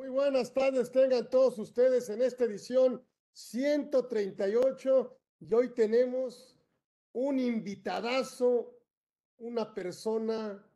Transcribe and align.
Muy 0.00 0.08
buenas 0.08 0.54
tardes, 0.54 0.90
tengan 0.90 1.28
todos 1.28 1.58
ustedes 1.58 2.08
en 2.08 2.22
esta 2.22 2.44
edición 2.44 3.04
138 3.34 5.18
y 5.40 5.52
hoy 5.52 5.74
tenemos 5.74 6.58
un 7.12 7.38
invitadazo, 7.38 8.80
una 9.36 9.74
persona, 9.74 10.66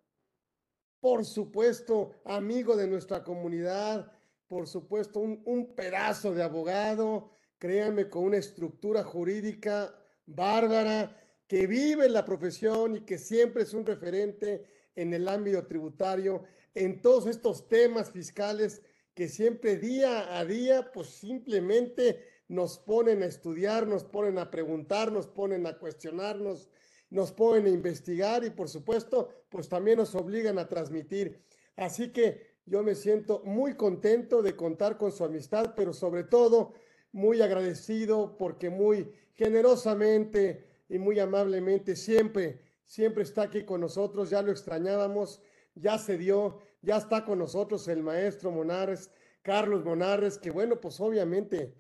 por 1.00 1.24
supuesto, 1.24 2.21
amigo 2.26 2.76
de 2.76 2.87
nuestra 2.87 3.24
comunidad, 3.24 4.13
por 4.47 4.67
supuesto, 4.67 5.21
un, 5.21 5.41
un 5.47 5.75
pedazo 5.75 6.35
de 6.35 6.43
abogado, 6.43 7.31
créanme, 7.56 8.11
con 8.11 8.25
una 8.25 8.37
estructura 8.37 9.03
jurídica 9.03 9.99
bárbara, 10.27 11.19
que 11.47 11.67
vive 11.67 12.11
la 12.11 12.27
profesión 12.27 12.97
y 12.97 13.01
que 13.06 13.17
siempre 13.17 13.63
es 13.63 13.72
un 13.72 13.87
referente 13.87 14.67
en 14.95 15.15
el 15.15 15.27
ámbito 15.29 15.67
tributario, 15.67 16.45
en 16.75 17.01
todos 17.01 17.27
estos 17.27 17.66
temas 17.70 18.11
fiscales 18.11 18.83
que 19.14 19.28
siempre 19.28 19.77
día 19.77 20.38
a 20.38 20.45
día, 20.45 20.91
pues 20.92 21.09
simplemente 21.09 22.24
nos 22.48 22.78
ponen 22.78 23.23
a 23.23 23.27
estudiar, 23.27 23.87
nos 23.87 24.04
ponen 24.04 24.38
a 24.38 24.50
preguntar, 24.50 25.12
nos 25.12 25.27
ponen 25.27 25.66
a 25.66 25.78
cuestionarnos, 25.78 26.68
nos 27.10 27.32
ponen 27.32 27.66
a 27.66 27.70
investigar 27.70 28.45
y 28.45 28.50
por 28.50 28.68
supuesto, 28.68 29.28
pues 29.48 29.68
también 29.68 29.98
nos 29.98 30.14
obligan 30.14 30.59
a 30.59 30.68
transmitir. 30.68 31.45
Así 31.77 32.12
que 32.12 32.54
yo 32.66 32.82
me 32.82 32.95
siento 32.95 33.42
muy 33.45 33.74
contento 33.74 34.42
de 34.42 34.56
contar 34.56 34.96
con 34.96 35.12
su 35.12 35.24
amistad, 35.24 35.74
pero 35.76 35.92
sobre 35.92 36.24
todo 36.24 36.74
muy 37.12 37.40
agradecido 37.40 38.37
porque 38.37 38.70
muy 38.70 39.12
generosamente 39.34 40.66
y 40.88 40.98
muy 40.98 41.18
amablemente 41.20 41.96
siempre, 41.96 42.60
siempre 42.84 43.23
está 43.23 43.42
aquí 43.42 43.65
con 43.65 43.80
nosotros, 43.80 44.30
ya 44.30 44.42
lo 44.42 44.51
extrañábamos, 44.51 45.40
ya 45.74 45.98
se 45.98 46.18
dio, 46.18 46.59
ya 46.84 46.98
está 46.98 47.24
con 47.24 47.38
nosotros 47.38 47.88
el 47.88 48.02
maestro 48.02 48.51
Monarres, 48.51 49.11
Carlos 49.43 49.84
Monarres, 49.84 50.38
que 50.38 50.51
bueno, 50.51 50.80
pues 50.80 51.01
obviamente, 51.01 51.74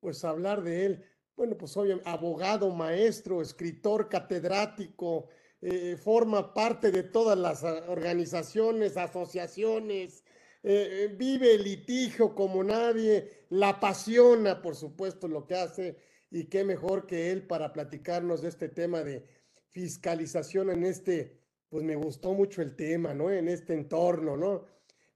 pues 0.00 0.24
hablar 0.24 0.62
de 0.62 0.86
él, 0.86 1.04
bueno, 1.36 1.56
pues 1.56 1.76
obviamente, 1.76 2.08
abogado, 2.08 2.70
maestro, 2.70 3.40
escritor, 3.40 4.08
catedrático, 4.08 5.28
eh, 5.62 5.96
forma 5.96 6.54
parte 6.54 6.90
de 6.90 7.02
todas 7.02 7.38
las 7.38 7.64
ah, 7.64 7.84
organizaciones, 7.88 8.96
asociaciones, 8.96 10.24
eh, 10.62 11.04
eh, 11.10 11.14
vive 11.16 11.54
el 11.54 11.64
litigio 11.64 12.34
como 12.34 12.62
nadie, 12.62 13.46
la 13.50 13.70
apasiona, 13.70 14.60
por 14.60 14.76
supuesto, 14.76 15.28
lo 15.28 15.46
que 15.46 15.54
hace, 15.54 15.96
y 16.30 16.44
qué 16.44 16.64
mejor 16.64 17.06
que 17.06 17.30
él 17.30 17.46
para 17.46 17.72
platicarnos 17.72 18.42
de 18.42 18.48
este 18.48 18.68
tema 18.68 19.02
de 19.02 19.24
fiscalización 19.68 20.70
en 20.70 20.84
este 20.84 21.39
pues 21.70 21.84
me 21.84 21.94
gustó 21.94 22.34
mucho 22.34 22.60
el 22.60 22.76
tema, 22.76 23.14
¿no? 23.14 23.30
En 23.30 23.48
este 23.48 23.72
entorno, 23.72 24.36
¿no? 24.36 24.66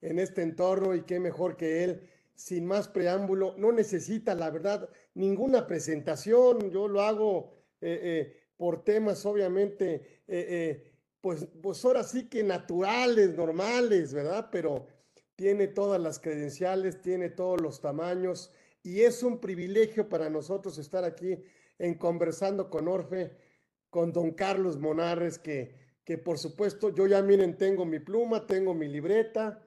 En 0.01 0.19
este 0.19 0.43
entorno 0.43 0.95
y 0.95 1.03
qué 1.03 1.19
mejor 1.19 1.57
que 1.57 1.85
él, 1.85 2.09
sin 2.35 2.65
más 2.65 2.89
preámbulo, 2.89 3.55
no 3.59 3.73
necesita, 3.73 4.35
la 4.35 4.51
verdad, 4.51 4.89
ninguna 5.15 5.67
presentación, 5.67 6.71
yo 6.71 6.89
lo 6.89 7.03
hago 7.03 7.53
eh, 7.81 8.01
eh, 8.03 8.37
por 8.57 8.85
temas, 8.85 9.27
obviamente, 9.27 10.23
eh, 10.29 10.93
pues, 11.21 11.49
pues 11.61 11.85
ahora 11.85 12.05
sí 12.05 12.29
que 12.29 12.45
naturales, 12.45 13.37
normales, 13.37 14.15
¿verdad? 14.15 14.49
Pero 14.53 14.87
tiene 15.35 15.67
todas 15.67 16.01
las 16.01 16.21
credenciales, 16.21 17.03
tiene 17.03 17.31
todos 17.31 17.61
los 17.61 17.81
tamaños 17.81 18.53
y 18.85 19.01
es 19.01 19.25
un 19.25 19.41
privilegio 19.41 20.09
para 20.09 20.31
nosotros 20.31 20.79
estar 20.79 21.03
aquí 21.05 21.43
en 21.79 21.95
conversando 21.95 22.71
con 22.71 22.87
Orfe, 22.87 23.33
con 23.91 24.13
don 24.13 24.33
Carlos 24.33 24.79
Monarres, 24.79 25.39
que 25.39 25.84
que 26.05 26.19
por 26.19 26.39
supuesto 26.39 26.95
yo 26.95 27.07
ya 27.07 27.23
miren, 27.23 27.57
tengo 27.57 27.85
mi 27.85 27.99
pluma, 27.99 28.47
tengo 28.47 28.75
mi 28.75 28.89
libreta, 28.89 29.63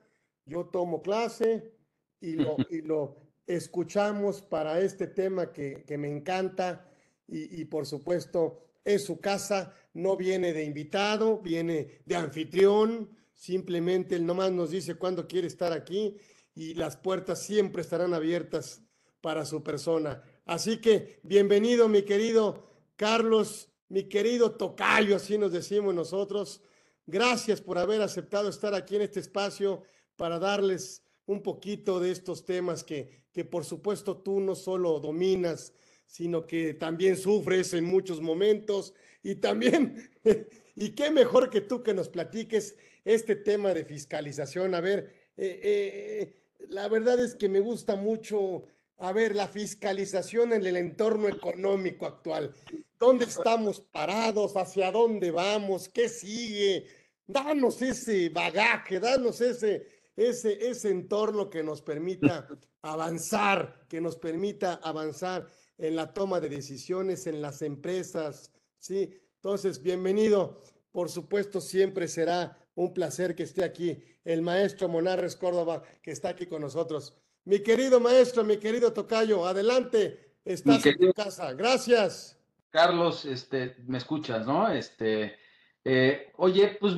yo 0.46 0.66
tomo 0.66 1.02
clase 1.02 1.74
y 2.22 2.34
lo, 2.34 2.56
y 2.70 2.82
lo 2.82 3.18
escuchamos 3.46 4.42
para 4.42 4.80
este 4.80 5.08
tema 5.08 5.52
que, 5.52 5.84
que 5.86 5.98
me 5.98 6.10
encanta 6.10 6.90
y, 7.28 7.62
y, 7.62 7.66
por 7.66 7.86
supuesto 7.86 8.64
es 8.86 9.04
su 9.04 9.20
casa, 9.20 9.74
no 9.94 10.16
viene 10.16 10.54
de 10.54 10.64
invitado, 10.64 11.40
viene 11.40 12.02
de 12.06 12.16
anfitrión, 12.16 13.10
simplemente 13.34 14.16
él 14.16 14.26
nomás 14.26 14.52
nos 14.52 14.72
dice 14.72 14.96
cuándo 14.96 15.28
quiere 15.28 15.48
estar 15.48 15.74
aquí 15.74 16.18
y 16.56 16.74
las 16.74 16.96
puertas 16.96 17.42
siempre 17.42 17.82
estarán 17.82 18.14
abiertas 18.14 18.82
para 19.22 19.46
su 19.46 19.62
persona. 19.62 20.24
Así 20.46 20.80
que 20.80 21.20
bienvenido 21.24 21.90
mi 21.90 22.04
querido 22.04 22.70
Carlos 22.96 23.70
mi 23.90 24.04
querido 24.04 24.52
Tocayo, 24.52 25.16
así 25.16 25.38
nos 25.38 25.52
decimos 25.52 25.96
nosotros. 25.96 26.62
Gracias 27.06 27.62
por 27.62 27.78
haber 27.78 28.02
aceptado 28.02 28.50
estar 28.50 28.74
aquí 28.74 28.96
en 28.96 29.04
este 29.04 29.20
espacio 29.20 29.84
para 30.16 30.40
darles 30.40 31.04
un 31.26 31.42
poquito 31.42 32.00
de 32.00 32.12
estos 32.12 32.46
temas 32.46 32.84
que, 32.84 33.24
que 33.32 33.46
por 33.46 33.64
supuesto 33.64 34.18
tú 34.18 34.40
no 34.40 34.56
solo 34.56 35.00
dominas, 35.00 35.74
sino 36.06 36.46
que 36.46 36.74
también 36.74 37.16
sufres 37.18 37.74
en 37.74 37.86
muchos 37.86 38.22
momentos 38.22 38.94
y 39.24 39.36
también, 39.36 40.10
y 40.76 40.90
qué 40.92 41.12
mejor 41.12 41.50
que 41.50 41.62
tú 41.62 41.84
que 41.84 41.94
nos 41.94 42.10
platiques 42.10 42.76
este 43.06 43.36
tema 43.36 43.74
de 43.74 43.86
fiscalización. 43.86 44.76
A 44.76 44.82
ver, 44.82 45.14
eh, 45.38 45.60
eh, 45.64 46.34
la 46.70 46.90
verdad 46.90 47.20
es 47.20 47.36
que 47.36 47.48
me 47.48 47.60
gusta 47.60 47.96
mucho, 47.96 48.66
a 48.98 49.14
ver, 49.14 49.36
la 49.36 49.48
fiscalización 49.48 50.52
en 50.52 50.66
el 50.66 50.76
entorno 50.76 51.30
económico 51.30 52.06
actual 52.06 52.54
dónde 53.00 53.26
estamos 53.26 53.82
parados, 53.82 54.56
hacia 54.56 54.92
dónde 54.92 55.32
vamos, 55.32 55.90
qué 55.90 56.10
sigue. 56.10 56.88
Danos 57.26 57.82
ese 57.82 58.30
bagaje, 58.30 59.00
danos 59.00 59.42
ese, 59.42 59.88
ese, 60.16 60.70
ese 60.70 60.90
entorno 60.90 61.50
que 61.50 61.64
nos 61.64 61.82
permita 61.82 62.48
avanzar, 62.82 63.86
que 63.88 64.00
nos 64.02 64.18
permita 64.18 64.76
avanzar 64.76 65.48
en 65.78 65.96
la 65.96 66.14
toma 66.14 66.40
de 66.40 66.50
decisiones 66.50 67.28
en 67.28 67.42
las 67.42 67.62
empresas. 67.62 68.52
¿sí? 68.80 69.10
Entonces, 69.36 69.82
bienvenido. 69.82 70.64
Por 70.92 71.10
supuesto, 71.10 71.62
siempre 71.62 72.08
será 72.08 72.58
un 72.76 72.94
placer 72.94 73.36
que 73.36 73.44
esté 73.44 73.64
aquí 73.64 74.02
el 74.24 74.42
maestro 74.42 74.88
Monarres 74.88 75.36
Córdoba, 75.36 75.84
que 76.02 76.12
está 76.12 76.30
aquí 76.30 76.48
con 76.48 76.62
nosotros. 76.62 77.16
Mi 77.46 77.60
querido 77.60 78.00
maestro, 78.00 78.44
mi 78.44 78.58
querido 78.58 78.92
Tocayo, 78.92 79.46
adelante, 79.46 80.36
estás 80.44 80.86
en 80.86 80.98
tu 80.98 81.14
casa. 81.14 81.54
Gracias. 81.54 82.37
Carlos, 82.78 83.26
este, 83.26 83.76
me 83.88 83.98
escuchas, 83.98 84.46
¿no? 84.46 84.70
Este, 84.70 85.36
eh, 85.84 86.32
oye, 86.38 86.78
pues 86.80 86.94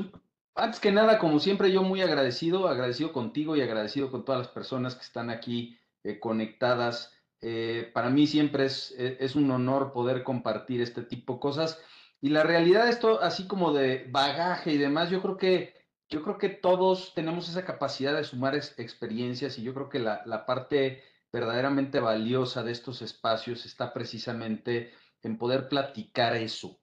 antes 0.54 0.82
que 0.82 0.92
nada, 0.92 1.18
como 1.18 1.40
siempre, 1.40 1.72
yo 1.72 1.84
muy 1.84 2.02
agradecido, 2.02 2.68
agradecido 2.68 3.14
contigo 3.14 3.56
y 3.56 3.62
agradecido 3.62 4.12
con 4.12 4.26
todas 4.26 4.40
las 4.40 4.50
personas 4.50 4.96
que 4.96 5.04
están 5.04 5.30
aquí 5.30 5.80
eh, 6.04 6.20
conectadas. 6.20 7.14
Eh, 7.40 7.90
para 7.94 8.10
mí 8.10 8.28
siempre 8.28 8.66
es, 8.66 8.92
es, 8.92 9.38
un 9.38 9.50
honor 9.52 9.94
poder 9.94 10.26
compartir 10.26 10.82
este 10.82 11.02
tipo 11.02 11.36
de 11.36 11.40
cosas. 11.40 11.82
Y 12.20 12.28
la 12.28 12.44
realidad, 12.44 12.90
esto 12.90 13.22
así 13.22 13.48
como 13.48 13.72
de 13.72 14.06
bagaje 14.12 14.74
y 14.74 14.78
demás, 14.78 15.10
yo 15.10 15.22
creo 15.22 15.38
que, 15.38 15.76
yo 16.10 16.24
creo 16.24 16.38
que 16.38 16.50
todos 16.50 17.14
tenemos 17.14 17.48
esa 17.48 17.64
capacidad 17.64 18.14
de 18.18 18.26
sumar 18.26 18.54
experiencias 18.54 19.58
y 19.58 19.64
yo 19.64 19.74
creo 19.74 19.88
que 19.88 20.00
la, 20.00 20.24
la 20.26 20.46
parte 20.46 21.04
verdaderamente 21.32 22.02
valiosa 22.02 22.64
de 22.64 22.74
estos 22.74 23.02
espacios 23.02 23.66
está 23.66 23.94
precisamente 23.94 24.92
en 25.24 25.38
poder 25.38 25.70
platicar 25.70 26.36
eso, 26.36 26.80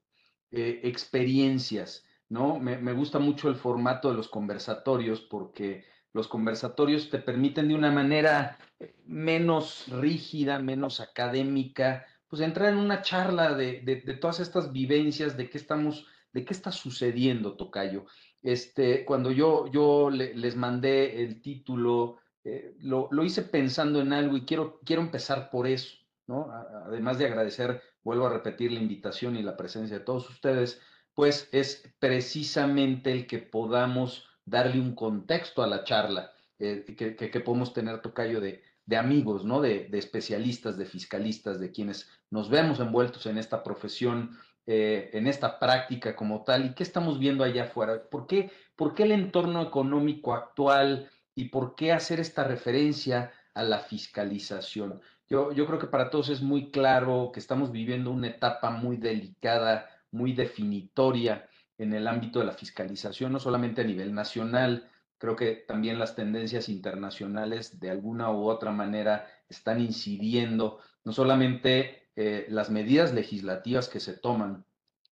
eh, 0.51 0.81
experiencias, 0.85 2.05
¿no? 2.29 2.59
Me, 2.59 2.79
me, 2.79 2.93
gusta 2.93 3.19
mucho 3.19 3.49
el 3.49 3.57
formato 3.57 4.11
de 4.11 4.17
los 4.17 4.29
conversatorios 4.29 5.21
porque 5.21 5.85
los 6.13 6.29
conversatorios 6.29 7.11
te 7.11 7.19
permiten 7.19 7.69
de 7.69 7.75
una 7.75 7.93
manera 7.93 8.59
eh, 8.81 8.95
menos 9.05 9.87
rígida, 9.89 10.59
menos 10.59 11.01
académica, 11.01 12.07
pues 12.29 12.43
entrar 12.43 12.73
en 12.73 12.79
una 12.79 13.03
charla 13.03 13.55
de, 13.55 13.81
de, 13.83 14.15
todas 14.15 14.41
estas 14.41 14.73
vivencias, 14.73 15.37
de 15.37 15.49
qué 15.49 15.59
estamos, 15.59 16.07
de 16.33 16.45
qué 16.45 16.53
está 16.53 16.73
sucediendo, 16.73 17.55
Tocayo. 17.57 18.07
Este, 18.43 19.05
cuando 19.05 19.31
yo, 19.31 19.71
yo 19.71 20.11
le, 20.11 20.35
les 20.35 20.57
mandé 20.57 21.23
el 21.23 21.41
título, 21.41 22.19
eh, 22.45 22.77
lo, 22.81 23.09
lo, 23.11 23.25
hice 23.25 23.43
pensando 23.43 24.01
en 24.01 24.13
algo 24.13 24.37
y 24.37 24.45
quiero, 24.45 24.81
quiero 24.85 25.03
empezar 25.03 25.51
por 25.51 25.67
eso, 25.67 25.97
Además 26.29 27.19
de 27.19 27.27
agradecer 27.27 27.83
vuelvo 28.03 28.27
a 28.27 28.33
repetir 28.33 28.73
la 28.73 28.81
invitación 28.81 29.37
y 29.37 29.43
la 29.43 29.57
presencia 29.57 29.99
de 29.99 30.05
todos 30.05 30.31
ustedes, 30.31 30.81
pues 31.15 31.49
es 31.51 31.93
precisamente 31.99 33.11
el 33.11 33.27
que 33.27 33.39
podamos 33.39 34.29
darle 34.45 34.81
un 34.81 34.95
contexto 34.95 35.63
a 35.63 35.67
la 35.67 35.83
charla, 35.83 36.31
eh, 36.59 36.85
que, 36.97 37.41
podemos 37.41 37.73
tener 37.73 38.01
tocayo 38.01 38.41
de, 38.41 38.63
amigos, 38.97 39.45
¿no? 39.45 39.61
De, 39.61 39.89
de, 39.89 39.99
especialistas, 39.99 40.79
de 40.79 40.87
fiscalistas, 40.87 41.59
de 41.59 41.73
quienes 41.73 42.09
nos 42.31 42.49
vemos 42.49 42.79
envueltos 42.79 43.27
en 43.27 43.39
esta 43.39 43.65
profesión, 43.65 44.39
eh, 44.67 45.11
en 45.13 45.27
esta 45.27 45.59
práctica 45.59 46.15
como 46.15 46.45
tal, 46.45 46.67
y 46.67 46.75
qué 46.75 46.85
estamos 46.85 47.19
viendo 47.19 47.43
allá 47.43 47.65
afuera. 47.65 48.09
¿Por 48.09 48.27
qué, 48.27 48.53
¿Por 48.77 48.95
qué 48.95 49.03
el 49.03 49.13
entorno 49.13 49.63
económico 49.63 50.33
actual 50.33 51.11
y 51.35 51.47
por 51.49 51.75
qué 51.75 51.93
hacer 51.93 52.21
esta 52.21 52.45
referencia 52.45 53.33
a 53.55 53.65
la 53.65 53.81
fiscalización? 53.81 55.01
Yo, 55.29 55.53
yo 55.53 55.67
creo 55.67 55.79
que 55.79 55.87
para 55.87 56.11
todos 56.11 56.29
es 56.29 56.41
muy 56.41 56.71
claro 56.71 57.31
que 57.33 57.41
estamos 57.41 57.73
viviendo 57.73 58.11
una 58.11 58.29
etapa 58.29 58.71
muy 58.71 58.97
delicada, 58.97 59.89
muy 60.11 60.33
definitoria 60.33 61.49
en 61.79 61.93
el 61.93 62.07
ámbito 62.07 62.39
de 62.39 62.47
la 62.47 62.53
fiscalización, 62.53 63.33
no 63.33 63.41
solamente 63.41 63.83
a 63.83 63.85
nivel 63.85 64.15
nacional, 64.15 64.89
Creo 65.19 65.35
que 65.35 65.53
también 65.53 65.99
las 65.99 66.15
tendencias 66.15 66.69
internacionales 66.69 67.81
de 67.81 67.91
alguna 67.91 68.31
u 68.31 68.49
otra 68.49 68.71
manera 68.71 69.27
están 69.49 69.81
incidiendo, 69.81 70.81
no 71.05 71.13
solamente 71.13 72.11
eh, 72.17 72.47
las 72.51 72.71
medidas 72.71 73.15
legislativas 73.15 73.89
que 73.89 74.01
se 74.01 74.15
toman, 74.15 74.65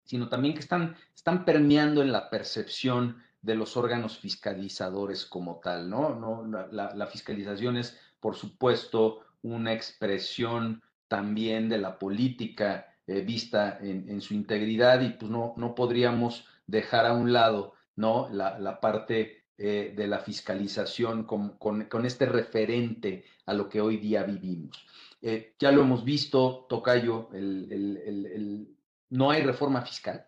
sino 0.04 0.28
también 0.28 0.54
que 0.54 0.60
están, 0.60 0.96
están 1.14 1.44
permeando 1.44 2.00
en 2.00 2.12
la 2.12 2.30
percepción 2.30 3.22
de 3.42 3.54
los 3.54 3.76
órganos 3.76 4.18
fiscalizadores 4.18 5.26
como 5.26 5.60
tal, 5.60 5.90
¿no? 5.90 6.14
no 6.14 6.46
la, 6.70 7.06
fiscalización 7.06 7.76
es, 7.76 7.98
por 8.20 8.36
supuesto, 8.36 9.20
una 9.42 9.72
expresión 9.72 10.82
también 11.08 11.68
de 11.68 11.78
la 11.78 11.98
política 11.98 12.86
eh, 13.06 13.22
vista 13.22 13.78
en, 13.80 14.20
su 14.20 14.34
integridad 14.34 15.00
y 15.00 15.08
pues 15.10 15.28
no, 15.28 15.54
no 15.56 15.74
podríamos 15.74 16.46
dejar 16.68 17.06
a 17.06 17.14
un 17.14 17.32
lado, 17.32 17.74
¿no? 17.96 18.28
La, 18.30 18.78
parte 18.80 19.46
eh, 19.58 19.92
de 19.96 20.06
la 20.06 20.20
fiscalización 20.20 21.24
con, 21.24 21.58
con, 21.58 22.06
este 22.06 22.26
referente 22.26 23.24
a 23.46 23.54
lo 23.54 23.68
que 23.68 23.80
hoy 23.80 23.96
día 23.96 24.22
vivimos. 24.22 24.86
Eh, 25.20 25.56
ya 25.58 25.72
lo 25.72 25.82
hemos 25.82 26.04
visto, 26.04 26.66
Tocayo, 26.68 27.30
el, 27.32 28.76
no 29.08 29.30
hay 29.32 29.42
reforma 29.42 29.82
fiscal, 29.82 30.24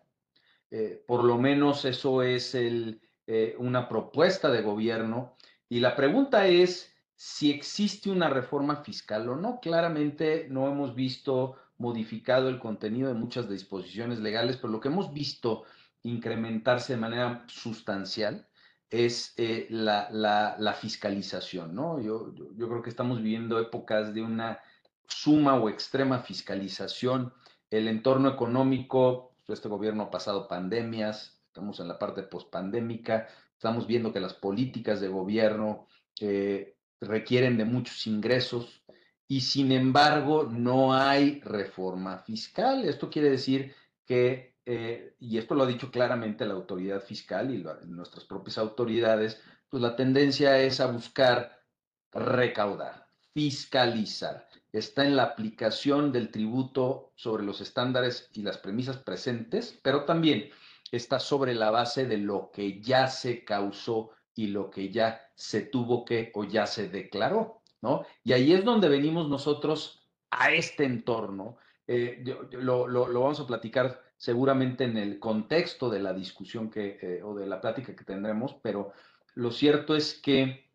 por 1.07 1.23
lo 1.23 1.37
menos 1.37 1.85
eso 1.85 2.21
es 2.21 2.53
el, 2.53 2.99
una 3.59 3.87
propuesta 3.87 4.51
de 4.51 4.61
gobierno. 4.61 5.37
Y 5.69 5.79
la 5.79 5.95
pregunta 5.95 6.47
es 6.47 6.92
si 7.25 7.51
existe 7.51 8.09
una 8.09 8.27
reforma 8.27 8.83
fiscal 8.83 9.29
o 9.29 9.37
no. 9.37 9.61
Claramente 9.61 10.47
no 10.49 10.67
hemos 10.67 10.93
visto 10.93 11.55
modificado 11.77 12.49
el 12.49 12.59
contenido 12.59 13.07
de 13.07 13.13
muchas 13.13 13.47
disposiciones 13.49 14.19
legales, 14.19 14.57
pero 14.57 14.73
lo 14.73 14.81
que 14.81 14.89
hemos 14.89 15.13
visto 15.13 15.63
incrementarse 16.01 16.93
de 16.93 16.99
manera 16.99 17.45
sustancial 17.47 18.45
es 18.89 19.33
eh, 19.37 19.67
la, 19.69 20.77
fiscalización, 20.77 21.73
¿no? 21.73 22.01
Yo, 22.01 22.33
yo, 22.35 22.67
creo 22.67 22.81
que 22.81 22.89
estamos 22.89 23.19
viviendo 23.21 23.57
épocas 23.57 24.13
de 24.13 24.21
una 24.21 24.59
suma 25.07 25.55
o 25.55 25.69
extrema 25.69 26.19
fiscalización. 26.19 27.33
El 27.69 27.87
entorno 27.87 28.27
económico 28.27 29.33
este 29.47 29.69
gobierno 29.69 30.03
ha 30.03 30.11
pasado 30.11 30.49
pandemias, 30.49 31.41
estamos 31.47 31.79
en 31.79 31.87
la 31.87 31.97
parte 31.97 32.23
pospandémica, 32.23 33.29
estamos 33.53 33.87
viendo 33.87 34.11
que 34.11 34.19
las 34.19 34.33
políticas 34.33 34.99
de 34.99 35.07
gobierno 35.07 35.87
eh, 36.19 36.75
requieren 37.07 37.57
de 37.57 37.65
muchos 37.65 38.07
ingresos 38.07 38.81
y 39.27 39.41
sin 39.41 39.71
embargo 39.71 40.43
no 40.51 40.93
hay 40.93 41.41
reforma 41.41 42.19
fiscal. 42.19 42.85
Esto 42.85 43.09
quiere 43.09 43.29
decir 43.29 43.73
que, 44.05 44.55
eh, 44.65 45.15
y 45.19 45.37
esto 45.37 45.55
lo 45.55 45.63
ha 45.63 45.67
dicho 45.67 45.91
claramente 45.91 46.45
la 46.45 46.53
autoridad 46.53 47.01
fiscal 47.01 47.53
y 47.53 47.63
nuestras 47.87 48.25
propias 48.25 48.57
autoridades, 48.57 49.41
pues 49.69 49.81
la 49.81 49.95
tendencia 49.95 50.59
es 50.59 50.79
a 50.79 50.87
buscar 50.87 51.63
recaudar, 52.11 53.07
fiscalizar 53.33 54.47
está 54.73 55.05
en 55.05 55.15
la 55.15 55.23
aplicación 55.23 56.11
del 56.11 56.31
tributo 56.31 57.13
sobre 57.15 57.43
los 57.43 57.61
estándares 57.61 58.27
y 58.33 58.41
las 58.41 58.57
premisas 58.57 58.97
presentes, 58.97 59.79
pero 59.83 60.03
también 60.03 60.49
está 60.91 61.19
sobre 61.19 61.53
la 61.53 61.69
base 61.69 62.05
de 62.07 62.17
lo 62.17 62.51
que 62.51 62.81
ya 62.81 63.07
se 63.07 63.45
causó 63.45 64.09
y 64.35 64.47
lo 64.47 64.69
que 64.69 64.89
ya 64.89 65.21
se 65.35 65.61
tuvo 65.61 66.05
que 66.05 66.31
o 66.33 66.43
ya 66.43 66.65
se 66.65 66.89
declaró, 66.89 67.61
¿no? 67.81 68.05
Y 68.23 68.33
ahí 68.33 68.53
es 68.53 68.63
donde 68.63 68.89
venimos 68.89 69.29
nosotros 69.29 70.07
a 70.31 70.51
este 70.51 70.85
entorno. 70.85 71.57
Eh, 71.87 72.23
lo, 72.51 72.87
vamos 72.87 73.39
a 73.39 73.47
platicar 73.47 74.01
seguramente 74.17 74.85
en 74.85 74.97
el 74.97 75.19
contexto 75.19 75.89
de 75.89 75.99
la 75.99 76.13
discusión 76.13 76.69
que, 76.69 76.97
eh, 77.01 77.23
o 77.23 77.35
de 77.35 77.45
la 77.45 77.59
plática 77.59 77.95
que 77.95 78.05
tendremos, 78.05 78.55
pero 78.61 78.93
lo 79.35 79.51
cierto 79.51 79.95
es 79.95 80.13
que 80.13 80.69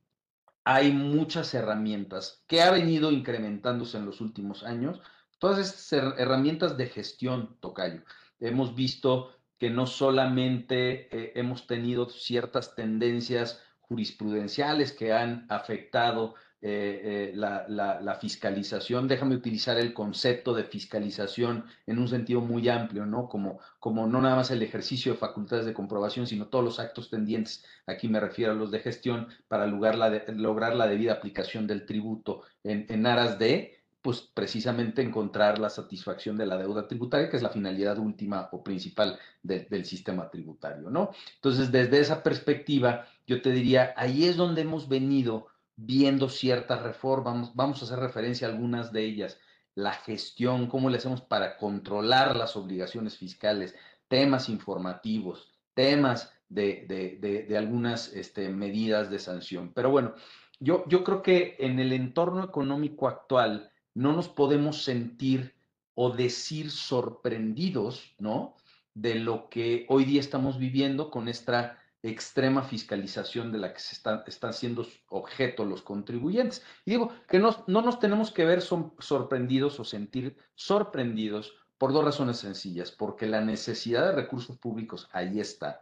hay 0.64 0.92
muchas 0.92 1.54
herramientas 1.54 2.44
que 2.46 2.60
ha 2.60 2.70
venido 2.70 3.10
incrementándose 3.10 3.96
en 3.96 4.04
los 4.04 4.20
últimos 4.20 4.64
años. 4.64 5.00
Todas 5.38 5.58
estas 5.60 6.18
herramientas 6.18 6.76
de 6.76 6.88
gestión, 6.88 7.56
Tocayo. 7.60 8.02
Hemos 8.38 8.74
visto 8.74 9.32
que 9.58 9.70
no 9.70 9.86
solamente 9.86 11.08
eh, 11.16 11.32
hemos 11.34 11.66
tenido 11.66 12.08
ciertas 12.08 12.74
tendencias 12.74 13.62
jurisprudenciales 13.80 14.92
que 14.92 15.12
han 15.12 15.46
afectado 15.48 16.34
eh, 16.60 17.30
eh, 17.30 17.36
la, 17.36 18.18
fiscalización, 18.20 19.06
déjame 19.06 19.36
utilizar 19.36 19.78
el 19.78 19.94
concepto 19.94 20.52
de 20.54 20.64
fiscalización 20.64 21.64
en 21.86 22.00
un 22.00 22.08
sentido 22.08 22.40
muy 22.40 22.68
amplio, 22.68 23.06
¿no? 23.06 23.28
Como, 23.28 23.60
como 23.78 24.08
no 24.08 24.20
nada 24.20 24.34
más 24.34 24.50
el 24.50 24.62
ejercicio 24.62 25.12
de 25.12 25.18
facultades 25.18 25.66
de 25.66 25.72
comprobación, 25.72 26.26
sino 26.26 26.48
todos 26.48 26.64
los 26.64 26.80
actos 26.80 27.10
tendientes, 27.10 27.64
aquí 27.86 28.08
me 28.08 28.18
refiero 28.18 28.52
a 28.52 28.54
los 28.56 28.72
de 28.72 28.80
gestión, 28.80 29.28
para 29.46 29.68
la, 29.68 30.24
lograr 30.34 30.74
la 30.74 30.88
debida 30.88 31.12
aplicación 31.12 31.68
del 31.68 31.86
tributo 31.86 32.42
en, 32.64 33.06
aras 33.06 33.38
de, 33.38 33.77
pues 34.08 34.22
precisamente 34.22 35.02
encontrar 35.02 35.58
la 35.58 35.68
satisfacción 35.68 36.38
de 36.38 36.46
la 36.46 36.56
deuda 36.56 36.88
tributaria, 36.88 37.28
que 37.28 37.36
es 37.36 37.42
la 37.42 37.50
finalidad 37.50 37.98
última 37.98 38.48
o 38.52 38.64
principal 38.64 39.18
del 39.42 39.84
sistema 39.84 40.30
tributario, 40.30 40.88
¿no? 40.88 41.10
Entonces, 41.34 41.70
desde 41.70 42.00
esa 42.00 42.22
perspectiva, 42.22 43.04
yo 43.26 43.42
te 43.42 43.50
diría, 43.50 43.92
ahí 43.98 44.24
es 44.24 44.38
donde 44.38 44.62
hemos 44.62 44.88
venido 44.88 45.48
viendo 45.76 46.30
ciertas 46.30 46.82
reformas, 46.82 47.54
vamos 47.54 47.82
a 47.82 47.84
hacer 47.84 47.98
referencia 47.98 48.48
a 48.48 48.50
algunas 48.50 48.92
de 48.92 49.04
ellas, 49.04 49.38
la 49.74 49.92
gestión, 49.92 50.68
cómo 50.68 50.88
le 50.88 50.96
hacemos 50.96 51.20
para 51.20 51.58
controlar 51.58 52.34
las 52.34 52.56
obligaciones 52.56 53.18
fiscales, 53.18 53.74
temas 54.08 54.48
informativos, 54.48 55.52
temas 55.74 56.32
de, 56.48 57.54
algunas 57.58 58.10
este, 58.14 58.48
medidas 58.48 59.10
de 59.10 59.18
sanción. 59.18 59.74
Pero 59.74 59.90
bueno, 59.90 60.14
yo, 60.60 60.84
yo 60.88 61.04
creo 61.04 61.22
que 61.22 61.56
en 61.58 61.78
el 61.78 61.92
entorno 61.92 62.42
económico 62.42 63.06
actual 63.06 63.70
no 63.98 64.12
nos 64.12 64.28
podemos 64.28 64.84
sentir 64.84 65.56
o 65.94 66.10
decir 66.10 66.70
sorprendidos, 66.70 68.14
¿no? 68.18 68.54
De 68.94 69.16
lo 69.16 69.48
que 69.48 69.86
hoy 69.88 70.04
día 70.04 70.20
estamos 70.20 70.56
viviendo 70.56 71.10
con 71.10 71.26
esta 71.26 71.78
extrema 72.04 72.62
fiscalización 72.62 73.50
de 73.50 73.58
la 73.58 73.72
que 73.74 73.80
se 73.80 73.96
están, 73.96 74.52
siendo 74.52 74.86
objeto 75.08 75.64
los 75.64 75.82
contribuyentes. 75.82 76.64
Y 76.84 76.92
digo 76.92 77.12
que 77.28 77.40
no, 77.40 77.64
no 77.66 77.82
nos 77.82 77.98
tenemos 77.98 78.30
que 78.30 78.44
ver 78.44 78.62
son, 78.62 78.94
sorprendidos 79.00 79.80
o 79.80 79.84
sentir 79.84 80.36
sorprendidos 80.54 81.56
por 81.76 81.92
dos 81.92 82.04
razones 82.04 82.36
sencillas, 82.36 82.92
porque 82.92 83.26
la 83.26 83.40
necesidad 83.40 84.06
de 84.06 84.12
recursos 84.12 84.56
públicos 84.58 85.08
ahí 85.10 85.40
está 85.40 85.80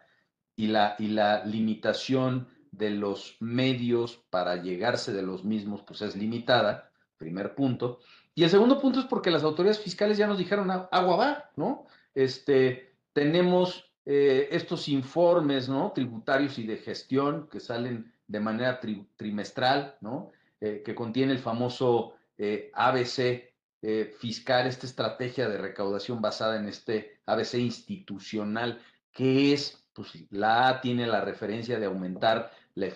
y 0.56 0.68
la, 0.68 0.96
y 0.98 1.08
la 1.08 1.44
limitación 1.44 2.48
de 2.70 2.90
los 2.90 3.36
medios 3.40 4.24
para 4.30 4.56
llegarse 4.56 5.12
de 5.12 5.22
los 5.22 5.44
mismos 5.44 5.82
pues 5.82 6.00
es 6.00 6.16
limitada, 6.16 6.90
primer 7.16 7.54
punto. 7.54 8.00
Y 8.34 8.44
el 8.44 8.50
segundo 8.50 8.80
punto 8.80 9.00
es 9.00 9.06
porque 9.06 9.30
las 9.30 9.42
autoridades 9.42 9.80
fiscales 9.80 10.18
ya 10.18 10.26
nos 10.26 10.38
dijeron 10.38 10.70
agua 10.70 11.16
va, 11.16 11.50
¿no? 11.56 11.86
Este, 12.14 12.92
tenemos 13.12 13.90
eh, 14.04 14.48
estos 14.52 14.88
informes 14.88 15.68
¿no? 15.68 15.92
tributarios 15.92 16.58
y 16.58 16.66
de 16.66 16.76
gestión 16.76 17.48
que 17.50 17.60
salen 17.60 18.12
de 18.28 18.40
manera 18.40 18.80
trimestral, 19.16 19.96
¿no? 20.00 20.30
Eh, 20.60 20.82
que 20.84 20.94
contiene 20.94 21.32
el 21.32 21.38
famoso 21.38 22.14
eh, 22.38 22.70
ABC 22.74 23.52
fiscal, 24.18 24.66
esta 24.66 24.84
estrategia 24.84 25.48
de 25.48 25.58
recaudación 25.58 26.20
basada 26.20 26.56
en 26.56 26.66
este 26.66 27.20
ABC 27.24 27.54
institucional, 27.54 28.82
que 29.12 29.52
es, 29.52 29.86
pues 29.92 30.12
la 30.30 30.68
A 30.68 30.80
tiene 30.80 31.06
la 31.06 31.20
referencia 31.20 31.78
de 31.78 31.86
aumentar 31.86 32.50
la 32.74 32.88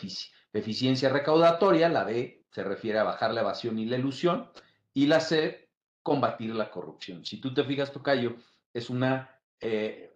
eficiencia 0.53 1.09
recaudatoria, 1.09 1.89
la 1.89 2.03
B 2.03 2.40
se 2.51 2.65
refiere 2.65 2.99
a 2.99 3.05
bajar 3.05 3.33
la 3.33 3.41
evasión 3.41 3.79
y 3.79 3.87
la 3.87 3.97
ilusión, 3.97 4.49
y 4.93 5.07
la 5.07 5.21
C, 5.21 5.69
combatir 6.03 6.55
la 6.55 6.71
corrupción. 6.71 7.25
Si 7.25 7.41
tú 7.41 7.55
te 7.55 7.65
fijas, 7.65 7.93
Tocayo, 7.93 8.37
es 8.73 8.91
una 8.91 9.41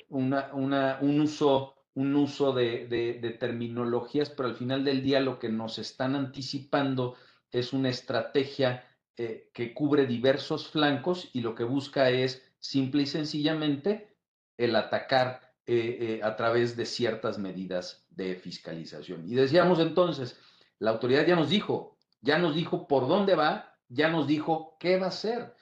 un 0.09 1.21
uso, 1.21 1.75
un 1.95 2.15
uso 2.15 2.53
de, 2.53 3.37
terminologías, 3.39 4.31
pero 4.31 4.49
al 4.49 4.57
final 4.57 4.85
del 4.85 5.03
día 5.03 5.21
lo 5.21 5.39
que 5.39 5.49
nos 5.49 5.79
están 5.79 6.15
anticipando 6.15 7.17
es 7.51 7.73
una 7.73 7.89
estrategia 7.89 8.87
eh, 9.17 9.51
que 9.53 9.75
cubre 9.75 10.07
diversos 10.07 10.69
flancos 10.69 11.31
y 11.33 11.41
lo 11.41 11.55
que 11.55 11.65
busca 11.65 12.11
es 12.11 12.43
simple 12.59 13.03
y 13.03 13.07
sencillamente 13.07 14.17
el 14.57 14.75
atacar 14.75 15.53
eh, 15.67 15.99
eh, 16.01 16.21
a 16.23 16.37
través 16.37 16.77
de 16.77 16.87
ciertas 16.87 17.39
medidas 17.39 18.07
de 18.11 18.35
fiscalización. 18.37 19.25
Y 19.31 19.35
decíamos 19.35 19.79
entonces, 19.79 20.39
la 20.79 20.91
autoridad 20.91 21.27
ya 21.27 21.37
nos 21.37 21.49
dijo, 21.49 21.94
ya 22.25 22.39
nos 22.39 22.55
dijo 22.55 22.89
por 22.89 23.07
dónde 23.07 23.35
va, 23.35 23.77
ya 23.89 24.09
nos 24.09 24.27
dijo 24.27 24.77
qué 24.81 24.99
va 24.99 25.07
a 25.07 25.09
hacer. 25.11 25.55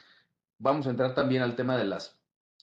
Vamos 0.58 0.86
a 0.86 0.90
entrar 0.90 1.14
también 1.14 1.42
al 1.42 1.56
tema 1.56 1.76
de 1.76 1.84
las 1.84 2.22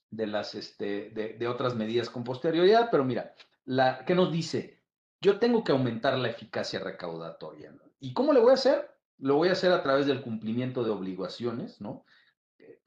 de, 0.09 0.25
las, 0.25 0.55
este, 0.55 1.11
de, 1.11 1.47
otras 1.47 1.75
medidas 1.75 2.09
con 2.09 2.23
posterioridad, 2.23 2.89
pero 2.89 3.03
mira, 3.03 3.35
la, 3.65 4.03
¿qué 4.05 4.15
nos 4.15 4.31
dice? 4.31 4.81
Yo 5.21 5.37
tengo 5.37 5.63
que 5.63 5.71
aumentar 5.71 6.17
la 6.17 6.29
eficacia 6.29 6.79
recaudatoria. 6.79 7.73
¿Y 7.99 8.13
cómo 8.13 8.33
le 8.33 8.39
voy 8.39 8.51
a 8.51 8.55
hacer? 8.55 8.89
Lo 9.19 9.35
voy 9.35 9.49
a 9.49 9.51
hacer 9.51 9.71
a 9.71 9.83
través 9.83 10.07
del 10.07 10.21
cumplimiento 10.21 10.83
de 10.83 10.89
obligaciones, 10.89 11.79
¿no? 11.81 12.05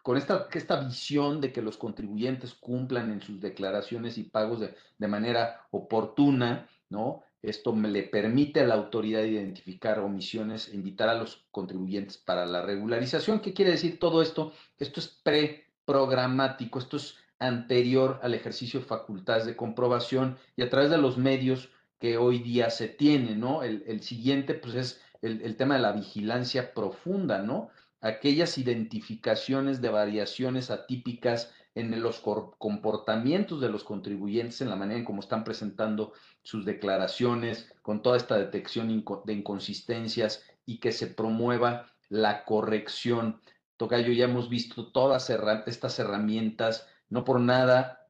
Con 0.02 0.16
esta, 0.16 0.48
esta 0.52 0.80
visión 0.80 1.40
de 1.40 1.52
que 1.52 1.62
los 1.62 1.76
contribuyentes 1.76 2.54
cumplan 2.54 3.12
en 3.12 3.20
sus 3.20 3.40
declaraciones 3.40 4.18
y 4.18 4.24
pagos 4.24 4.60
de, 4.60 4.74
de 4.98 5.08
manera 5.08 5.66
oportuna, 5.70 6.66
¿no? 6.88 7.22
Esto 7.42 7.72
me 7.72 7.88
le 7.88 8.04
permite 8.04 8.60
a 8.60 8.66
la 8.66 8.74
autoridad 8.74 9.24
identificar 9.24 9.98
omisiones 9.98 10.68
e 10.68 10.76
invitar 10.76 11.08
a 11.08 11.14
los 11.14 11.44
contribuyentes 11.50 12.16
para 12.16 12.46
la 12.46 12.62
regularización. 12.62 13.40
¿Qué 13.40 13.52
quiere 13.52 13.72
decir 13.72 13.98
todo 13.98 14.22
esto? 14.22 14.52
Esto 14.78 15.00
es 15.00 15.08
preprogramático, 15.08 16.78
esto 16.78 16.98
es 16.98 17.16
anterior 17.40 18.20
al 18.22 18.34
ejercicio 18.34 18.78
de 18.78 18.86
facultades 18.86 19.44
de 19.44 19.56
comprobación 19.56 20.38
y 20.54 20.62
a 20.62 20.70
través 20.70 20.90
de 20.90 20.98
los 20.98 21.18
medios 21.18 21.70
que 21.98 22.16
hoy 22.16 22.38
día 22.38 22.70
se 22.70 22.88
tienen, 22.88 23.40
¿no? 23.40 23.64
El, 23.64 24.02
siguiente, 24.02 24.54
pues, 24.54 24.74
es 24.74 25.00
el, 25.20 25.42
el, 25.42 25.56
tema 25.56 25.74
de 25.74 25.82
la 25.82 25.92
vigilancia 25.92 26.72
profunda, 26.74 27.42
¿no? 27.42 27.70
Aquellas 28.00 28.58
identificaciones 28.58 29.80
de 29.80 29.88
variaciones 29.88 30.70
atípicas 30.70 31.52
en 31.74 32.02
los 32.02 32.20
comportamientos 32.20 33.60
de 33.60 33.70
los 33.70 33.84
contribuyentes, 33.84 34.60
en 34.60 34.68
la 34.68 34.76
manera 34.76 34.98
en 34.98 35.04
cómo 35.04 35.20
están 35.20 35.42
presentando 35.42 36.12
sus 36.42 36.64
declaraciones, 36.64 37.72
con 37.80 38.02
toda 38.02 38.16
esta 38.16 38.36
detección 38.36 38.88
de 39.24 39.32
inconsistencias 39.32 40.44
y 40.66 40.78
que 40.78 40.92
se 40.92 41.06
promueva 41.06 41.90
la 42.08 42.44
corrección. 42.44 43.40
Tocayo, 43.78 44.12
ya 44.12 44.26
hemos 44.26 44.50
visto 44.50 44.92
todas 44.92 45.30
estas 45.66 45.98
herramientas, 45.98 46.86
no 47.08 47.24
por 47.24 47.40
nada, 47.40 48.06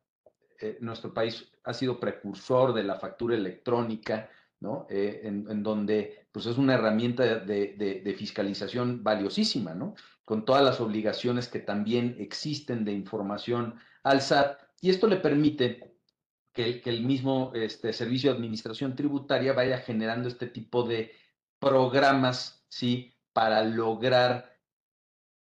eh, 0.61 0.79
nuestro 0.81 1.15
país 1.15 1.49
ha 1.65 1.73
sido 1.73 2.01
precursor 2.01 2.75
de 2.75 2.85
la 2.85 2.97
factura 2.97 3.37
electrónica, 3.37 4.29
¿no? 4.61 4.87
Eh, 4.89 5.23
en, 5.25 5.63
donde 5.63 6.27
pues 6.31 6.47
es 6.47 6.57
una 6.57 6.75
herramienta 6.75 7.25
de, 7.25 8.15
fiscalización 8.17 9.03
valiosísima, 9.03 9.75
¿no? 9.75 9.95
Con 10.33 10.47
todas 10.47 10.65
las 10.65 10.81
obligaciones 10.81 11.47
que 11.47 11.59
también 11.59 12.17
existen 12.19 12.87
de 12.87 12.93
información 12.93 13.79
al 14.03 14.23
SAT. 14.23 14.63
Y 14.81 14.89
esto 14.89 15.07
le 15.07 15.19
permite 15.19 15.99
que, 16.55 16.81
el 16.87 17.05
mismo 17.05 17.53
este, 17.55 17.93
Servicio 17.93 18.31
de 18.31 18.39
Administración 18.39 18.97
Tributaria 18.97 19.53
vaya 19.53 19.77
generando 19.81 20.31
este 20.31 20.47
tipo 20.47 20.85
de 20.85 21.13
programas, 21.59 22.65
¿sí? 22.71 23.13
Para 23.35 23.63
lograr 23.63 24.59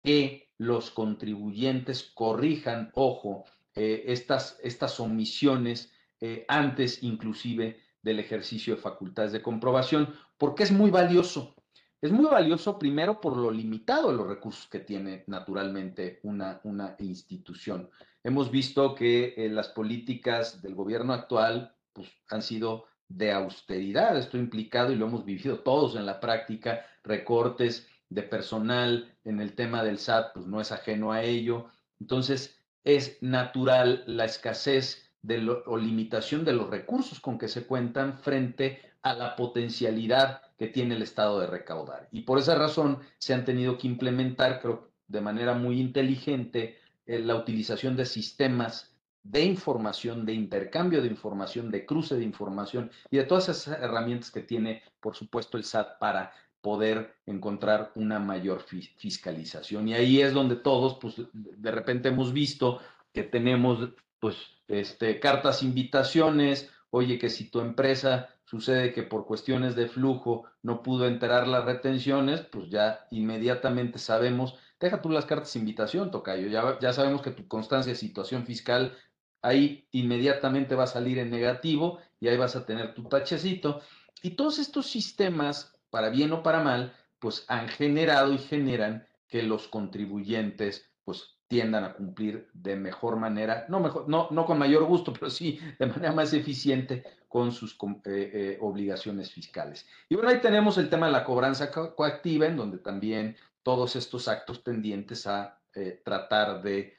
que 0.03 0.55
los 0.57 0.91
contribuyentes 0.91 2.05
corrijan, 2.15 2.91
ojo, 2.95 3.45
eh, 3.75 4.05
estas, 4.07 4.59
estas 4.63 5.01
omisiones 5.01 5.93
eh, 6.23 6.47
antes 6.49 7.03
inclusive 7.03 7.79
del 8.01 8.21
ejercicio 8.21 8.77
de 8.77 8.81
facultades 8.81 9.33
de 9.33 9.43
comprobación, 9.43 10.15
porque 10.39 10.63
es 10.63 10.73
muy 10.73 10.91
valioso. 10.91 11.58
Es 12.01 12.13
muy 12.13 12.27
valioso 12.27 12.79
primero 12.79 13.21
por 13.21 13.37
lo 13.37 13.51
limitado 13.51 14.11
de 14.11 14.17
los 14.17 14.29
recursos 14.29 14.69
que 14.69 14.79
tiene 14.79 15.25
naturalmente 15.27 16.21
una, 16.23 16.61
una 16.63 16.95
institución. 17.01 17.91
Hemos 18.23 18.53
visto 18.53 18.95
que 18.95 19.35
eh, 19.37 19.49
las 19.49 19.69
políticas 19.71 20.63
del 20.63 20.77
gobierno 20.77 21.13
actual 21.13 21.75
pues, 21.93 22.09
han 22.29 22.43
sido 22.43 22.87
de 23.09 23.33
austeridad. 23.33 24.17
Esto 24.17 24.39
implicado, 24.39 24.93
y 24.93 24.97
lo 24.97 25.07
hemos 25.07 25.25
vivido 25.25 25.61
todos 25.61 25.97
en 25.97 26.07
la 26.07 26.21
práctica, 26.21 26.87
recortes 27.03 27.89
de 28.09 28.23
personal 28.23 29.17
en 29.25 29.41
el 29.41 29.55
tema 29.55 29.83
del 29.83 29.99
SAT, 29.99 30.35
pues 30.35 30.47
no 30.47 30.61
es 30.61 30.71
ajeno 30.71 31.11
a 31.11 31.23
ello. 31.23 31.67
Entonces, 31.99 32.63
es 32.85 33.21
natural 33.23 34.05
la 34.07 34.25
escasez 34.25 35.11
de 35.23 35.49
o 35.67 35.77
limitación 35.77 36.45
de 36.45 36.53
los 36.53 36.71
recursos 36.71 37.19
con 37.19 37.39
que 37.39 37.49
se 37.49 37.67
cuentan 37.67 38.19
frente 38.19 38.81
a 39.03 39.15
la 39.15 39.35
potencialidad 39.35 40.43
que 40.59 40.67
tiene 40.67 40.97
el 40.97 41.03
Estado 41.03 41.41
de 41.41 41.47
recaudar. 41.47 42.09
Y 42.11 42.23
por 42.23 42.39
esa 42.39 42.57
razón 42.57 42.99
se 43.19 43.33
han 43.33 43.45
tenido 43.45 43.79
que 43.79 43.87
implementar, 43.87 44.61
creo, 44.61 44.91
de 45.07 45.21
manera 45.21 45.55
muy 45.55 45.81
inteligente, 45.81 46.79
eh, 47.07 47.21
la 47.21 47.37
utilización 47.37 47.97
de 47.97 48.05
sistemas 48.05 48.95
de 49.23 49.45
información, 49.45 50.25
de 50.25 50.33
intercambio 50.33 51.03
de 51.03 51.09
información, 51.09 51.71
de 51.71 51.87
cruce 51.87 52.17
de 52.17 52.25
información 52.25 52.91
y 53.11 53.19
de 53.19 53.25
todas 53.25 53.49
esas 53.49 53.81
herramientas 53.81 54.31
que 54.31 54.41
tiene, 54.41 54.83
por 55.01 55.15
supuesto, 55.15 55.57
el 55.57 55.65
SAT 55.65 55.99
para 55.99 56.33
poder 56.61 57.17
encontrar 57.27 57.93
una 57.95 58.19
mayor 58.19 58.63
fiscalización. 58.63 59.89
Y 59.89 59.95
ahí 59.95 60.21
es 60.21 60.33
donde 60.33 60.57
todos, 60.57 60.99
pues, 61.01 61.15
de 61.33 61.71
repente 61.71 62.09
hemos 62.09 62.33
visto 62.33 62.81
que 63.13 63.23
tenemos 63.23 63.91
pues, 64.19 64.37
este, 64.67 65.21
cartas 65.21 65.63
invitaciones, 65.63 66.71
oye, 66.91 67.19
que 67.19 67.31
si 67.31 67.51
tu 67.51 67.61
empresa 67.61 68.29
sucede 68.49 68.95
que 68.95 69.03
por 69.03 69.27
cuestiones 69.27 69.77
de 69.77 69.89
flujo 69.89 70.47
no 70.63 70.83
pudo 70.83 71.07
enterar 71.07 71.47
las 71.47 71.67
retenciones, 71.67 72.41
pues 72.41 72.71
ya 72.71 73.07
inmediatamente 73.11 73.99
sabemos, 73.99 74.55
deja 74.81 75.03
tú 75.03 75.11
las 75.11 75.27
cartas 75.27 75.53
de 75.53 75.59
invitación, 75.59 76.11
Tocayo, 76.11 76.49
ya, 76.49 76.79
ya 76.81 76.95
sabemos 76.95 77.21
que 77.21 77.31
tu 77.31 77.47
constancia 77.47 77.93
de 77.93 77.99
situación 77.99 78.47
fiscal 78.47 78.97
ahí 79.43 79.87
inmediatamente 79.91 80.75
va 80.75 80.85
a 80.85 80.87
salir 80.87 81.19
en 81.19 81.31
negativo 81.31 81.99
y 82.21 82.29
ahí 82.29 82.39
vas 82.39 82.57
a 82.57 82.65
tener 82.65 82.95
tu 82.95 83.05
tachecito. 83.05 83.83
Y 84.23 84.31
todos 84.31 84.59
estos 84.59 84.87
sistemas, 84.87 85.79
para 85.91 86.09
bien 86.09 86.33
o 86.33 86.43
para 86.43 86.63
mal, 86.63 86.95
pues 87.19 87.45
han 87.49 87.69
generado 87.69 88.33
y 88.33 88.39
generan 88.39 89.07
que 89.29 89.43
los 89.43 89.69
contribuyentes 89.69 90.91
pues 91.05 91.38
tiendan 91.49 91.83
a 91.83 91.95
cumplir 91.95 92.49
de 92.53 92.77
mejor 92.77 93.17
manera, 93.17 93.65
no, 93.69 93.81
mejor, 93.81 94.09
no, 94.09 94.29
no 94.31 94.45
con 94.45 94.59
mayor 94.59 94.85
gusto, 94.85 95.13
pero 95.15 95.31
sí 95.31 95.59
de 95.79 95.87
manera 95.87 96.13
más 96.13 96.33
eficiente 96.35 97.03
con 97.27 97.53
sus 97.53 97.73
eh, 97.73 97.77
eh, 98.05 98.59
obligaciones 98.61 99.33
fiscales. 99.33 99.87
Y 100.11 100.15
bueno, 100.15 100.31
ahí 100.31 100.41
tenemos 100.41 100.77
el 100.77 100.91
tema 100.91 101.07
de 101.07 101.13
la 101.13 101.25
cobranza 101.25 101.71
coactiva, 101.71 102.47
en 102.47 102.57
donde 102.57 102.79
también 102.79 103.37
todos 103.63 103.97
estos 103.97 104.29
actos 104.29 104.63
tendientes 104.63 105.27
a 105.27 105.59
eh, 105.75 106.01
tratar 106.05 106.63
de 106.63 106.97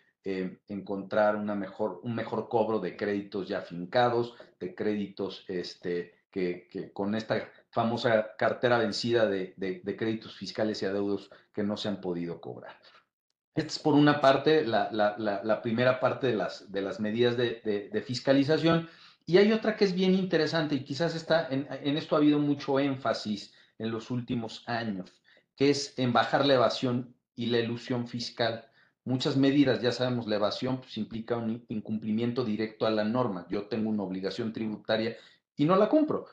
encontrar 0.68 1.36
una 1.38 1.56
mejor, 1.56 2.01
un 2.03 2.13
mejor 2.13 2.50
cobro 2.50 2.79
de 2.79 2.96
créditos 2.96 3.48
ya 3.48 3.62
fincados, 3.62 4.36
de 4.60 4.75
créditos 4.75 5.44
este, 5.48 6.13
que, 6.29 6.68
que 6.70 6.91
con 6.91 7.15
esta 7.15 7.50
famosa 7.72 8.36
cartera 8.38 8.77
vencida 8.77 9.25
de, 9.25 9.56
de, 9.58 9.82
de 9.84 9.96
créditos 9.96 10.36
fiscales 10.36 10.84
y 10.84 10.86
adeudos 10.86 11.32
que 11.51 11.63
no 11.63 11.77
se 11.77 11.88
han 11.88 12.00
podido 12.00 12.41
cobrar. 12.41 12.75
Esta 13.60 13.74
es 13.74 13.80
por 13.80 13.94
una 13.94 14.22
parte 14.22 14.66
la, 14.66 15.60
primera 15.62 16.00
parte 16.00 16.28
de 16.28 16.36
las, 16.36 16.72
de 16.72 16.82
las 16.82 17.01
medidas 17.01 17.36
de, 17.36 18.04
fiscalización. 18.08 18.88
Y 19.25 19.38
hay 19.38 19.51
otra 19.51 19.75
que 19.75 19.84
es 19.84 19.94
bien 19.94 20.13
interesante 20.16 20.75
y 20.75 20.86
quizás 20.86 21.13
está 21.13 21.46
en, 21.51 21.68
esto 21.98 22.16
ha 22.16 22.20
habido 22.20 22.39
mucho 22.39 22.80
énfasis 22.80 23.54
en 23.78 23.92
los 23.92 24.12
últimos 24.12 24.63
años, 24.66 25.12
que 25.58 25.72
es 25.72 25.94
en 26.00 26.13
bajar 26.13 26.46
la 26.46 26.54
evasión 26.54 27.13
y 27.36 27.48
la 27.48 27.60
ilusión 27.60 28.08
fiscal. 28.08 28.66
Muchas 29.04 29.36
medidas, 29.36 29.82
ya 29.82 29.92
sabemos, 29.92 30.25
la 30.25 30.38
evasión 30.38 30.80
pues, 30.80 30.98
implica 30.98 31.36
un 31.36 31.66
incumplimiento 31.68 32.46
directo 32.46 32.86
a 32.86 32.92
la 32.92 33.04
norma. 33.04 33.46
Yo 33.50 33.63
tengo 33.63 33.89
una 33.89 34.04
obligación 34.04 34.54
tributaria 34.54 35.18
y 35.58 35.66
no 35.66 35.75
la 35.75 35.89
cumplo. 35.89 36.28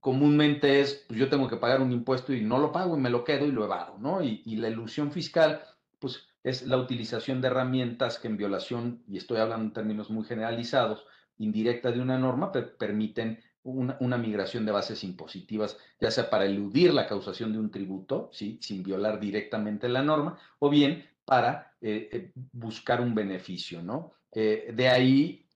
Comúnmente 0.00 0.80
es, 0.80 1.04
pues 1.06 1.20
yo 1.20 1.28
tengo 1.28 1.48
que 1.48 1.58
pagar 1.58 1.82
un 1.82 1.92
impuesto 1.92 2.32
y 2.32 2.40
no 2.40 2.58
lo 2.58 2.72
pago 2.72 2.96
y 2.96 3.00
me 3.00 3.10
lo 3.10 3.24
quedo 3.24 3.44
y 3.44 3.52
lo 3.52 3.64
evado, 3.64 3.98
¿no? 3.98 4.22
Y, 4.22 4.42
y 4.46 4.56
la 4.56 4.70
ilusión 4.70 5.12
fiscal 5.12 5.62
pues 6.04 6.28
es 6.42 6.66
la 6.66 6.76
utilización 6.76 7.40
de 7.40 7.48
herramientas 7.48 8.18
que 8.18 8.28
en 8.28 8.36
violación, 8.36 9.02
y 9.08 9.16
estoy 9.16 9.38
hablando 9.38 9.64
en 9.64 9.72
términos 9.72 10.10
muy 10.10 10.26
generalizados, 10.26 11.06
indirecta 11.38 11.90
de 11.92 12.02
una 12.02 12.18
norma, 12.18 12.52
permiten 12.52 13.42
una, 13.62 14.18
migración 14.18 14.66
de 14.66 14.72
bases 14.72 15.02
impositivas, 15.02 15.78
ya 15.98 16.10
sea 16.10 16.28
para 16.28 16.44
eludir 16.44 16.92
la 16.92 17.06
causación 17.06 17.54
de 17.54 17.58
un 17.58 17.70
tributo, 17.70 18.28
sin 18.34 18.82
violar 18.82 19.18
directamente 19.18 19.88
la 19.88 20.02
norma, 20.02 20.38
o 20.58 20.68
bien 20.68 21.08
para 21.24 21.74
eh, 21.80 22.10
eh, 22.12 22.32
buscar 22.52 23.00
un 23.00 23.14
beneficio, 23.14 23.80
¿no? 23.80 24.12
Eh, 24.30 24.74
de 24.76 24.88
ahí 24.90 25.46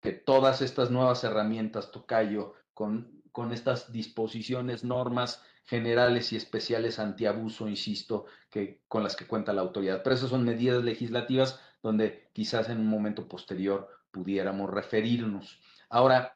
que 0.00 0.10
todas 0.10 0.60
estas 0.60 0.90
nuevas 0.90 1.22
herramientas, 1.22 1.92
Tocayo, 1.92 2.54
con, 2.74 3.22
con 3.30 3.52
estas 3.52 3.92
disposiciones, 3.92 4.82
normas, 4.82 5.44
generales 5.64 6.32
y 6.32 6.36
especiales 6.36 6.98
antiabuso, 6.98 7.68
insisto, 7.68 8.26
que, 8.50 8.82
con 8.88 9.02
las 9.02 9.16
que 9.16 9.26
cuenta 9.26 9.52
la 9.52 9.62
autoridad. 9.62 10.02
Pero 10.02 10.16
esas 10.16 10.30
son 10.30 10.44
medidas 10.44 10.84
legislativas 10.84 11.60
donde 11.82 12.30
quizás 12.32 12.68
en 12.68 12.80
un 12.80 12.86
momento 12.86 13.26
posterior 13.28 13.88
pudiéramos 14.10 14.70
referirnos. 14.70 15.60
Ahora, 15.88 16.34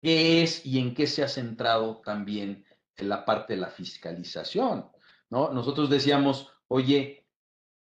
¿qué 0.00 0.42
es 0.42 0.64
y 0.64 0.78
en 0.78 0.94
qué 0.94 1.06
se 1.06 1.22
ha 1.22 1.28
centrado 1.28 2.00
también 2.04 2.64
la 2.96 3.24
parte 3.24 3.54
de 3.54 3.60
la 3.60 3.68
fiscalización? 3.68 4.90
¿no? 5.30 5.52
Nosotros 5.52 5.90
decíamos, 5.90 6.52
oye, 6.68 7.26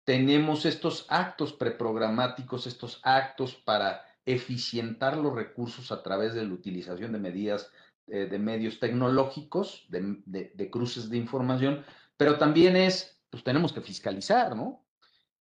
tenemos 0.05 0.67
estos 0.67 1.07
actos 1.09 1.53
preprogramáticos, 1.53 2.67
estos 2.67 3.00
actos 3.05 3.55
para 3.55 4.05
eficientar 4.26 5.17
los 5.17 5.35
recursos 5.35 5.93
a 5.93 6.03
través 6.03 6.35
de 6.35 6.45
la 6.45 6.55
utilización 6.55 7.12
de 7.12 7.19
medidas 7.19 7.71
de 8.06 8.38
medios 8.38 8.78
tecnológicos, 8.80 9.87
de, 9.88 10.70
cruces 10.70 11.08
de 11.08 11.16
información, 11.16 11.84
pero 12.16 12.38
también 12.38 12.76
es, 12.76 13.18
pues 13.30 13.42
tenemos 13.42 13.73
que 13.73 13.80
fiscalizar, 13.80 14.54
¿no? 14.54 14.84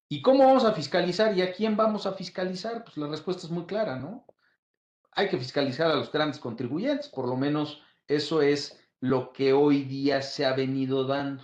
¿Y 0.08 0.22
cómo 0.22 0.44
vamos 0.44 0.64
a 0.64 0.72
fiscalizar 0.72 1.36
y 1.36 1.42
a 1.42 1.52
quién 1.52 1.76
vamos 1.76 2.06
a 2.06 2.12
fiscalizar? 2.12 2.84
Pues 2.84 2.96
la 2.96 3.08
respuesta 3.08 3.46
es 3.46 3.52
muy 3.52 3.66
clara, 3.66 3.98
¿no? 3.98 4.26
Hay 5.12 5.28
que 5.28 5.38
fiscalizar 5.38 5.90
a 5.90 5.96
los 5.96 6.10
grandes 6.10 6.38
contribuyentes, 6.38 7.08
por 7.08 7.28
lo 7.28 7.36
menos 7.36 7.82
eso 8.08 8.42
es 8.42 8.80
lo 9.00 9.32
que 9.32 9.52
hoy 9.52 9.82
día 9.82 10.22
se 10.22 10.46
ha 10.46 10.54
venido 10.54 11.04
dando, 11.04 11.42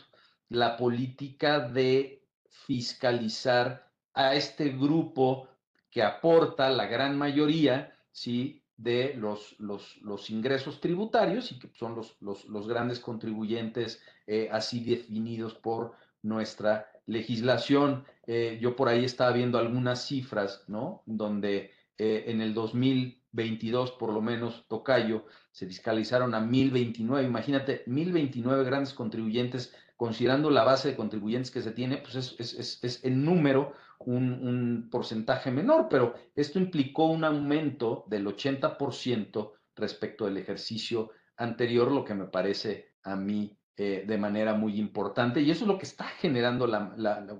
la 0.48 0.76
política 0.76 1.60
de 1.60 2.26
fiscalizar 2.48 3.88
a 4.14 4.34
este 4.34 4.70
grupo 4.70 5.48
que 5.90 6.02
aporta 6.02 6.68
la 6.70 6.86
gran 6.86 7.16
mayoría, 7.16 7.94
¿sí? 8.10 8.59
De 8.82 9.14
los, 9.14 9.56
los, 9.58 10.30
ingresos 10.30 10.80
tributarios 10.80 11.52
y 11.52 11.58
que 11.58 11.68
son 11.74 11.94
los, 11.94 12.16
los, 12.20 12.66
grandes 12.66 12.98
contribuyentes 12.98 14.02
eh, 14.26 14.48
así 14.50 14.82
definidos 14.82 15.54
por 15.54 15.92
nuestra 16.22 16.90
legislación. 17.06 18.04
Eh, 18.26 18.58
yo 18.60 18.76
por 18.76 18.88
ahí 18.88 19.04
estaba 19.04 19.32
viendo 19.32 19.58
algunas 19.58 20.06
cifras, 20.06 20.64
¿no? 20.66 21.02
Donde 21.04 21.72
eh, 21.98 22.24
en 22.28 22.40
el 22.40 22.54
2022, 22.54 23.92
por 23.92 24.14
lo 24.14 24.22
menos, 24.22 24.64
Tocayo, 24.66 25.26
se 25.52 25.66
fiscalizaron 25.66 26.34
a 26.34 26.40
1029. 26.40 27.26
Imagínate, 27.26 27.82
1029 27.86 28.64
grandes 28.64 28.94
contribuyentes, 28.94 29.74
considerando 29.98 30.48
la 30.48 30.64
base 30.64 30.88
de 30.88 30.96
contribuyentes 30.96 31.50
que 31.50 31.60
se 31.60 31.72
tiene, 31.72 31.98
pues 31.98 32.14
es, 32.14 32.36
es, 32.40 32.82
es 32.82 33.04
en 33.04 33.26
número 33.26 33.74
un, 34.06 34.88
porcentaje 34.90 35.50
menor, 35.50 35.88
pero 35.88 36.14
esto 36.34 36.58
implicó 36.58 37.06
un 37.06 37.24
aumento 37.24 38.04
del 38.08 38.26
80% 38.26 39.52
respecto 39.76 40.24
del 40.24 40.38
ejercicio 40.38 41.10
anterior, 41.36 41.90
lo 41.90 42.04
que 42.04 42.14
me 42.14 42.26
parece 42.26 42.94
a 43.02 43.16
mí 43.16 43.56
eh, 43.76 44.04
de 44.06 44.18
manera 44.18 44.54
muy 44.54 44.78
importante. 44.78 45.40
Y 45.40 45.50
eso 45.50 45.64
es 45.64 45.68
lo 45.68 45.78
que 45.78 45.86
está 45.86 46.04
generando 46.04 46.66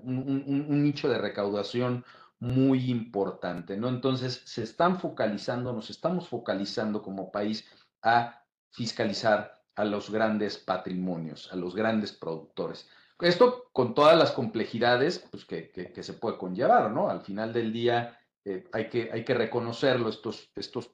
un, 0.03 0.83
nicho 0.83 1.09
de 1.09 1.17
recaudación 1.17 2.03
muy 2.39 2.89
importante, 2.89 3.77
¿no? 3.77 3.87
Entonces, 3.87 4.41
se 4.45 4.63
están 4.63 4.99
focalizando, 4.99 5.73
nos 5.73 5.91
estamos 5.91 6.27
focalizando 6.27 7.03
como 7.03 7.31
país 7.31 7.67
a 8.01 8.43
fiscalizar 8.71 9.61
a 9.75 9.85
los 9.85 10.09
grandes 10.09 10.57
patrimonios, 10.57 11.51
a 11.53 11.55
los 11.55 11.75
grandes 11.75 12.11
productores. 12.11 12.89
Esto 13.21 13.69
con 13.71 13.93
todas 13.93 14.17
las 14.17 14.31
complejidades 14.31 15.19
pues, 15.31 15.45
que, 15.45 15.91
se 16.01 16.13
puede 16.13 16.37
conllevar, 16.37 16.91
¿no? 16.91 17.09
Al 17.09 17.21
final 17.21 17.53
del 17.53 17.71
día 17.71 18.19
eh, 18.43 18.67
hay, 18.73 18.89
que, 18.89 19.09
hay 19.11 19.23
que 19.23 19.33
reconocerlo, 19.33 20.09
estos, 20.09 20.51
estos 20.55 20.91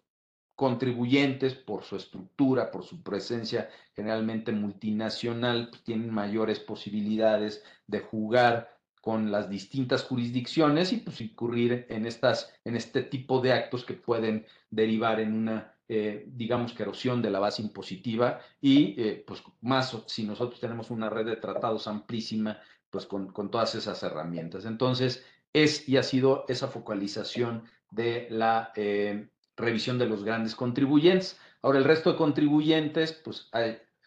contribuyentes 0.55 1.53
por 1.53 1.83
su 1.83 1.95
estructura, 1.95 2.71
por 2.71 2.83
su 2.83 3.03
presencia 3.03 3.69
generalmente 3.95 4.51
multinacional, 4.51 5.69
pues, 5.69 5.83
tienen 5.83 6.13
mayores 6.13 6.59
posibilidades 6.59 7.63
de 7.85 7.99
jugar 7.99 8.77
con 8.99 9.31
las 9.31 9.49
distintas 9.49 10.03
jurisdicciones 10.03 10.91
y 10.91 10.97
pues 10.97 11.21
incurrir 11.21 11.85
en, 11.89 12.05
estas, 12.05 12.53
en 12.65 12.75
este 12.75 13.03
tipo 13.03 13.39
de 13.39 13.53
actos 13.53 13.85
que 13.85 13.93
pueden 13.93 14.45
derivar 14.69 15.21
en 15.21 15.33
una 15.33 15.76
eh, 15.89 16.25
digamos 16.27 16.73
que 16.73 16.83
erosión 16.83 17.21
de 17.21 17.29
la 17.29 17.39
base 17.39 17.61
impositiva 17.61 18.41
y 18.59 19.01
eh, 19.01 19.23
pues 19.25 19.41
más 19.61 19.95
si 20.07 20.25
nosotros 20.25 20.59
tenemos 20.59 20.91
una 20.91 21.09
red 21.09 21.25
de 21.25 21.37
tratados 21.37 21.87
amplísima, 21.87 22.59
pues 22.89 23.05
con, 23.05 23.31
todas 23.51 23.73
esas 23.75 24.03
herramientas. 24.03 24.65
Entonces, 24.65 25.25
es 25.53 25.87
y 25.87 25.97
ha 25.97 26.03
sido 26.03 26.45
esa 26.49 26.67
focalización 26.67 27.63
de 27.89 28.27
la 28.29 28.73
eh, 28.75 29.29
revisión 29.55 29.97
de 29.97 30.07
los 30.07 30.23
grandes 30.23 30.55
contribuyentes. 30.55 31.39
Ahora, 31.61 31.79
el 31.79 31.85
resto 31.85 32.11
de 32.11 32.17
contribuyentes, 32.17 33.13
pues 33.13 33.49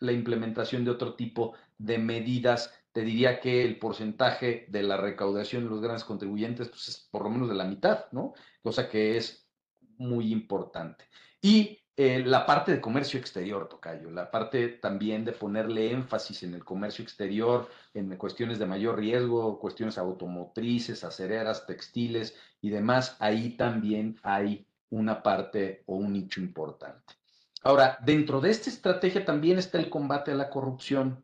la 0.01 0.13
implementación 0.13 0.85
de 0.85 0.91
otro 0.91 1.15
tipo 1.15 1.55
de 1.79 1.99
medidas. 1.99 2.75
Te 2.93 3.03
diría 3.03 3.41
que 3.41 3.65
el 3.65 3.79
porcentaje 3.79 4.67
de 4.69 4.83
la 4.83 4.97
recaudación 4.97 5.65
de 5.65 5.71
los 5.71 5.81
grandes 5.81 6.05
contribuyentes 6.05 6.69
pues 6.69 6.89
es 6.89 7.09
por 7.11 7.23
lo 7.23 7.31
menos 7.31 7.49
de 7.49 7.55
la 7.55 7.65
mitad, 7.65 8.07
¿no? 8.13 8.35
Cosa 8.63 8.89
que 8.89 9.17
es 9.17 9.49
muy 9.97 10.33
importante. 10.33 11.05
Y 11.43 11.81
eh, 11.97 12.23
la 12.25 12.47
parte 12.47 12.73
de 12.73 12.81
comercio 12.81 13.21
exterior, 13.21 13.69
Tocayo, 13.69 14.11
la 14.11 14.31
parte 14.31 14.69
también 14.69 15.25
de 15.25 15.33
ponerle 15.33 15.93
énfasis 15.93 16.43
en 16.45 16.55
el 16.55 16.65
comercio 16.65 17.03
exterior, 17.03 17.69
en 17.93 18.17
cuestiones 18.17 18.59
de 18.59 18.67
mayor 18.67 18.99
riesgo, 18.99 19.59
cuestiones 19.59 19.99
automotrices, 19.99 21.05
acereras, 21.05 21.67
textiles 21.67 22.35
y 22.63 22.71
demás, 22.71 23.17
ahí 23.19 23.51
también 23.51 24.19
hay 24.23 24.67
una 24.89 25.23
parte 25.23 25.83
o 25.87 25.97
un 25.97 26.13
nicho 26.15 26.41
importante. 26.41 27.15
Ahora, 27.63 27.99
dentro 28.03 28.41
de 28.41 28.51
esta 28.51 28.71
estrategia 28.71 29.25
también 29.25 29.59
está 29.59 29.79
el 29.79 29.91
combate 29.91 30.33
a 30.33 30.37
la 30.37 30.49
corrupción. 30.49 31.23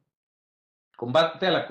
Combate 0.96 1.46
a 1.46 1.50
la, 1.50 1.66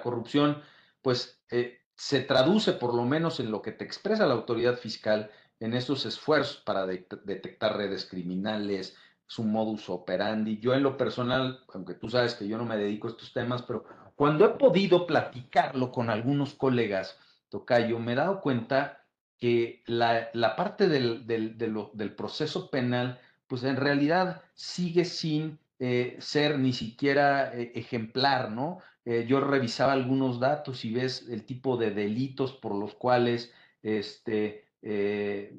corrupción, 0.00 0.62
pues 1.02 1.40
eh, 1.50 1.82
se 1.94 2.20
traduce 2.20 2.72
por 2.72 2.94
lo 2.94 3.04
menos 3.04 3.40
en 3.40 3.50
lo 3.50 3.62
que 3.62 3.72
te 3.72 3.84
expresa 3.84 4.26
la 4.26 4.34
autoridad 4.34 4.76
fiscal 4.76 5.30
en 5.60 5.74
estos 5.74 6.06
esfuerzos 6.06 6.58
para 6.58 6.86
detectar 6.86 7.76
redes 7.76 8.06
criminales, 8.06 8.96
su 9.26 9.44
modus 9.44 9.88
operandi. 9.90 10.58
Yo 10.58 10.74
en 10.74 10.82
lo 10.82 10.96
personal, 10.96 11.60
aunque 11.72 11.94
tú 11.94 12.08
sabes 12.08 12.34
que 12.34 12.48
yo 12.48 12.56
no 12.58 12.64
me 12.64 12.76
dedico 12.76 13.08
a 13.08 13.10
estos 13.10 13.32
temas, 13.32 13.62
pero 13.62 13.84
cuando 14.16 14.44
he 14.44 14.50
podido 14.50 15.06
platicarlo 15.06 15.92
con 15.92 16.10
algunos 16.10 16.54
colegas, 16.54 17.18
Tocayo, 17.50 17.98
me 17.98 18.12
he 18.12 18.16
dado 18.16 18.40
cuenta 18.40 19.04
que 19.38 19.82
la, 19.86 20.30
parte 20.56 20.88
del, 20.88 21.26
del, 21.26 22.14
proceso 22.14 22.70
penal, 22.70 23.20
pues 23.46 23.62
en 23.64 23.76
realidad 23.76 24.42
sigue 24.54 25.04
sin 25.04 25.58
eh, 25.78 26.16
ser 26.18 26.58
ni 26.58 26.72
siquiera 26.72 27.54
eh, 27.54 27.72
ejemplar, 27.74 28.50
¿no? 28.50 28.78
Eh, 29.04 29.26
yo 29.28 29.40
revisaba 29.40 29.92
algunos 29.92 30.40
datos 30.40 30.84
y 30.84 30.92
ves 30.92 31.26
el 31.30 31.44
tipo 31.44 31.76
de 31.76 31.92
delitos 31.92 32.52
por 32.52 32.74
los 32.74 32.94
cuales 32.94 33.52
este, 33.82 34.67
eh, 34.82 35.56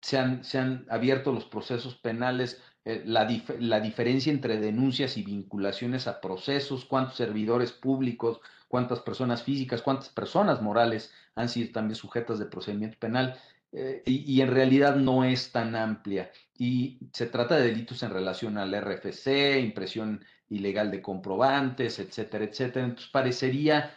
se, 0.00 0.18
han, 0.18 0.86
abierto 0.88 1.32
los 1.32 1.44
procesos 1.44 1.96
penales, 1.96 2.62
eh, 2.84 3.02
la, 3.04 3.28
la, 3.58 3.80
diferencia 3.80 4.32
entre 4.32 4.58
denuncias 4.58 5.16
y 5.16 5.22
vinculaciones 5.22 6.06
a 6.06 6.20
procesos, 6.20 6.84
cuántos 6.84 7.16
servidores 7.16 7.72
públicos, 7.72 8.40
cuántas 8.68 9.00
personas 9.00 9.42
físicas, 9.42 9.82
cuántas 9.82 10.08
personas 10.08 10.62
morales 10.62 11.12
han 11.34 11.48
sido 11.48 11.72
también 11.72 11.96
sujetas 11.96 12.38
de 12.38 12.46
procedimiento 12.46 12.98
penal. 12.98 13.38
Eh, 13.72 14.02
y, 14.04 14.32
y, 14.32 14.40
en 14.40 14.50
realidad 14.50 14.96
no 14.96 15.24
es 15.24 15.52
tan 15.52 15.76
amplia. 15.76 16.30
Y 16.58 16.98
se 17.12 17.26
trata 17.26 17.56
de 17.56 17.66
delitos 17.68 18.02
en 18.02 18.10
relación 18.10 18.58
al 18.58 18.74
RFC, 18.74 19.60
impresión 19.60 20.24
ilegal 20.48 20.90
de 20.90 21.00
comprobantes, 21.00 21.98
etcétera, 21.98 22.44
etcétera. 22.44 22.84
Entonces 22.84 23.10
parecería, 23.10 23.94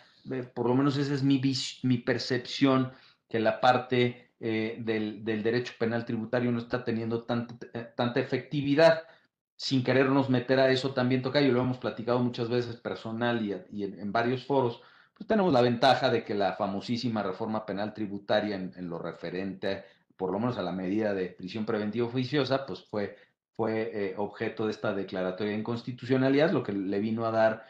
por 0.54 0.68
lo 0.68 0.76
menos 0.76 0.98
esa 0.98 1.14
es 1.14 1.24
mi, 1.24 1.42
mi 1.82 1.98
percepción, 1.98 2.92
que 3.28 3.40
la 3.40 3.60
parte 3.60 4.23
eh, 4.46 4.76
del, 4.78 5.24
derecho 5.24 5.72
penal 5.80 6.04
tributario 6.04 6.52
no 6.52 6.60
está 6.60 6.84
teniendo 6.84 7.24
tanta, 7.24 7.56
eh, 7.74 7.88
tanta 7.96 8.20
efectividad. 8.20 9.04
Sin 9.56 9.86
querernos 9.86 10.30
meter 10.30 10.60
a 10.60 10.70
eso 10.70 10.94
también, 10.94 11.22
toca, 11.22 11.40
y 11.40 11.50
lo 11.50 11.62
hemos 11.62 11.78
platicado 11.78 12.20
muchas 12.20 12.50
veces 12.50 12.76
personal 12.76 13.42
y, 13.42 13.84
en, 13.84 14.12
varios 14.12 14.46
foros, 14.46 14.82
pues 15.14 15.28
tenemos 15.28 15.54
la 15.54 15.62
ventaja 15.62 16.10
de 16.10 16.26
que 16.26 16.34
la 16.34 16.58
famosísima 16.58 17.24
reforma 17.24 17.66
penal 17.66 17.94
tributaria 17.94 18.58
en, 18.58 18.90
lo 18.90 19.00
referente, 19.00 19.86
por 20.18 20.34
lo 20.34 20.40
menos 20.40 20.58
a 20.58 20.62
la 20.62 20.74
medida 20.74 21.14
de 21.14 21.28
prisión 21.30 21.66
preventiva 21.66 22.08
oficiosa, 22.08 22.66
pues 22.66 22.84
fue, 22.84 23.16
fue 23.54 23.92
eh, 23.94 24.16
objeto 24.18 24.66
de 24.66 24.72
esta 24.72 24.94
declaratoria 24.94 25.54
de 25.54 25.60
inconstitucionalidad, 25.60 26.52
lo 26.52 26.64
que 26.64 26.74
le 26.74 27.00
vino 27.00 27.26
a 27.26 27.32
dar 27.32 27.66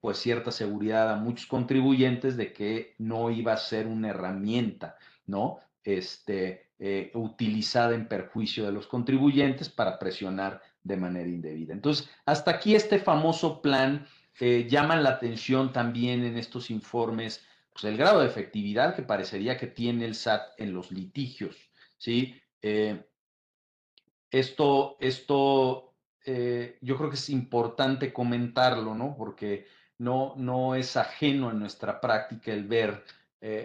pues 0.00 0.18
cierta 0.18 0.50
seguridad 0.50 1.12
a 1.12 1.16
muchos 1.16 1.46
contribuyentes 1.46 2.36
de 2.36 2.52
que 2.52 2.96
no 2.98 3.30
iba 3.30 3.52
a 3.52 3.56
ser 3.56 3.86
una 3.86 4.08
herramienta, 4.08 4.96
¿no? 5.24 5.60
Este, 5.84 6.72
eh, 6.78 7.12
utilizada 7.14 7.94
en 7.94 8.08
perjuicio 8.08 8.64
de 8.64 8.72
los 8.72 8.86
contribuyentes 8.86 9.68
para 9.68 9.98
presionar 9.98 10.62
de 10.82 10.96
manera 10.96 11.28
indebida. 11.28 11.72
Entonces, 11.72 12.10
hasta 12.26 12.50
aquí 12.50 12.74
este 12.74 12.98
famoso 12.98 13.62
plan 13.62 14.06
eh, 14.40 14.66
llama 14.68 14.96
la 14.96 15.10
atención 15.10 15.72
también 15.72 16.24
en 16.24 16.36
estos 16.36 16.70
informes, 16.70 17.44
pues 17.72 17.84
el 17.84 17.96
grado 17.96 18.20
de 18.20 18.26
efectividad 18.26 18.96
que 18.96 19.02
parecería 19.02 19.56
que 19.56 19.68
tiene 19.68 20.04
el 20.04 20.14
SAT 20.14 20.58
en 20.58 20.74
los 20.74 20.90
litigios, 20.90 21.56
¿sí? 21.98 22.34
Eh, 22.60 23.04
esto, 24.30 24.96
esto 24.98 25.88
yo 26.24 26.96
creo 26.96 27.10
que 27.10 27.16
es 27.16 27.30
importante 27.30 28.12
comentarlo, 28.12 28.94
¿no? 28.94 29.16
Porque 29.16 29.66
no, 29.98 30.34
no 30.36 30.76
es 30.76 30.96
ajeno 30.96 31.48
a 31.48 31.52
nuestra 31.52 32.00
práctica 32.00 32.52
el 32.52 32.66
ver 32.66 33.04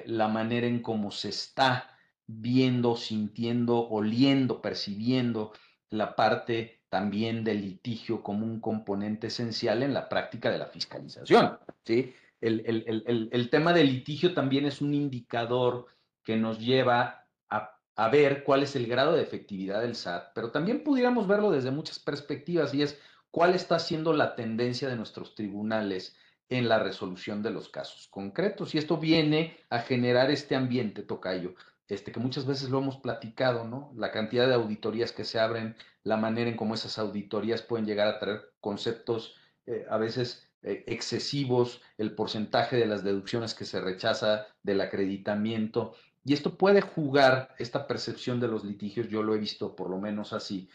la 0.06 0.28
manera 0.28 0.66
en 0.66 0.82
cómo 0.82 1.12
se 1.12 1.30
está 1.30 1.97
viendo, 2.28 2.96
sintiendo, 2.96 3.88
oliendo, 3.90 4.62
percibiendo 4.62 5.54
la 5.90 6.16
parte 6.16 6.82
también 6.90 7.44
del 7.44 7.62
litigio 7.62 8.22
como 8.22 8.46
un 8.46 8.60
componente 8.60 9.28
esencial 9.28 9.84
en 9.84 9.94
la 9.94 10.10
práctica 10.10 10.52
de 10.52 10.58
la 10.58 10.68
fiscalización. 10.68 11.58
¿sí? 11.84 12.14
El, 12.40 13.50
tema 13.50 13.74
del 13.74 13.88
litigio 13.88 14.34
también 14.34 14.66
es 14.66 14.82
un 14.82 14.94
indicador 14.94 15.88
que 16.24 16.38
nos 16.38 16.60
lleva 16.60 17.26
a, 17.50 17.80
a, 17.96 18.10
ver 18.10 18.44
cuál 18.44 18.64
es 18.64 18.76
el 18.76 18.88
grado 18.88 19.14
de 19.14 19.24
efectividad 19.24 19.82
del 19.82 19.96
SAT, 19.96 20.32
pero 20.36 20.52
también 20.52 20.84
pudiéramos 20.84 21.28
verlo 21.28 21.52
desde 21.52 21.72
muchas 21.72 22.00
perspectivas 22.00 22.74
y 22.74 22.84
es 22.84 23.00
cuál 23.32 23.56
está 23.56 23.80
siendo 23.80 24.14
la 24.14 24.36
tendencia 24.36 24.88
de 24.88 24.96
nuestros 24.96 25.36
tribunales 25.36 26.16
en 26.50 26.70
la 26.70 26.80
resolución 26.80 27.44
de 27.44 27.52
los 27.52 27.70
casos 27.70 28.08
concretos. 28.10 28.74
Y 28.74 28.78
esto 28.78 28.98
viene 28.98 29.58
a 29.70 29.80
generar 29.80 30.32
este 30.32 30.56
ambiente, 30.56 31.04
Tocayo, 31.04 31.56
este, 31.88 32.12
que 32.12 32.20
muchas 32.20 32.46
veces 32.46 32.70
lo 32.70 32.80
hemos 32.80 32.98
platicado, 32.98 33.66
¿no? 33.66 33.92
La 33.96 34.12
cantidad 34.12 34.48
de 34.48 34.56
auditorías 34.56 35.12
que 35.12 35.24
se 35.24 35.40
abren, 35.40 35.76
la 36.04 36.18
manera 36.18 36.50
en 36.50 36.58
cómo 36.58 36.76
esas 36.76 37.00
auditorías 37.00 37.62
pueden 37.62 37.86
llegar 37.86 38.08
a 38.08 38.20
traer 38.20 38.52
conceptos 38.60 39.36
eh, 39.66 39.86
a 39.90 39.98
veces 39.98 40.48
eh, 40.64 40.84
excesivos, 40.88 41.82
el 41.98 42.14
porcentaje 42.16 42.76
de 42.78 42.88
las 42.88 43.04
deducciones 43.04 43.54
que 43.54 43.66
se 43.66 43.80
rechaza 43.80 44.48
del 44.64 44.82
acreditamiento 44.82 45.96
Y 46.26 46.34
esto 46.34 46.58
puede 46.58 46.82
jugar, 46.82 47.56
esta 47.58 47.88
percepción 47.88 48.40
de 48.40 48.48
los 48.50 48.66
litigios, 48.66 49.08
yo 49.08 49.24
lo 49.24 49.34
he 49.36 49.40
visto 49.40 49.76
por 49.76 49.90
lo 49.90 49.98
menos 49.98 50.34
así, 50.34 50.70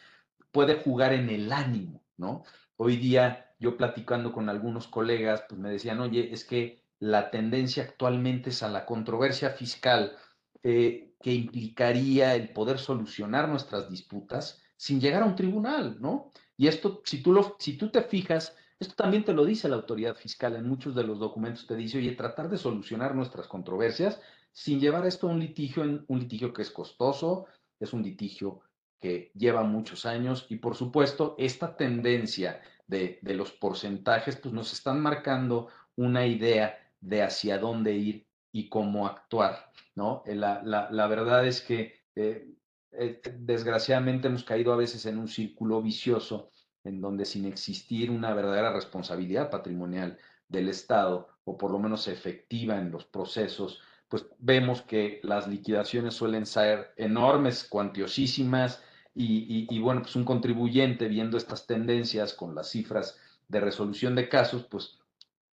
puede 0.50 0.76
jugar 0.76 1.12
en 1.12 1.28
el 1.30 1.52
ánimo, 1.52 2.02
¿no? 2.16 2.44
Hoy 2.76 2.96
día 2.96 3.54
yo 3.58 3.76
platicando 3.76 4.32
con 4.32 4.48
algunos 4.48 4.88
colegas, 4.88 5.44
pues 5.48 5.60
me 5.60 5.70
decían, 5.70 6.00
oye, 6.00 6.32
es 6.32 6.44
que 6.44 6.82
la 6.98 7.30
tendencia 7.30 7.82
actualmente 7.84 8.50
es 8.50 8.62
a 8.62 8.68
la 8.68 8.86
controversia 8.86 9.50
fiscal 9.50 10.16
eh, 10.62 11.14
que 11.20 11.32
implicaría 11.32 12.34
el 12.34 12.52
poder 12.52 12.78
solucionar 12.78 13.48
nuestras 13.48 13.88
disputas 13.88 14.60
sin 14.76 15.00
llegar 15.00 15.22
a 15.22 15.26
un 15.26 15.36
tribunal, 15.36 15.98
¿no? 16.00 16.32
Y 16.56 16.66
esto, 16.66 17.02
si 17.04 17.22
tú, 17.22 17.32
lo, 17.32 17.56
si 17.58 17.76
tú 17.76 17.90
te 17.90 18.02
fijas, 18.02 18.56
esto 18.78 18.94
también 18.94 19.24
te 19.24 19.32
lo 19.32 19.44
dice 19.44 19.68
la 19.68 19.76
autoridad 19.76 20.16
fiscal 20.16 20.56
en 20.56 20.68
muchos 20.68 20.94
de 20.94 21.04
los 21.04 21.18
documentos, 21.18 21.66
te 21.66 21.76
dice, 21.76 21.98
oye, 21.98 22.12
tratar 22.12 22.48
de 22.48 22.58
solucionar 22.58 23.14
nuestras 23.14 23.46
controversias 23.46 24.20
sin 24.52 24.80
llevar 24.80 25.06
esto 25.06 25.28
a 25.28 25.30
un 25.30 25.40
litigio, 25.40 26.04
un 26.06 26.18
litigio 26.18 26.52
que 26.52 26.62
es 26.62 26.70
costoso, 26.70 27.46
es 27.78 27.92
un 27.92 28.02
litigio 28.02 28.60
que 29.00 29.32
lleva 29.34 29.64
muchos 29.64 30.06
años 30.06 30.46
y 30.48 30.56
por 30.56 30.76
supuesto 30.76 31.34
esta 31.38 31.76
tendencia 31.76 32.60
de, 32.86 33.18
los 33.22 33.50
porcentajes 33.52 34.36
pues 34.36 34.54
nos 34.54 34.72
están 34.72 35.00
marcando 35.00 35.68
una 35.96 36.26
idea 36.26 36.78
de 37.00 37.22
hacia 37.22 37.58
dónde 37.58 37.94
ir 37.94 38.26
y 38.52 38.68
cómo 38.68 39.06
actuar, 39.06 39.72
¿no? 39.94 40.22
Eh, 40.26 40.34
la, 40.34 40.62
la, 40.62 41.06
verdad 41.06 41.46
es 41.46 41.62
que 41.62 42.00
eh, 42.14 42.46
eh, 42.92 43.20
desgraciadamente 43.38 44.28
hemos 44.28 44.44
caído 44.44 44.72
a 44.72 44.76
veces 44.76 45.06
en 45.06 45.18
un 45.18 45.28
círculo 45.28 45.80
vicioso 45.80 46.50
en 46.84 47.00
donde 47.00 47.24
sin 47.24 47.46
existir 47.46 48.10
una 48.10 48.34
verdadera 48.34 48.72
responsabilidad 48.72 49.50
patrimonial 49.50 50.18
del 50.48 50.68
Estado, 50.68 51.28
o 51.44 51.56
por 51.56 51.70
lo 51.70 51.78
menos 51.78 52.08
efectiva 52.08 52.78
en 52.78 52.90
los 52.90 53.04
procesos, 53.06 53.80
pues 54.08 54.26
vemos 54.38 54.82
que 54.82 55.20
las 55.22 55.48
liquidaciones 55.48 56.14
suelen 56.14 56.44
ser 56.44 56.92
enormes, 56.96 57.64
cuantiosísimas, 57.64 58.82
y, 59.14 59.78
bueno, 59.80 60.02
pues 60.02 60.16
un 60.16 60.24
contribuyente 60.24 61.06
viendo 61.08 61.36
estas 61.36 61.66
tendencias 61.66 62.32
con 62.32 62.54
las 62.54 62.70
cifras 62.70 63.18
de 63.48 63.60
resolución 63.60 64.14
de 64.14 64.28
casos, 64.28 64.64
pues 64.64 64.98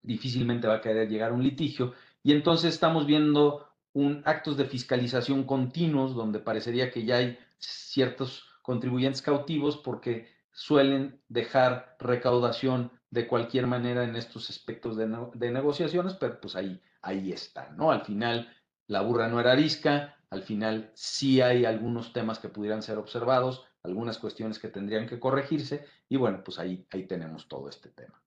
difícilmente 0.02 0.68
va 0.68 0.76
a 0.76 0.82
querer 0.82 1.10
llegar 1.10 1.32
a 1.32 1.34
un 1.34 1.44
litigio. 1.44 1.94
Y 2.26 2.32
entonces 2.32 2.74
estamos 2.74 3.06
viendo 3.06 3.70
un, 3.94 4.24
actos 4.26 4.58
de 4.58 4.66
fiscalización 4.66 5.44
continuos 5.44 6.16
donde 6.16 6.40
parecería 6.40 6.90
que 6.90 7.06
ya 7.06 7.18
hay 7.18 7.38
ciertos 7.60 8.50
contribuyentes 8.64 9.22
cautivos 9.22 9.78
porque 9.78 10.28
suelen 10.52 11.22
dejar 11.30 11.96
recaudación 12.00 12.90
de 13.12 13.28
cualquier 13.28 13.68
manera 13.68 14.06
en 14.06 14.16
estos 14.16 14.50
aspectos 14.50 14.98
de, 14.98 15.52
negociaciones, 15.52 16.16
pero 16.16 16.42
pues 16.42 16.56
ahí, 16.56 16.82
ahí 17.04 17.32
están, 17.32 17.78
¿no? 17.78 17.92
Al 17.92 18.02
final, 18.02 18.52
la 18.88 19.02
burra 19.02 19.28
no 19.28 19.40
era 19.40 19.52
arisca, 19.52 20.18
al 20.32 20.42
final 20.42 20.90
sí 20.96 21.42
hay 21.42 21.64
algunos 21.64 22.12
temas 22.12 22.40
que 22.40 22.50
pudieran 22.50 22.82
ser 22.82 22.98
observados, 22.98 23.68
algunas 23.84 24.18
cuestiones 24.18 24.58
que 24.58 24.70
tendrían 24.70 25.06
que 25.06 25.20
corregirse, 25.20 25.86
y 26.10 26.18
bueno, 26.18 26.42
pues 26.44 26.58
ahí, 26.58 26.88
ahí 26.90 27.06
tenemos 27.06 27.48
todo 27.48 27.70
este 27.70 27.90
tema. 27.90 28.20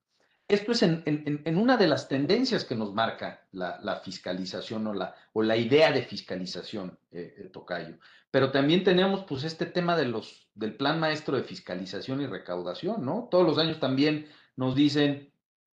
Esto 0.49 0.73
es 0.73 0.83
en, 0.83 1.59
una 1.59 1.77
de 1.77 1.87
las 1.87 2.09
tendencias 2.09 2.65
que 2.65 2.75
nos 2.75 2.95
marca 2.95 3.47
la, 3.53 4.01
fiscalización 4.03 4.87
o 4.87 5.43
la, 5.43 5.57
idea 5.59 5.93
de 5.93 6.03
fiscalización, 6.03 6.99
eh, 7.11 7.35
eh, 7.37 7.51
Tocayo. 7.53 7.99
Pero 8.31 8.51
también 8.51 8.83
tenemos 8.83 9.25
pues 9.25 9.45
este 9.45 9.67
tema 9.67 9.95
del 9.95 10.75
plan 10.77 10.99
maestro 10.99 11.37
de 11.37 11.45
fiscalización 11.45 12.23
y 12.23 12.27
recaudación, 12.27 13.05
¿no? 13.05 13.29
Todos 13.31 13.47
los 13.47 13.59
años 13.59 13.79
también 13.79 14.27
nos 14.57 14.75
dicen, 14.75 15.31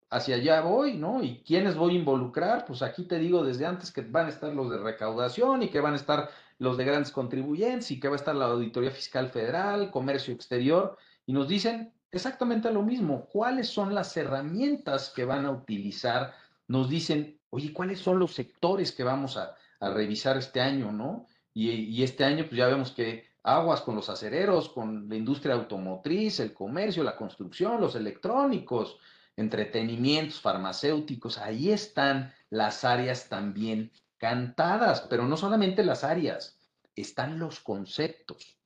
hacia 0.10 0.36
allá 0.36 0.62
voy, 0.62 0.96
¿no? 0.96 1.24
¿Y 1.24 1.44
quiénes 1.44 1.76
voy 1.76 1.94
a 1.96 2.00
involucrar? 2.00 2.66
Pues 2.66 2.82
aquí 2.82 3.04
te 3.04 3.20
digo 3.20 3.44
desde 3.44 3.68
antes 3.68 3.92
que 3.92 4.02
van 4.02 4.26
a 4.26 4.30
estar 4.30 4.52
los 4.54 4.72
de 4.72 4.80
recaudación 4.80 5.62
y 5.62 5.70
que 5.70 5.82
van 5.82 5.94
a 5.94 5.98
estar 5.98 6.32
los 6.58 6.78
de 6.78 6.86
grandes 6.86 7.12
contribuyentes 7.12 7.92
y 7.92 8.00
que 8.00 8.08
va 8.08 8.16
a 8.16 8.18
estar 8.18 8.36
la 8.36 8.46
Auditoría 8.46 8.90
Fiscal 8.90 9.30
Federal, 9.30 9.92
Comercio 9.92 10.34
Exterior, 10.34 10.98
y 11.28 11.34
nos 11.34 11.48
dicen 11.48 11.94
exactamente 12.14 12.72
lo 12.72 12.84
mismo, 12.84 13.26
cuáles 13.26 13.68
son 13.68 13.94
las 13.94 14.16
herramientas 14.16 15.12
que 15.16 15.26
van 15.26 15.46
a 15.46 15.52
utilizar, 15.52 16.34
nos 16.68 16.90
dicen, 16.90 17.40
oye, 17.50 17.74
¿cuáles 17.74 18.00
son 18.00 18.20
los 18.20 18.34
sectores 18.34 18.92
que 18.92 19.04
vamos 19.04 19.38
a, 19.38 19.56
revisar 19.82 20.38
este 20.38 20.62
año, 20.62 20.94
¿no? 20.94 21.28
Y, 21.54 22.02
este 22.04 22.24
año, 22.24 22.46
pues 22.46 22.56
ya 22.56 22.68
vemos 22.68 22.92
que 22.92 23.26
aguas 23.44 23.82
con 23.82 23.96
los 23.96 24.08
acereros, 24.08 24.70
con 24.70 25.10
la 25.10 25.18
industria 25.18 25.56
automotriz, 25.56 26.40
el 26.40 26.54
comercio, 26.54 27.04
la 27.04 27.18
construcción, 27.18 27.82
los 27.82 27.96
electrónicos, 27.96 28.98
entretenimientos, 29.36 30.40
farmacéuticos, 30.40 31.38
ahí 31.38 31.70
están 31.70 32.34
las 32.50 32.86
áreas 32.86 33.28
también 33.28 33.92
cantadas, 34.18 35.02
pero 35.10 35.28
no 35.28 35.36
solamente 35.36 35.84
las 35.84 36.06
áreas, 36.06 36.58
están 36.96 37.40
los 37.40 37.60
conceptos. 37.60 38.58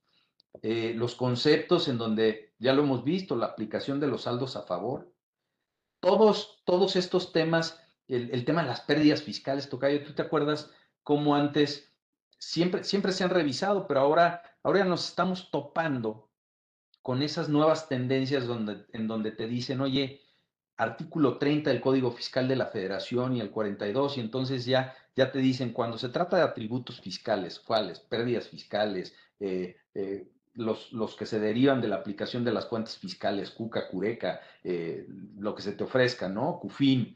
Eh, 0.61 0.93
los 0.95 1.15
conceptos 1.15 1.87
en 1.87 1.97
donde 1.97 2.53
ya 2.59 2.73
lo 2.73 2.83
hemos 2.83 3.03
visto, 3.03 3.35
la 3.35 3.47
aplicación 3.47 3.99
de 3.99 4.07
los 4.07 4.23
saldos 4.23 4.55
a 4.55 4.63
favor, 4.63 5.11
todos, 5.99 6.61
todos 6.65 6.95
estos 6.95 7.31
temas, 7.31 7.81
el, 8.07 8.45
tema 8.45 8.61
de 8.61 8.69
las 8.69 8.81
pérdidas 8.81 9.23
fiscales, 9.23 9.69
Tocayo, 9.69 10.03
¿tú 10.03 10.13
te 10.13 10.21
acuerdas 10.21 10.71
cómo 11.03 11.35
antes 11.35 11.93
siempre, 12.39 12.83
siempre 12.83 13.11
se 13.11 13.23
han 13.23 13.29
revisado, 13.29 13.87
pero 13.87 13.99
ahora, 13.99 14.41
ahora 14.63 14.85
nos 14.85 15.07
estamos 15.07 15.51
topando 15.51 16.29
con 17.01 17.21
esas 17.21 17.49
nuevas 17.49 17.87
tendencias 17.87 18.47
donde, 18.47 18.85
en 18.93 19.07
donde 19.07 19.31
te 19.31 19.47
dicen, 19.47 19.81
oye, 19.81 20.21
artículo 20.77 21.37
30 21.37 21.71
del 21.71 21.81
Código 21.81 22.11
Fiscal 22.11 22.47
de 22.47 22.55
la 22.55 22.67
Federación 22.67 23.35
y 23.35 23.41
el 23.41 23.51
42, 23.51 24.17
y 24.17 24.21
entonces 24.21 24.65
ya, 24.65 24.95
ya 25.15 25.31
te 25.31 25.39
dicen, 25.39 25.73
cuando 25.73 25.97
se 25.97 26.09
trata 26.09 26.37
de 26.37 26.43
atributos 26.43 27.01
fiscales, 27.01 27.59
¿cuáles? 27.59 27.99
Pérdidas 27.99 28.47
fiscales, 28.47 29.15
eh, 29.39 29.75
eh, 29.93 30.29
los, 30.57 30.91
los, 30.91 31.15
que 31.15 31.25
se 31.25 31.39
derivan 31.39 31.81
de 31.81 31.87
la 31.87 31.95
aplicación 31.95 32.43
de 32.43 32.51
las 32.51 32.65
cuentas 32.65 32.97
fiscales, 32.97 33.51
CUCA, 33.51 33.87
CURECA, 33.87 34.41
eh, 34.63 35.07
lo 35.37 35.55
que 35.55 35.61
se 35.61 35.71
te 35.71 35.85
ofrezca, 35.85 36.27
¿no? 36.27 36.59
CUFIN, 36.59 37.15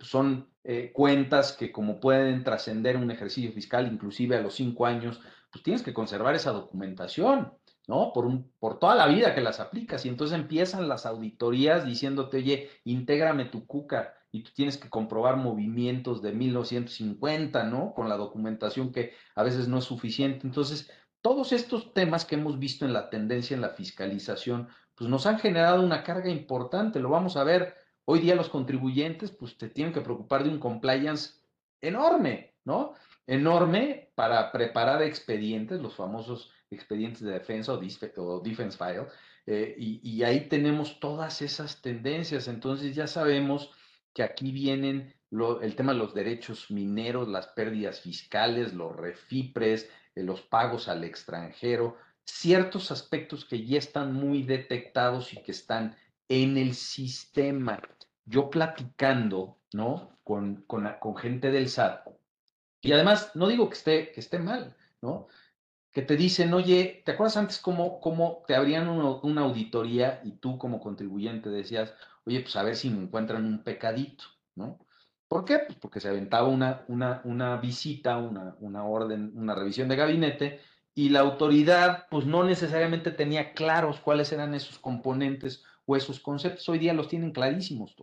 son 0.00 0.48
cuentas 0.92 1.52
que 1.52 1.70
como 1.70 2.00
pueden 2.00 2.42
trascender 2.42 2.96
un 2.96 3.10
ejercicio 3.12 3.52
fiscal, 3.52 3.86
inclusive 3.86 4.36
a 4.36 4.40
los 4.40 4.54
cinco 4.54 4.86
años, 4.86 5.20
pues 5.52 5.62
tienes 5.62 5.82
que 5.82 5.94
conservar 5.94 6.34
esa 6.34 6.50
documentación. 6.50 7.52
¿no? 7.88 8.12
Por, 8.12 8.26
un, 8.26 8.52
por 8.60 8.78
toda 8.78 8.94
la 8.94 9.06
vida 9.06 9.34
que 9.34 9.40
las 9.40 9.60
aplicas. 9.60 10.04
Y 10.04 10.10
entonces 10.10 10.38
empiezan 10.38 10.88
las 10.88 11.06
auditorías 11.06 11.86
diciéndote, 11.86 12.36
oye, 12.36 12.70
intégrame 12.84 13.46
tu 13.46 13.66
cuca 13.66 14.14
y 14.30 14.42
tú 14.42 14.50
tienes 14.54 14.76
que 14.76 14.90
comprobar 14.90 15.38
movimientos 15.38 16.20
de 16.22 16.32
1950, 16.32 17.64
¿no? 17.64 17.94
Con 17.94 18.08
la 18.10 18.16
documentación 18.16 18.92
que 18.92 19.14
a 19.34 19.42
veces 19.42 19.68
no 19.68 19.78
es 19.78 19.84
suficiente. 19.84 20.46
Entonces, 20.46 20.90
todos 21.20 21.52
estos 21.52 21.92
temas 21.94 22.24
que 22.24 22.36
hemos 22.36 22.58
visto 22.58 22.84
en 22.84 22.92
la 22.92 23.10
tendencia 23.10 23.54
en 23.54 23.60
la 23.60 23.70
fiscalización, 23.70 24.68
pues 24.94 25.08
nos 25.08 25.26
han 25.26 25.38
generado 25.38 25.82
una 25.82 26.02
carga 26.02 26.28
importante. 26.28 27.00
Lo 27.00 27.10
vamos 27.10 27.36
a 27.36 27.44
ver. 27.44 27.76
Hoy 28.04 28.20
día 28.20 28.34
los 28.34 28.48
contribuyentes, 28.48 29.30
pues 29.30 29.58
te 29.58 29.68
tienen 29.68 29.92
que 29.92 30.00
preocupar 30.00 30.42
de 30.42 30.50
un 30.50 30.58
compliance 30.58 31.34
enorme, 31.80 32.54
¿no? 32.64 32.94
Enorme 33.26 34.10
para 34.14 34.50
preparar 34.50 35.02
expedientes, 35.02 35.80
los 35.80 35.94
famosos 35.94 36.50
expedientes 36.70 37.22
de 37.22 37.32
defensa 37.32 37.72
o, 37.72 38.40
defense 38.40 38.76
file, 38.76 39.06
eh, 39.46 39.74
y, 39.78 40.22
ahí 40.22 40.48
tenemos 40.48 41.00
todas 41.00 41.40
esas 41.42 41.80
tendencias. 41.80 42.48
Entonces 42.48 42.94
ya 42.94 43.06
sabemos 43.06 43.70
que 44.12 44.22
aquí 44.22 44.52
vienen 44.52 45.14
el 45.30 45.76
tema 45.76 45.92
de 45.92 45.98
los 45.98 46.14
derechos 46.14 46.70
mineros, 46.70 47.28
las 47.28 47.48
pérdidas 47.48 48.00
fiscales, 48.00 48.72
los 48.72 48.96
refipres, 48.96 49.88
los 50.22 50.42
pagos 50.42 50.88
al 50.88 51.04
extranjero, 51.04 51.96
ciertos 52.24 52.90
aspectos 52.90 53.44
que 53.44 53.64
ya 53.64 53.78
están 53.78 54.12
muy 54.12 54.42
detectados 54.42 55.32
y 55.32 55.42
que 55.42 55.52
están 55.52 55.96
en 56.28 56.56
el 56.56 56.74
sistema. 56.74 57.80
Yo 58.24 58.50
platicando, 58.50 59.58
¿no? 59.72 60.18
Con, 60.24 60.64
con, 60.66 61.16
gente 61.16 61.50
del 61.50 61.70
SAT, 61.70 62.06
y 62.82 62.92
además 62.92 63.32
no 63.34 63.48
digo 63.48 63.68
que 63.70 63.76
esté, 63.76 64.12
que 64.12 64.20
esté 64.20 64.38
mal, 64.38 64.76
¿no? 65.00 65.26
que 65.98 66.02
te 66.02 66.16
dicen, 66.16 66.52
oye, 66.54 67.02
¿te 67.04 67.12
acuerdas 67.12 67.36
antes 67.36 67.58
cómo, 67.58 68.00
cómo 68.00 68.44
te 68.46 68.54
abrían 68.54 68.88
una, 68.88 69.40
auditoría 69.40 70.20
y 70.22 70.32
tú 70.32 70.58
como 70.58 70.80
contribuyente 70.80 71.50
decías, 71.50 71.92
oye, 72.24 72.40
pues 72.40 72.54
a 72.56 72.62
ver 72.62 72.76
si 72.76 72.90
me 72.90 73.02
encuentran 73.02 73.44
un 73.44 73.64
pecadito, 73.64 74.24
¿no? 74.54 74.78
¿Por 75.28 75.44
qué? 75.44 75.58
Pues 75.58 75.78
porque 75.78 76.00
se 76.00 76.08
aventaba 76.08 76.48
una, 76.48 76.84
una, 76.88 77.20
una 77.24 77.56
visita, 77.58 78.16
una, 78.16 78.56
una 78.60 78.84
orden, 78.84 79.32
una 79.36 79.54
revisión 79.54 79.88
de 79.88 79.96
gabinete 79.96 80.60
y 80.94 81.10
la 81.10 81.20
autoridad 81.20 82.06
pues 82.10 82.26
no 82.26 82.44
necesariamente 82.44 83.10
tenía 83.10 83.52
claros 83.52 84.00
cuáles 84.00 84.32
eran 84.32 84.54
esos 84.54 84.78
componentes 84.78 85.62
o 85.86 85.96
esos 85.96 86.18
conceptos. 86.20 86.68
Hoy 86.68 86.78
día 86.78 86.94
los 86.94 87.08
tienen 87.08 87.32
clarísimos, 87.32 87.94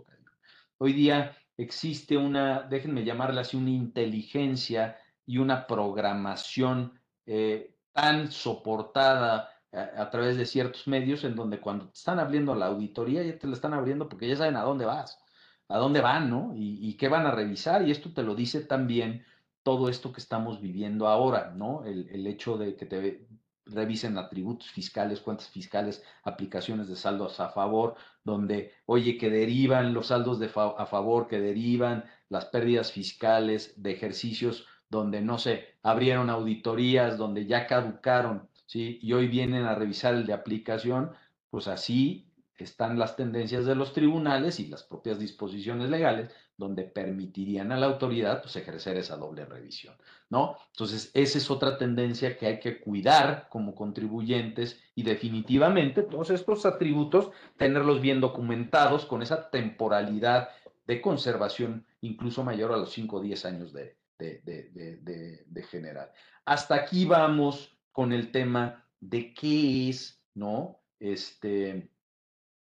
Hoy 0.77 0.93
día 0.93 1.35
existe 1.57 2.17
una, 2.17 2.61
déjenme 2.63 3.03
llamarla 3.03 3.41
así, 3.41 3.57
una 3.57 3.69
inteligencia 3.69 4.97
y 5.25 5.39
una 5.39 5.67
programación 5.67 6.99
eh, 7.25 7.75
tan 7.91 8.31
soportada 8.31 9.49
a, 9.71 10.09
través 10.09 10.38
de 10.38 10.45
ciertos 10.45 10.88
medios 10.88 11.23
en 11.23 11.35
donde 11.35 11.59
cuando 11.59 11.88
te 11.88 11.97
están 11.97 12.19
abriendo 12.19 12.55
la 12.55 12.67
auditoría 12.67 13.23
ya 13.23 13.38
te 13.38 13.47
la 13.47 13.53
están 13.53 13.73
abriendo 13.73 14.07
porque 14.07 14.27
ya 14.27 14.38
saben 14.38 14.55
a 14.55 14.61
dónde 14.61 14.85
vas, 14.85 15.19
a 15.67 15.78
dónde 15.78 16.01
van, 16.01 16.30
¿no? 16.30 16.54
Y, 16.56 16.95
qué 16.97 17.08
van 17.10 17.25
a 17.25 17.32
revisar. 17.32 17.88
Y 17.88 17.91
esto 17.91 18.13
te 18.13 18.23
lo 18.23 18.36
dice 18.36 18.62
también 18.62 19.25
todo 19.63 19.89
esto 19.89 20.12
que 20.13 20.21
estamos 20.21 20.62
viviendo 20.62 21.08
ahora, 21.08 21.54
¿no? 21.56 21.84
El, 21.86 22.28
hecho 22.28 22.58
de 22.58 22.75
que 22.75 22.86
te 22.86 23.28
revisen 23.65 24.17
atributos 24.17 24.69
fiscales, 24.69 25.21
cuentas 25.21 25.49
fiscales, 25.49 26.04
aplicaciones 26.23 26.88
de 26.88 26.95
saldos 26.95 27.39
a 27.39 27.49
favor, 27.49 27.95
donde, 28.23 28.73
oye, 28.86 29.17
que 29.17 29.30
derivan 29.30 29.93
los 29.93 30.08
saldos 30.08 30.39
de 30.39 30.51
a 30.56 30.86
favor, 30.86 31.28
que 31.28 31.39
derivan 31.39 32.06
las 32.30 32.45
pérdidas 32.45 32.91
fiscales 32.91 33.73
de 33.82 33.91
ejercicios 33.91 34.67
donde, 34.89 35.21
no 35.21 35.38
sé, 35.39 35.78
abrieron 35.84 36.30
auditorías, 36.30 37.17
donde 37.17 37.47
ya 37.47 37.65
caducaron, 37.67 38.49
¿sí? 38.67 38.99
Y 39.01 39.13
hoy 39.13 39.28
vienen 39.28 39.65
a 39.65 39.75
revisar 39.75 40.13
el 40.13 40.25
de 40.25 40.34
aplicación, 40.34 41.12
pues 41.49 41.67
así 41.67 42.24
están 42.63 42.98
las 42.98 43.15
tendencias 43.15 43.65
de 43.65 43.76
los 43.76 43.94
tribunales 43.94 44.60
y 44.60 44.68
las 44.68 44.84
propias 44.84 45.20
disposiciones 45.20 45.89
legales 45.89 46.32
donde 46.58 46.84
permitirían 46.84 47.72
a 47.72 47.78
la 47.78 47.88
autoridad 47.88 48.41
pues, 48.41 48.56
ejercer 48.56 48.96
esa 48.98 49.18
doble 49.18 49.46
revisión, 49.46 49.96
¿no? 50.30 50.58
Entonces, 50.72 51.12
esa 51.13 51.38
es 51.38 51.52
otra 51.52 51.78
tendencia 51.78 52.38
que 52.38 52.48
hay 52.48 52.60
que 52.60 52.80
cuidar 52.80 53.48
como 53.50 53.76
contribuyentes 53.76 54.82
y 54.96 55.04
definitivamente 55.04 56.04
todos 56.04 56.30
estos 56.30 56.65
atributos 56.65 57.32
tenerlos 57.58 58.00
bien 58.02 58.22
documentados 58.22 59.06
con 59.06 59.22
esa 59.22 59.50
temporalidad 59.50 60.50
de 60.88 61.02
conservación 61.02 61.86
incluso 62.02 62.44
mayor 62.44 62.72
a 62.72 62.78
los 62.78 62.94
5 62.94 63.18
o 63.18 63.22
10 63.22 63.46
años 63.46 63.74
de, 63.74 63.98
de, 64.18 65.63
general. 65.70 66.12
Hasta 66.46 66.76
aquí 66.76 67.06
vamos 67.06 67.78
con 67.91 68.13
el 68.13 68.32
tema 68.32 68.86
de 69.00 69.34
qué 69.34 69.89
es, 69.89 70.22
¿no? 70.34 70.80
Este, 71.00 71.89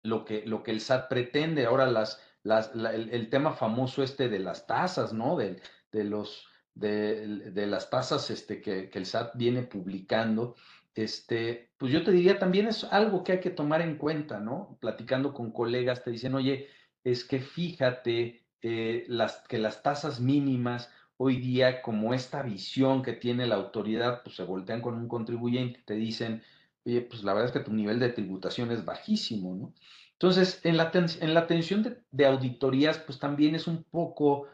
lo 0.02 0.24
que, 0.24 0.44
lo 0.46 0.62
que 0.62 0.70
el 0.70 0.80
SAT 0.80 1.08
pretende. 1.08 1.66
Ahora 1.66 1.86
las, 1.86 2.20
las, 2.42 2.72
el, 2.74 3.30
tema 3.30 3.52
famoso 3.52 4.02
este 4.02 4.28
de 4.28 4.38
las 4.38 4.66
tasas, 4.66 5.12
¿no? 5.12 5.36
De, 5.36 5.60
de 5.92 6.04
los, 6.04 6.46
de, 6.74 7.26
de, 7.26 7.66
las 7.66 7.90
tasas 7.90 8.30
este, 8.30 8.60
que, 8.60 8.90
que, 8.90 8.98
el 8.98 9.06
SAT 9.06 9.36
viene 9.36 9.62
publicando. 9.62 10.56
Este, 10.94 11.70
pues 11.78 11.92
yo 11.92 12.04
te 12.04 12.12
diría 12.12 12.38
también 12.38 12.68
es 12.68 12.84
algo 12.84 13.24
que 13.24 13.32
hay 13.32 13.40
que 13.40 13.50
tomar 13.50 13.80
en 13.80 13.96
cuenta, 13.96 14.40
¿no? 14.40 14.76
Platicando 14.80 15.32
con 15.32 15.52
colegas 15.52 16.04
te 16.04 16.10
dicen, 16.10 16.34
oye, 16.34 16.68
es 17.04 17.24
que 17.24 17.40
fíjate 17.40 18.44
eh, 18.60 19.04
las, 19.08 19.42
que 19.48 19.58
las 19.58 19.82
tasas 19.82 20.20
mínimas 20.20 20.90
hoy 21.16 21.36
día, 21.36 21.82
como 21.82 22.14
esta 22.14 22.42
visión 22.42 23.02
que 23.02 23.12
tiene 23.12 23.46
la 23.46 23.54
autoridad, 23.54 24.22
pues 24.24 24.36
se 24.36 24.44
voltean 24.44 24.80
con 24.80 24.94
un 24.94 25.08
contribuyente 25.08 25.80
te 25.84 25.94
dicen, 25.94 26.42
oye, 26.84 27.02
pues 27.02 27.24
la 27.24 27.32
verdad 27.32 27.48
es 27.48 27.52
que 27.52 27.64
tu 27.64 27.72
nivel 27.72 27.98
de 27.98 28.10
tributación 28.10 28.70
es 28.70 28.84
bajísimo, 28.84 29.54
¿no? 29.54 29.74
Entonces, 30.22 30.60
en 30.62 30.76
la, 30.76 30.92
en 30.94 31.34
la 31.34 31.40
atención 31.40 32.04
de, 32.12 32.26
auditorías, 32.26 32.98
pues 32.98 33.18
también 33.18 33.56
es 33.56 33.66
un 33.66 33.82
poco, 33.82 34.46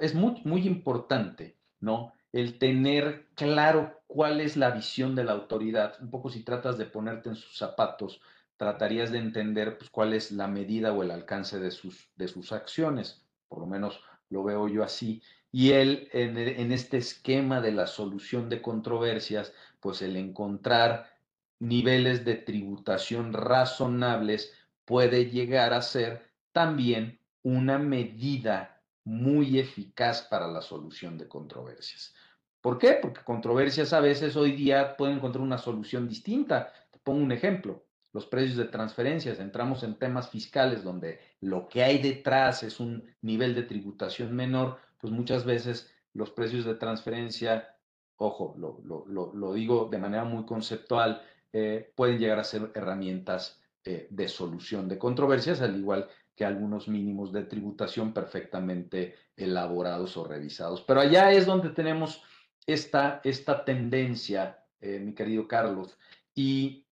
es 0.00 0.14
muy, 0.14 0.40
muy 0.44 0.68
importante, 0.68 1.56
¿no? 1.80 2.12
El 2.30 2.60
tener 2.60 3.26
claro 3.34 4.00
cuál 4.06 4.40
es 4.40 4.56
la 4.56 4.70
visión 4.70 5.16
de 5.16 5.24
la 5.24 5.32
autoridad. 5.32 5.96
Un 6.00 6.10
poco 6.10 6.30
si 6.30 6.44
tratas 6.44 6.78
de 6.78 6.86
ponerte 6.86 7.28
en 7.28 7.34
sus 7.34 7.56
zapatos, 7.56 8.20
tratarías 8.56 9.10
de 9.10 9.18
entender 9.18 9.78
pues, 9.78 9.90
cuál 9.90 10.12
es 10.12 10.30
la 10.30 10.46
medida 10.46 10.92
o 10.92 11.02
el 11.02 11.10
alcance 11.10 11.58
de 11.58 11.72
sus, 11.72 12.08
de 12.14 12.28
sus 12.28 12.52
acciones. 12.52 13.24
Por 13.48 13.58
lo 13.58 13.66
menos 13.66 14.00
lo 14.30 14.44
veo 14.44 14.68
yo 14.68 14.84
así. 14.84 15.22
Y 15.50 15.72
él, 15.72 16.08
en, 16.12 16.38
en 16.38 16.70
este 16.70 16.98
esquema 16.98 17.60
de 17.60 17.72
la 17.72 17.88
solución 17.88 18.48
de 18.48 18.62
controversias, 18.62 19.52
pues 19.80 20.02
el 20.02 20.16
encontrar 20.16 21.13
niveles 21.58 22.24
de 22.24 22.34
tributación 22.34 23.32
razonables 23.32 24.52
puede 24.84 25.30
llegar 25.30 25.72
a 25.72 25.82
ser 25.82 26.30
también 26.52 27.20
una 27.42 27.78
medida 27.78 28.82
muy 29.04 29.58
eficaz 29.58 30.22
para 30.22 30.48
la 30.48 30.62
solución 30.62 31.18
de 31.18 31.28
controversias. 31.28 32.14
¿Por 32.60 32.78
qué? 32.78 32.98
Porque 33.00 33.22
controversias 33.22 33.92
a 33.92 34.00
veces 34.00 34.36
hoy 34.36 34.52
día 34.52 34.96
pueden 34.96 35.16
encontrar 35.16 35.42
una 35.42 35.58
solución 35.58 36.08
distinta. 36.08 36.72
Te 36.90 36.98
pongo 36.98 37.22
un 37.22 37.32
ejemplo, 37.32 37.84
los 38.14 38.26
precios 38.26 38.56
de 38.56 38.64
transferencias. 38.64 39.38
Entramos 39.38 39.82
en 39.82 39.98
temas 39.98 40.30
fiscales 40.30 40.82
donde 40.82 41.20
lo 41.40 41.68
que 41.68 41.82
hay 41.82 41.98
detrás 41.98 42.62
es 42.62 42.80
un 42.80 43.04
nivel 43.20 43.54
de 43.54 43.64
tributación 43.64 44.34
menor, 44.34 44.78
pues 44.98 45.12
muchas 45.12 45.44
veces 45.44 45.92
los 46.14 46.30
precios 46.30 46.64
de 46.64 46.76
transferencia, 46.76 47.76
ojo, 48.16 48.54
lo, 48.56 49.52
digo 49.52 49.88
de 49.90 49.98
manera 49.98 50.24
muy 50.24 50.46
conceptual, 50.46 51.20
eh, 51.56 51.92
pueden 51.94 52.18
llegar 52.18 52.40
a 52.40 52.44
ser 52.44 52.72
herramientas 52.74 53.60
eh, 53.84 54.08
de 54.10 54.26
solución 54.26 54.88
de 54.88 54.98
controversias, 54.98 55.60
al 55.60 55.76
igual 55.76 56.08
que 56.34 56.44
algunos 56.44 56.88
mínimos 56.88 57.32
de 57.32 57.44
tributación 57.44 58.12
perfectamente 58.12 59.14
elaborados 59.36 60.16
o 60.16 60.24
revisados. 60.24 60.82
Pero 60.82 61.00
allá 61.00 61.30
es 61.30 61.46
donde 61.46 61.70
tenemos 61.70 62.24
esta, 62.66 63.20
esta 63.22 63.64
tendencia, 63.64 64.64
eh, 64.80 64.98
mi 64.98 65.14
querido 65.14 65.46
Carlos. 65.46 65.96
Y 66.34 66.88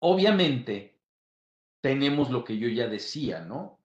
obviamente 0.00 1.00
tenemos 1.80 2.28
lo 2.28 2.44
que 2.44 2.58
yo 2.58 2.68
ya 2.68 2.88
decía, 2.88 3.40
¿no? 3.40 3.80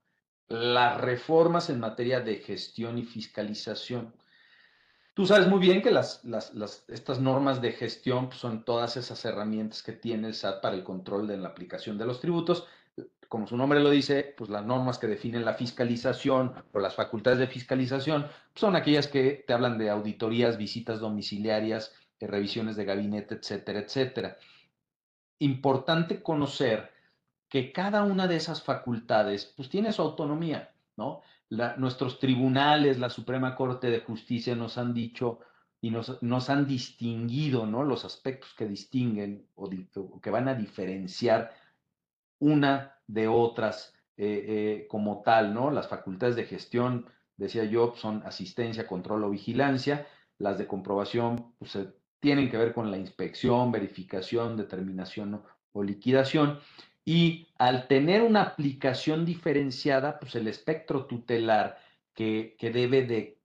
Las 0.49 0.99
reformas 0.99 1.69
en 1.69 1.79
materia 1.79 2.19
de 2.19 2.39
gestión 2.39 2.97
y 2.97 3.03
fiscalización. 3.03 4.13
Tú 5.15 5.27
sabes 5.27 5.47
muy 5.47 5.59
bien 5.59 5.83
que 5.83 5.91
estas 5.91 7.19
normas 7.19 7.61
de 7.61 7.71
gestión 7.71 8.29
pues, 8.29 8.39
son 8.39 8.65
todas 8.65 8.97
esas 8.97 9.23
herramientas 9.25 9.83
que 9.83 9.91
tiene 9.91 10.27
el 10.27 10.33
SAT 10.33 10.59
para 10.59 10.75
el 10.75 10.83
control 10.83 11.27
de 11.27 11.37
la 11.37 11.49
aplicación 11.49 11.99
de 11.99 12.05
los 12.07 12.19
tributos. 12.19 12.65
Como 13.29 13.45
su 13.45 13.55
nombre 13.55 13.79
lo 13.79 13.91
dice, 13.91 14.33
pues 14.35 14.49
las 14.49 14.65
normas 14.65 14.97
que 14.97 15.05
definen 15.07 15.45
la 15.45 15.53
fiscalización 15.53 16.53
o 16.71 16.79
las 16.79 16.95
facultades 16.95 17.37
de 17.37 17.47
fiscalización 17.47 18.27
son 18.55 18.75
aquellas 18.75 19.07
que 19.07 19.43
te 19.45 19.53
hablan 19.53 19.77
de 19.77 19.91
auditorías, 19.91 20.57
visitas 20.57 20.99
domiciliarias, 20.99 21.93
eh, 22.19 22.25
revisiones 22.25 22.75
de 22.75 22.85
gabinete, 22.85 23.35
etcétera, 23.35 23.79
etcétera. 23.79 24.37
Importante 25.39 26.23
conocer 26.23 26.91
que 27.49 27.71
cada 27.71 28.03
una 28.03 28.27
de 28.27 28.37
esas 28.37 28.63
facultades 28.63 29.53
pues 29.55 29.69
tiene 29.69 29.93
su 29.93 30.01
autonomía, 30.01 30.73
¿no? 30.97 31.21
Nuestros 31.77 32.19
tribunales, 32.19 32.99
la 32.99 33.09
Suprema 33.09 33.55
Corte 33.55 33.89
de 33.89 33.99
Justicia 33.99 34.55
nos 34.55 34.77
han 34.77 34.93
dicho 34.93 35.39
y 35.81 35.91
nos, 35.91 36.49
han 36.49 36.65
distinguido 36.65 37.65
¿no? 37.65 37.83
los 37.83 38.05
aspectos 38.05 38.53
que 38.57 38.65
distinguen 38.65 39.47
o, 39.55 39.69
que 40.21 40.29
van 40.29 40.47
a 40.47 40.55
diferenciar 40.55 41.51
una 42.39 42.97
de 43.05 43.27
otras 43.27 43.93
eh, 44.15 44.45
eh, 44.47 44.87
como 44.87 45.23
tal, 45.23 45.53
¿no? 45.53 45.71
Las 45.71 45.89
facultades 45.89 46.35
de 46.35 46.45
gestión, 46.45 47.07
decía 47.35 47.65
yo, 47.65 47.95
son 47.97 48.23
asistencia, 48.25 48.87
control 48.87 49.25
o 49.25 49.29
vigilancia. 49.29 50.07
Las 50.37 50.57
de 50.57 50.67
comprobación 50.67 51.53
pues, 51.59 51.77
tienen 52.19 52.49
que 52.49 52.57
ver 52.57 52.73
con 52.73 52.89
la 52.89 52.97
inspección, 52.97 53.71
verificación, 53.71 54.55
determinación 54.55 55.43
o 55.73 55.83
liquidación. 55.83 56.59
Y 57.05 57.47
al 57.57 57.87
tener 57.87 58.21
una 58.21 58.43
aplicación 58.43 59.25
diferenciada, 59.25 60.19
pues 60.19 60.35
el 60.35 60.47
espectro 60.47 61.05
tutelar 61.05 61.77
que, 62.13 62.55
que 62.57 62.71
debe 62.71 63.05
de 63.05 63.39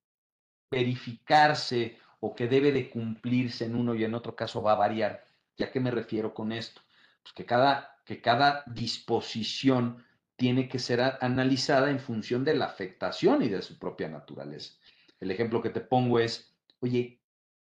verificarse 0.71 1.99
o 2.21 2.35
que 2.35 2.49
debe 2.49 2.73
de 2.73 2.90
cumplirse 2.90 3.64
en 3.64 3.75
uno 3.75 3.94
y 3.94 4.05
en 4.05 4.14
otro 4.14 4.35
caso 4.35 4.62
va 4.62 4.73
a 4.73 4.77
variar. 4.77 5.25
¿Y 5.57 5.64
a 5.64 5.73
qué 5.73 5.81
me 5.81 5.90
refiero 5.90 6.35
con 6.35 6.53
esto? 6.53 6.81
Pues 7.23 7.33
que 7.35 7.44
cada, 7.44 8.01
que 8.05 8.21
cada 8.21 8.62
disposición 8.66 10.05
tiene 10.37 10.68
que 10.68 10.79
ser 10.79 11.01
analizada 11.21 11.90
en 11.90 11.99
función 11.99 12.44
de 12.44 12.55
la 12.55 12.66
afectación 12.66 13.42
y 13.42 13.49
de 13.49 13.61
su 13.61 13.79
propia 13.79 14.09
naturaleza. 14.09 14.75
El 15.18 15.33
ejemplo 15.33 15.61
que 15.61 15.71
te 15.71 15.81
pongo 15.81 16.21
es, 16.21 16.55
oye, 16.79 17.21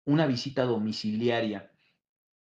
una 0.04 0.26
visita 0.26 0.64
domiciliaria 0.64 1.72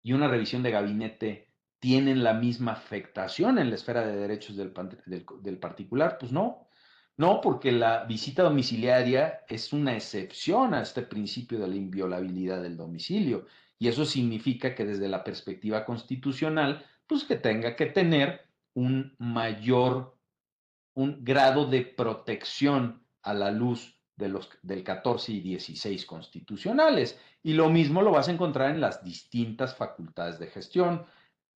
y 0.03 0.14
una 0.14 0.29
revisión 0.29 0.62
de 0.62 0.70
gabinete 0.70 1.49
tienen 1.79 2.25
la 2.25 2.35
misma 2.35 2.73
afectación 2.73 3.59
en 3.59 3.71
la 3.71 3.77
esfera 3.77 4.07
de 4.07 4.17
derechos 4.17 4.57
del, 4.57 4.73
del, 5.07 5.59
particular? 5.59 6.17
Pues 6.19 6.33
no, 6.33 6.69
no, 7.17 7.41
porque 7.41 7.73
la 7.73 8.05
visita 8.05 8.43
domiciliaria 8.43 9.45
es 9.49 9.73
una 9.73 9.95
excepción 9.95 10.75
a 10.75 10.83
este 10.83 11.03
principio 11.03 11.59
de 11.59 11.69
la 11.69 11.77
inviolabilidad 11.77 12.62
del 12.62 12.77
domicilio. 12.77 13.47
Y 13.79 13.89
eso 13.89 14.05
significa 14.05 14.75
que 14.75 14.85
desde 14.85 15.09
la 15.09 15.23
perspectiva 15.23 15.85
constitucional, 15.85 16.85
pues 17.07 17.25
que 17.25 17.37
tenga 17.37 17.77
que 17.77 17.87
tener 17.87 18.49
un 18.75 19.15
mayor, 19.19 20.19
un 20.95 21.25
grado 21.25 21.67
de 21.67 21.83
protección 21.83 23.07
a 23.23 23.35
la 23.35 23.51
luz 23.51 23.99
de 24.17 24.29
los, 24.29 24.51
del 24.62 24.83
14 24.83 25.33
y 25.33 25.41
16 25.41 26.07
constitucionales. 26.07 27.19
Y 27.43 27.53
lo 27.53 27.69
mismo 27.69 28.03
lo 28.03 28.12
vas 28.12 28.29
a 28.29 28.33
encontrar 28.33 28.71
en 28.71 28.81
las 28.81 29.05
distintas 29.05 29.77
facultades 29.77 30.39
de 30.39 30.49
gestión 30.49 31.07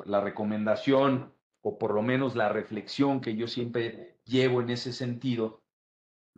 la 0.06 0.20
recomendación 0.20 1.32
o 1.62 1.78
por 1.78 1.94
lo 1.94 2.02
menos 2.02 2.36
la 2.36 2.48
reflexión 2.48 3.20
que 3.20 3.36
yo 3.36 3.46
siempre 3.46 4.18
llevo 4.24 4.60
en 4.60 4.70
ese 4.70 4.92
sentido, 4.92 5.62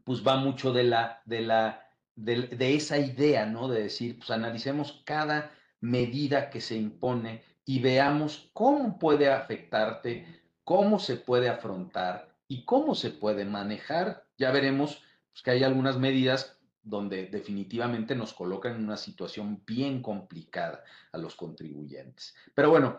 pues 0.05 0.27
va 0.27 0.37
mucho 0.37 0.72
de 0.72 0.85
la, 0.85 1.22
de 1.25 1.42
la, 1.42 1.88
de, 2.16 2.75
esa 2.75 2.98
idea, 2.98 3.46
¿no? 3.46 3.68
De 3.68 3.85
decir, 3.85 4.18
pues 4.18 4.31
analicemos 4.31 5.03
cada 5.05 5.53
medida 5.81 6.51
que 6.51 6.61
se 6.61 6.77
impone 6.77 7.42
y 7.64 7.81
veamos 7.81 8.51
cómo 8.53 8.98
puede 8.98 9.31
afectarte, 9.31 10.42
cómo 10.64 10.98
se 10.98 11.16
puede 11.16 11.48
afrontar 11.48 12.35
y 12.48 12.64
cómo 12.64 12.94
se 12.94 13.11
puede 13.11 13.44
manejar. 13.44 14.27
Ya 14.38 14.51
veremos 14.51 15.03
pues, 15.33 15.42
que 15.42 15.53
hay 15.53 15.62
algunas 15.62 15.98
medidas 15.98 16.59
donde 16.83 17.27
definitivamente 17.27 18.16
nos 18.16 18.35
colocan 18.35 18.75
en 18.75 18.85
una 18.85 18.96
situación 18.96 19.62
bien 19.64 20.03
complicada 20.03 20.83
a 21.12 21.18
los 21.18 21.37
contribuyentes. 21.37 22.35
Pero 22.55 22.70
bueno, 22.70 22.98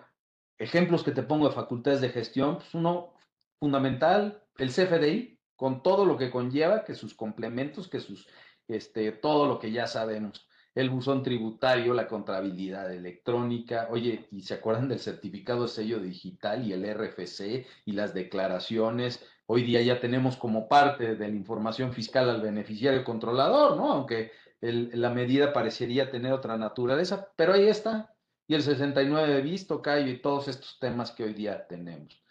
ejemplos 0.63 1.03
que 1.03 1.11
te 1.11 1.23
pongo 1.23 1.47
de 1.47 1.55
facultades 1.55 2.01
de 2.01 2.09
gestión, 2.09 2.57
pues 2.57 2.73
uno 2.73 3.13
fundamental, 3.59 4.43
el 4.57 4.69
CFDI, 4.69 5.39
con 5.55 5.83
todo 5.83 6.05
lo 6.05 6.17
que 6.17 6.31
conlleva, 6.31 6.83
que 6.83 6.95
sus 6.95 7.13
complementos, 7.13 7.87
que 7.87 7.99
sus, 7.99 8.27
este, 8.67 9.11
todo 9.11 9.47
lo 9.47 9.59
que 9.59 9.71
ya 9.71 9.87
sabemos 9.87 10.47
el 10.75 10.89
buzón 10.89 11.21
tributario, 11.21 11.93
la 11.93 12.07
contabilidad 12.07 12.91
electrónica, 12.91 13.87
oye, 13.91 14.27
¿y 14.31 14.41
se 14.41 14.55
acuerdan 14.55 14.89
del 14.89 14.99
certificado 14.99 15.63
de 15.63 15.67
sello 15.67 15.99
digital 15.99 16.65
y 16.65 16.73
el 16.73 16.83
RFC 16.83 17.65
y 17.85 17.91
las 17.91 18.13
declaraciones? 18.13 19.23
Hoy 19.45 19.63
día 19.63 19.81
ya 19.81 19.99
tenemos 19.99 20.35
como 20.35 20.67
parte 20.67 21.15
de 21.15 21.27
la 21.27 21.35
información 21.35 21.93
fiscal 21.93 22.29
al 22.29 22.41
beneficiario 22.41 23.03
controlador, 23.03 23.77
¿no? 23.77 23.91
Aunque 23.91 24.31
la 24.61 25.09
medida 25.09 25.53
parecería 25.53 26.09
tener 26.09 26.31
otra 26.31 26.57
naturaleza, 26.57 27.27
pero 27.35 27.53
ahí 27.53 27.67
está. 27.67 28.12
Y 28.47 28.55
el 28.55 28.61
69 28.61 29.33
de 29.33 29.41
visto, 29.41 29.81
Cayo, 29.81 30.11
y 30.11 30.21
todos 30.21 30.47
estos 30.47 30.77
temas 30.79 31.11
que 31.11 31.23
hoy 31.23 31.33
día 31.33 31.65
tenemos. 31.67 32.23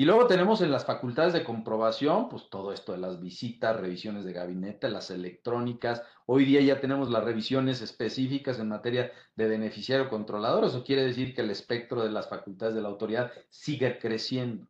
Y 0.00 0.06
luego 0.06 0.26
tenemos 0.26 0.62
en 0.62 0.70
las 0.70 0.86
facultades 0.86 1.34
de 1.34 1.44
comprobación, 1.44 2.30
pues 2.30 2.48
todo 2.48 2.72
esto 2.72 2.92
de 2.92 2.98
las 2.98 3.20
visitas, 3.20 3.78
revisiones 3.78 4.24
de 4.24 4.32
gabinete, 4.32 4.88
las 4.88 5.10
electrónicas. 5.10 6.02
Hoy 6.24 6.46
día 6.46 6.62
ya 6.62 6.80
tenemos 6.80 7.10
las 7.10 7.22
revisiones 7.22 7.82
específicas 7.82 8.58
en 8.58 8.68
materia 8.68 9.12
de 9.36 9.46
beneficiario 9.46 10.08
controlador. 10.08 10.64
Eso 10.64 10.84
quiere 10.84 11.02
decir 11.02 11.34
que 11.34 11.42
el 11.42 11.50
espectro 11.50 12.02
de 12.02 12.10
las 12.10 12.30
facultades 12.30 12.74
de 12.74 12.80
la 12.80 12.88
autoridad 12.88 13.30
sigue 13.50 13.98
creciendo. 13.98 14.66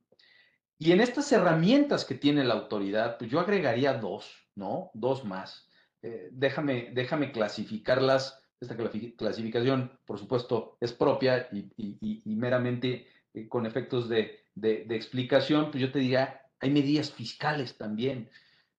Y 0.79 0.91
en 0.91 1.01
estas 1.01 1.31
herramientas 1.31 2.05
que 2.05 2.17
tiene 2.17 2.43
la 2.43 2.55
autoridad, 2.55 3.17
pues 3.17 3.31
yo 3.31 3.39
agregaría 3.39 3.93
dos, 3.93 4.35
¿no? 4.57 4.91
Dos 4.95 5.25
más. 5.25 5.69
Eh, 6.03 6.31
déjame, 6.33 6.91
déjame 6.93 7.31
clasificarlas. 7.31 8.40
Esta 8.61 8.77
clasificación, 9.17 9.99
por 10.05 10.19
supuesto, 10.19 10.77
es 10.81 10.93
propia 10.93 11.49
y 11.51 12.37
meramente 12.37 13.07
eh, 13.35 13.49
con 13.49 13.67
efectos 13.67 14.09
de, 14.09 14.45
explicación, 14.91 15.71
pues 15.71 15.81
yo 15.83 15.93
te 15.93 16.01
diría, 16.01 16.43
hay 16.59 16.71
medidas 16.71 17.13
fiscales 17.13 17.77
también. 17.77 18.29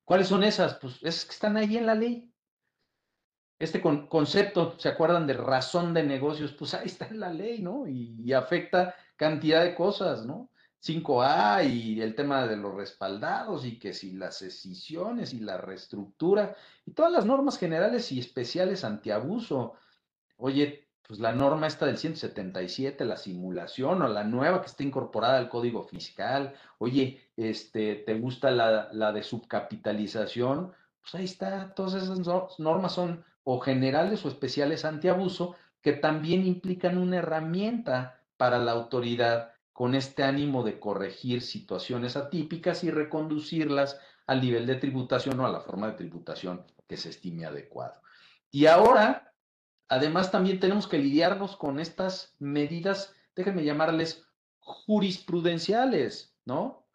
¿Cuáles 0.04 0.28
son 0.28 0.44
esas? 0.44 0.76
Pues 0.76 0.96
esas 1.02 1.26
que 1.26 1.32
están 1.32 1.58
ahí 1.58 1.78
en 1.78 1.86
la 1.86 1.96
ley. 1.96 2.32
Este 3.58 3.82
concepto, 3.82 4.78
¿se 4.80 4.90
acuerdan 4.90 5.28
de 5.28 5.34
razón 5.34 5.94
de 5.94 6.04
negocios? 6.04 6.52
Pues 6.54 6.74
ahí 6.74 6.88
está 6.88 7.08
en 7.08 7.20
la 7.20 7.32
ley, 7.32 7.62
¿no? 7.62 7.88
Y, 7.88 8.34
afecta 8.34 8.96
cantidad 9.16 9.64
de 9.64 9.76
cosas, 9.76 10.26
¿no? 10.26 10.50
5A 10.84 11.64
y 11.70 12.02
el 12.02 12.16
tema 12.16 12.48
de 12.48 12.58
los 12.58 12.74
respaldados 12.74 13.66
y 13.66 13.78
que 13.78 13.94
si 13.94 14.14
las 14.14 14.42
escisiones 14.42 15.34
y 15.34 15.40
la 15.40 15.58
reestructura 15.58 16.56
y 16.86 16.92
todas 16.92 17.12
las 17.12 17.26
normas 17.26 17.58
generales 17.60 18.12
y 18.12 18.20
especiales 18.20 18.84
antiabuso. 18.84 19.74
Oye, 20.38 20.88
pues 21.04 21.20
la 21.20 21.34
norma 21.34 21.68
esta 21.68 21.86
del 21.86 21.98
177, 21.98 23.06
la 23.06 23.18
simulación 23.18 24.02
o 24.02 24.08
la 24.08 24.24
nueva 24.24 24.62
que 24.62 24.68
está 24.68 24.84
incorporada 24.84 25.38
al 25.38 25.50
código 25.50 25.84
fiscal, 25.84 26.56
oye, 26.80 27.30
este, 27.36 27.96
¿te 27.96 28.18
gusta 28.18 28.50
la, 28.50 28.90
la 28.92 29.12
de 29.12 29.22
subcapitalización? 29.22 30.72
Pues 31.02 31.16
ahí 31.16 31.26
está, 31.26 31.74
todas 31.76 32.02
esas 32.02 32.20
normas 32.60 32.94
son 32.94 33.24
o 33.44 33.60
generales 33.60 34.26
o 34.26 34.30
especiales 34.30 34.86
antiabuso 34.86 35.56
que 35.82 35.94
también 35.94 36.46
implican 36.46 36.98
una 36.98 37.18
herramienta 37.18 38.20
para 38.38 38.58
la 38.60 38.72
autoridad 38.72 39.54
con 39.74 39.96
este 39.96 40.24
ánimo 40.24 40.64
de 40.64 40.80
corregir 40.80 41.42
situaciones 41.42 42.16
atípicas 42.18 42.84
y 42.84 42.92
reconducirlas 42.92 44.00
al 44.28 44.42
nivel 44.42 44.66
de 44.66 44.76
tributación 44.76 45.40
o 45.40 45.46
a 45.46 45.52
la 45.52 45.62
forma 45.62 45.88
de 45.88 45.98
tributación 45.98 46.66
que 46.88 46.98
se 46.98 47.10
estime 47.10 47.46
adecuado. 47.46 48.02
Y 48.52 48.66
ahora 48.66 49.32
Además, 49.92 50.32
también 50.32 50.62
tenemos 50.62 50.88
que 50.88 50.98
lidiarnos 50.98 51.58
con 51.58 51.78
estas 51.78 52.34
medidas, 52.40 53.14
déjenme 53.36 53.66
llamarles 53.66 54.26
jurisprudenciales, 54.60 56.34
¿no? 56.46 56.88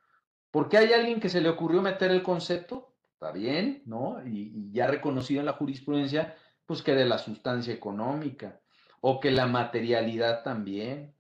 Porque 0.51 0.79
hay 0.79 0.95
alguien 0.95 1.21
que 1.21 1.29
se 1.29 1.43
le 1.43 1.51
ocurrió 1.51 1.83
meter 1.83 2.11
el 2.11 2.23
concepto, 2.23 2.95
está 3.13 3.33
bien, 3.33 3.83
¿no? 3.85 4.27
Y, 4.27 4.73
ya 4.73 4.87
reconocido 4.87 5.41
en 5.41 5.47
la 5.47 5.53
jurisprudencia, 5.53 6.37
pues 6.65 6.81
que 6.81 6.95
de 6.95 7.05
la 7.05 7.19
sustancia 7.19 7.75
económica, 7.75 8.63
o 9.03 9.21
que 9.21 9.31
la 9.31 9.47
materialidad 9.47 10.43
también, 10.43 11.15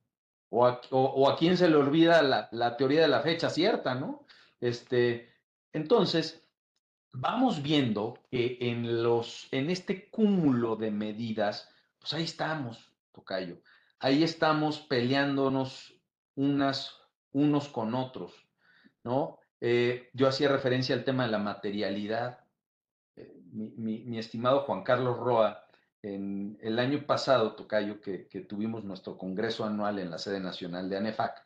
o 0.90 1.28
a, 1.28 1.36
quien 1.36 1.56
se 1.56 1.68
le 1.68 1.76
olvida 1.76 2.22
la, 2.22 2.48
la, 2.52 2.76
teoría 2.76 3.02
de 3.02 3.08
la 3.08 3.20
fecha 3.20 3.50
cierta, 3.50 3.94
¿no? 3.94 4.26
Este, 4.60 5.32
entonces, 5.72 6.46
vamos 7.12 7.62
viendo 7.62 8.18
que 8.30 8.58
en, 8.60 9.02
los, 9.02 9.48
en 9.52 9.70
este 9.70 10.08
cúmulo 10.10 10.76
de 10.76 10.90
medidas, 10.90 11.68
pues 11.98 12.12
ahí 12.14 12.24
estamos, 12.24 12.92
Tocayo, 13.12 13.58
ahí 13.98 14.22
estamos 14.22 14.80
peleándonos 14.80 15.94
unas, 16.34 16.96
unos 17.32 17.68
con 17.68 17.94
otros, 17.94 18.32
¿no? 19.04 19.38
Eh, 19.60 20.10
yo 20.12 20.28
hacía 20.28 20.48
referencia 20.48 20.94
al 20.94 21.04
tema 21.04 21.24
de 21.24 21.30
la 21.30 21.38
materialidad. 21.38 22.40
Eh, 23.16 23.40
mi, 23.52 24.18
estimado 24.18 24.60
Juan 24.60 24.82
Carlos 24.82 25.16
Roa, 25.18 25.65
en 26.14 26.58
el 26.60 26.78
año 26.78 27.04
pasado, 27.06 27.54
Tocayo, 27.54 28.00
que, 28.00 28.46
tuvimos 28.48 28.84
nuestro 28.84 29.18
congreso 29.18 29.64
anual 29.64 29.98
en 29.98 30.10
la 30.10 30.18
sede 30.18 30.40
nacional 30.40 30.88
de 30.88 30.96
ANEFAC, 30.96 31.44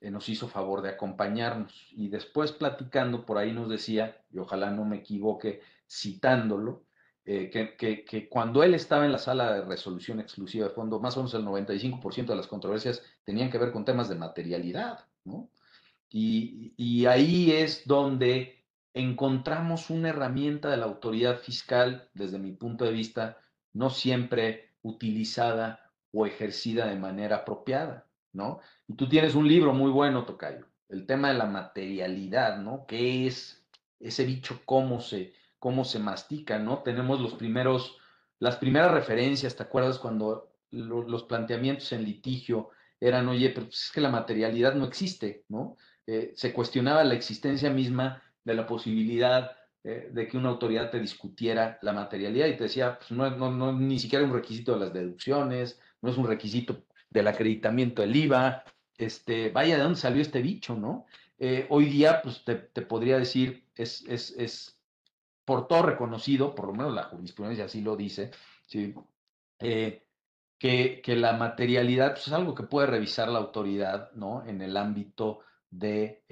eh, 0.00 0.10
nos 0.10 0.28
hizo 0.28 0.48
favor 0.48 0.82
de 0.82 0.90
acompañarnos. 0.90 1.88
Y 1.92 2.08
después 2.08 2.52
platicando, 2.52 3.24
por 3.24 3.38
ahí 3.38 3.52
nos 3.52 3.68
decía, 3.68 4.20
y 4.30 4.38
ojalá 4.38 4.70
no 4.70 4.84
me 4.84 4.96
equivoque 4.96 5.60
citándolo, 5.88 6.84
eh, 7.24 7.48
que, 7.50 8.28
cuando 8.28 8.62
él 8.62 8.74
estaba 8.74 9.06
en 9.06 9.12
la 9.12 9.18
sala 9.18 9.54
de 9.54 9.64
resolución 9.64 10.20
exclusiva 10.20 10.68
de 10.68 10.74
fondo, 10.74 11.00
más 11.00 11.16
o 11.16 11.20
menos 11.20 11.34
el 11.34 11.44
95% 11.44 12.26
de 12.26 12.36
las 12.36 12.46
controversias 12.48 13.02
tenían 13.24 13.50
que 13.50 13.58
ver 13.58 13.72
con 13.72 13.84
temas 13.84 14.08
de 14.08 14.16
materialidad, 14.16 15.06
¿no? 15.24 15.48
Y 16.16 17.06
ahí 17.06 17.50
es 17.50 17.88
donde 17.88 18.62
encontramos 18.92 19.90
una 19.90 20.10
herramienta 20.10 20.70
de 20.70 20.76
la 20.76 20.84
autoridad 20.84 21.38
fiscal, 21.38 22.08
desde 22.14 22.38
mi 22.38 22.52
punto 22.52 22.84
de 22.84 22.92
vista, 22.92 23.38
no 23.74 23.90
siempre 23.90 24.70
utilizada 24.82 25.90
o 26.12 26.26
ejercida 26.26 26.86
de 26.86 26.96
manera 26.96 27.36
apropiada. 27.36 28.06
¿no? 28.34 28.60
Y 28.86 28.94
tú 28.94 29.08
tienes 29.08 29.34
un 29.34 29.48
libro 29.48 29.72
muy 29.72 29.90
bueno, 29.90 30.24
Tocayo, 30.24 30.66
el 30.88 31.06
tema 31.06 31.28
de 31.28 31.34
la 31.34 31.46
materialidad, 31.46 32.58
¿no? 32.58 32.84
¿Qué 32.86 33.26
es 33.26 33.64
ese 34.00 34.24
bicho, 34.24 34.60
cómo 34.66 35.00
se, 35.00 35.32
cómo 35.58 35.84
se 35.84 36.00
mastica, 36.00 36.58
¿no? 36.58 36.82
Tenemos 36.82 37.20
los 37.20 37.34
primeros, 37.34 37.96
las 38.40 38.56
primeras 38.56 38.90
referencias, 38.90 39.56
¿te 39.56 39.62
acuerdas 39.62 39.98
cuando 39.98 40.50
los 40.70 41.22
planteamientos 41.22 41.92
en 41.92 42.04
litigio 42.04 42.70
eran, 43.00 43.28
oye, 43.28 43.50
pero 43.50 43.66
pues 43.66 43.84
es 43.84 43.92
que 43.92 44.00
la 44.00 44.10
materialidad 44.10 44.74
no 44.74 44.84
existe, 44.84 45.44
¿no? 45.48 45.76
Eh, 46.06 46.32
se 46.34 46.52
cuestionaba 46.52 47.04
la 47.04 47.14
existencia 47.14 47.70
misma 47.70 48.22
de 48.44 48.54
la 48.54 48.66
posibilidad 48.66 49.52
eh, 49.86 50.08
de 50.10 50.26
que 50.26 50.38
una 50.38 50.48
autoridad 50.48 50.90
te 50.90 50.98
discutiera 50.98 51.78
la 51.82 51.92
materialidad 51.92 52.46
y 52.46 52.56
te 52.56 52.64
decía, 52.64 52.98
pues 52.98 53.10
no, 53.10 53.28
no, 53.28 53.50
no, 53.50 53.70
ni 53.70 53.98
siquiera 53.98 54.24
un 54.24 54.32
requisito 54.32 54.72
de 54.72 54.80
las 54.80 54.94
deducciones, 54.94 55.78
no 56.00 56.10
es 56.10 56.16
un 56.16 56.26
requisito 56.26 56.86
del 57.10 57.28
acreditamiento 57.28 58.00
del 58.00 58.16
IVA, 58.16 58.64
este, 58.96 59.50
vaya, 59.50 59.76
¿de 59.76 59.82
dónde 59.82 60.00
salió 60.00 60.22
este 60.22 60.40
bicho, 60.40 60.74
no? 60.74 61.04
Eh, 61.38 61.66
hoy 61.68 61.84
día, 61.84 62.22
pues 62.22 62.44
te, 62.44 62.56
podría 62.56 63.18
decir, 63.18 63.68
es, 63.74 64.02
es, 64.08 64.30
es, 64.38 64.80
por 65.44 65.68
todo 65.68 65.82
reconocido, 65.82 66.54
por 66.54 66.68
lo 66.68 66.72
menos 66.72 66.94
la 66.94 67.02
jurisprudencia 67.02 67.66
así 67.66 67.82
lo 67.82 67.94
dice, 67.94 68.30
¿sí? 68.66 68.94
Eh, 69.58 70.06
que, 70.58 71.02
que, 71.04 71.14
la 71.14 71.34
materialidad 71.34 72.12
pues, 72.12 72.28
es 72.28 72.32
algo 72.32 72.54
que 72.54 72.62
puede 72.62 72.86
revisar 72.86 73.28
la 73.28 73.40
autoridad, 73.40 74.12
¿no? 74.12 74.46
En 74.46 74.62
el 74.62 74.78
ámbito 74.78 75.40
de 75.68 76.24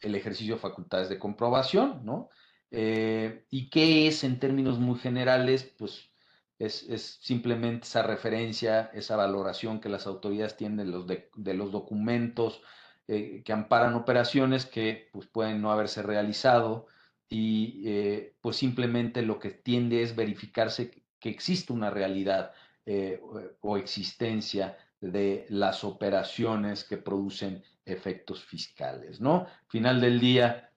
el 0.00 0.14
ejercicio 0.14 0.54
de 0.54 0.60
facultades 0.60 1.08
de 1.08 1.18
comprobación, 1.18 2.04
¿no? 2.04 2.28
¿Y 2.76 3.70
qué 3.70 4.08
es 4.08 4.24
en 4.24 4.38
términos 4.38 4.78
muy 4.78 4.98
generales? 4.98 5.72
Pues 5.78 6.10
es, 6.58 7.18
simplemente 7.20 7.86
esa 7.86 8.02
referencia, 8.02 8.90
esa 8.94 9.16
valoración 9.16 9.80
que 9.80 9.88
las 9.88 10.06
autoridades 10.06 10.56
tienen 10.56 10.76
de 10.78 10.84
los, 10.84 11.06
de, 11.06 11.54
los 11.54 11.72
documentos 11.72 12.62
eh, 13.08 13.42
que 13.44 13.52
amparan 13.52 13.94
operaciones 13.94 14.66
que 14.66 15.08
pues, 15.12 15.26
pueden 15.26 15.60
no 15.60 15.72
haberse 15.72 16.02
realizado 16.02 16.86
y 17.28 17.82
eh, 17.86 18.34
pues 18.40 18.56
simplemente 18.56 19.22
lo 19.22 19.38
que 19.38 19.50
tiende 19.50 20.02
es 20.02 20.14
verificarse 20.14 21.02
que 21.18 21.28
existe 21.28 21.72
una 21.72 21.90
realidad 21.90 22.52
eh, 22.86 23.20
o 23.60 23.76
existencia 23.76 24.76
de 25.00 25.46
las 25.48 25.84
operaciones 25.84 26.84
que 26.84 26.96
producen 26.96 27.62
efectos 27.84 28.44
fiscales, 28.44 29.20
¿no? 29.20 29.46
Final 29.68 30.00
del 30.00 30.20
día, 30.20 30.70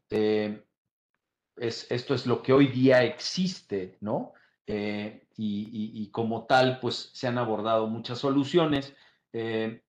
es, 1.58 1.88
esto 1.92 2.14
es 2.14 2.26
lo 2.26 2.42
que 2.42 2.54
hoy 2.54 2.68
día 2.68 3.04
existe, 3.04 3.98
¿no? 4.02 4.34
Eh, 4.68 5.28
y, 5.38 6.10
como 6.12 6.46
tal, 6.46 6.80
pues 6.80 7.12
se 7.14 7.28
han 7.28 7.38
abordado 7.38 7.88
muchas 7.88 8.20
soluciones. 8.20 8.96
Eh, 9.34 9.84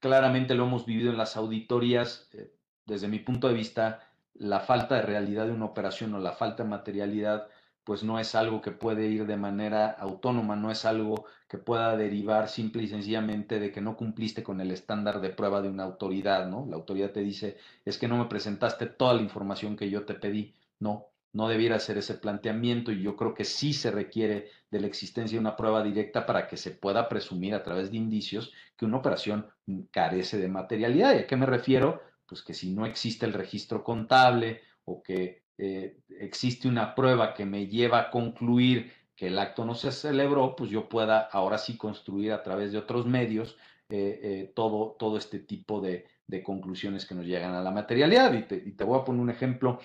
claramente 0.00 0.54
lo 0.54 0.64
hemos 0.64 0.86
vivido 0.86 1.10
en 1.10 1.18
las 1.18 1.36
auditorías. 1.36 2.28
Eh, 2.32 2.52
desde 2.86 3.08
mi 3.08 3.18
punto 3.18 3.48
de 3.48 3.54
vista, 3.54 4.08
la 4.34 4.60
falta 4.60 4.96
de 4.96 5.02
realidad 5.02 5.46
de 5.46 5.52
una 5.52 5.66
operación 5.66 6.14
o 6.14 6.18
la 6.18 6.32
falta 6.32 6.62
de 6.62 6.70
materialidad, 6.70 7.48
pues 7.84 8.02
no 8.02 8.18
es 8.18 8.34
algo 8.34 8.60
que 8.62 8.70
puede 8.72 9.08
ir 9.08 9.26
de 9.26 9.36
manera 9.36 9.90
autónoma, 9.90 10.56
no 10.56 10.70
es 10.70 10.84
algo 10.84 11.26
que 11.48 11.58
pueda 11.58 11.96
derivar 11.96 12.48
simple 12.48 12.82
y 12.82 12.88
sencillamente 12.88 13.58
de 13.60 13.72
que 13.72 13.80
no 13.80 13.96
cumpliste 13.96 14.42
con 14.42 14.60
el 14.60 14.70
estándar 14.70 15.20
de 15.20 15.30
prueba 15.30 15.62
de 15.62 15.68
una 15.68 15.84
autoridad, 15.84 16.46
¿no? 16.48 16.66
La 16.68 16.76
autoridad 16.76 17.12
te 17.12 17.20
dice, 17.20 17.56
es 17.84 17.98
que 17.98 18.08
no 18.08 18.18
me 18.18 18.26
presentaste 18.26 18.86
toda 18.86 19.14
la 19.14 19.22
información 19.22 19.76
que 19.76 19.90
yo 19.90 20.04
te 20.04 20.14
pedí. 20.14 20.54
No, 20.80 21.06
no 21.32 21.48
debiera 21.48 21.78
ser 21.78 21.98
ese 21.98 22.14
planteamiento 22.14 22.92
y 22.92 23.02
yo 23.02 23.16
creo 23.16 23.34
que 23.34 23.44
sí 23.44 23.72
se 23.72 23.90
requiere 23.90 24.50
de 24.70 24.80
la 24.80 24.86
existencia 24.86 25.36
de 25.36 25.40
una 25.40 25.56
prueba 25.56 25.82
directa 25.82 26.26
para 26.26 26.46
que 26.46 26.56
se 26.56 26.70
pueda 26.70 27.08
presumir 27.08 27.54
a 27.54 27.62
través 27.62 27.90
de 27.90 27.96
indicios 27.96 28.52
que 28.76 28.84
una 28.84 28.98
operación 28.98 29.46
carece 29.90 30.38
de 30.38 30.48
materialidad. 30.48 31.14
¿Y 31.14 31.18
a 31.18 31.26
qué 31.26 31.36
me 31.36 31.46
refiero? 31.46 32.02
Pues 32.26 32.42
que 32.42 32.54
si 32.54 32.72
no 32.72 32.86
existe 32.86 33.26
el 33.26 33.32
registro 33.32 33.82
contable 33.84 34.62
o 34.84 35.02
que 35.02 35.42
eh, 35.58 35.98
existe 36.20 36.68
una 36.68 36.94
prueba 36.94 37.34
que 37.34 37.44
me 37.44 37.66
lleva 37.66 38.00
a 38.00 38.10
concluir 38.10 38.92
que 39.16 39.26
el 39.26 39.38
acto 39.38 39.64
no 39.64 39.74
se 39.74 39.90
celebró, 39.90 40.54
pues 40.54 40.70
yo 40.70 40.88
pueda 40.88 41.22
ahora 41.32 41.58
sí 41.58 41.76
construir 41.76 42.32
a 42.32 42.44
través 42.44 42.70
de 42.70 42.78
otros 42.78 43.04
medios 43.04 43.56
eh, 43.90 44.20
eh, 44.22 44.52
todo, 44.54 44.96
todo 44.98 45.16
este 45.16 45.40
tipo 45.40 45.80
de, 45.80 46.06
conclusiones 46.44 47.06
que 47.06 47.14
nos 47.14 47.24
llegan 47.26 47.54
a 47.54 47.62
la 47.62 47.70
materialidad. 47.70 48.32
Y 48.32 48.42
te, 48.42 48.84
voy 48.84 49.00
a 49.00 49.04
poner 49.04 49.20
un 49.20 49.30
ejemplo. 49.30 49.80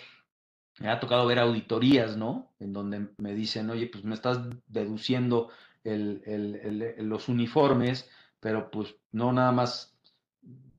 Me 0.83 0.89
ha 0.89 0.99
tocado 0.99 1.25
ver 1.25 1.39
auditorías, 1.39 2.17
¿no? 2.17 2.51
En 2.59 2.73
donde 2.73 3.07
me 3.17 3.33
dicen, 3.33 3.69
oye, 3.69 3.87
pues 3.87 4.03
me 4.03 4.13
estás 4.13 4.39
deduciendo 4.67 5.49
los 5.85 7.29
uniformes, 7.29 8.09
pero 8.41 8.69
pues 8.69 8.93
no 9.13 9.31
nada 9.31 9.53
más 9.53 9.97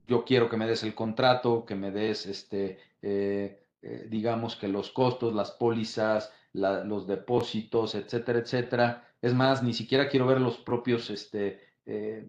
yo 0.07 0.27
quiero 0.27 0.51
que 0.51 0.59
me 0.59 0.67
des 0.67 0.83
el 0.83 0.95
contrato, 0.95 1.65
que 1.65 1.75
me 1.75 1.91
des 1.91 2.27
este, 2.27 2.79
eh, 3.01 3.65
digamos 4.11 4.57
que 4.57 4.69
los 4.69 4.91
costos, 4.91 5.35
las 5.35 5.53
pólizas, 5.53 6.31
los 6.53 7.07
depósitos, 7.07 7.95
etcétera, 7.95 8.41
etcétera. 8.41 9.09
Es 9.23 9.33
más, 9.33 9.63
ni 9.63 9.73
siquiera 9.73 10.11
quiero 10.11 10.27
ver 10.27 10.39
los 10.39 10.59
propios 10.59 11.09
este, 11.09 11.61
eh, 11.87 12.29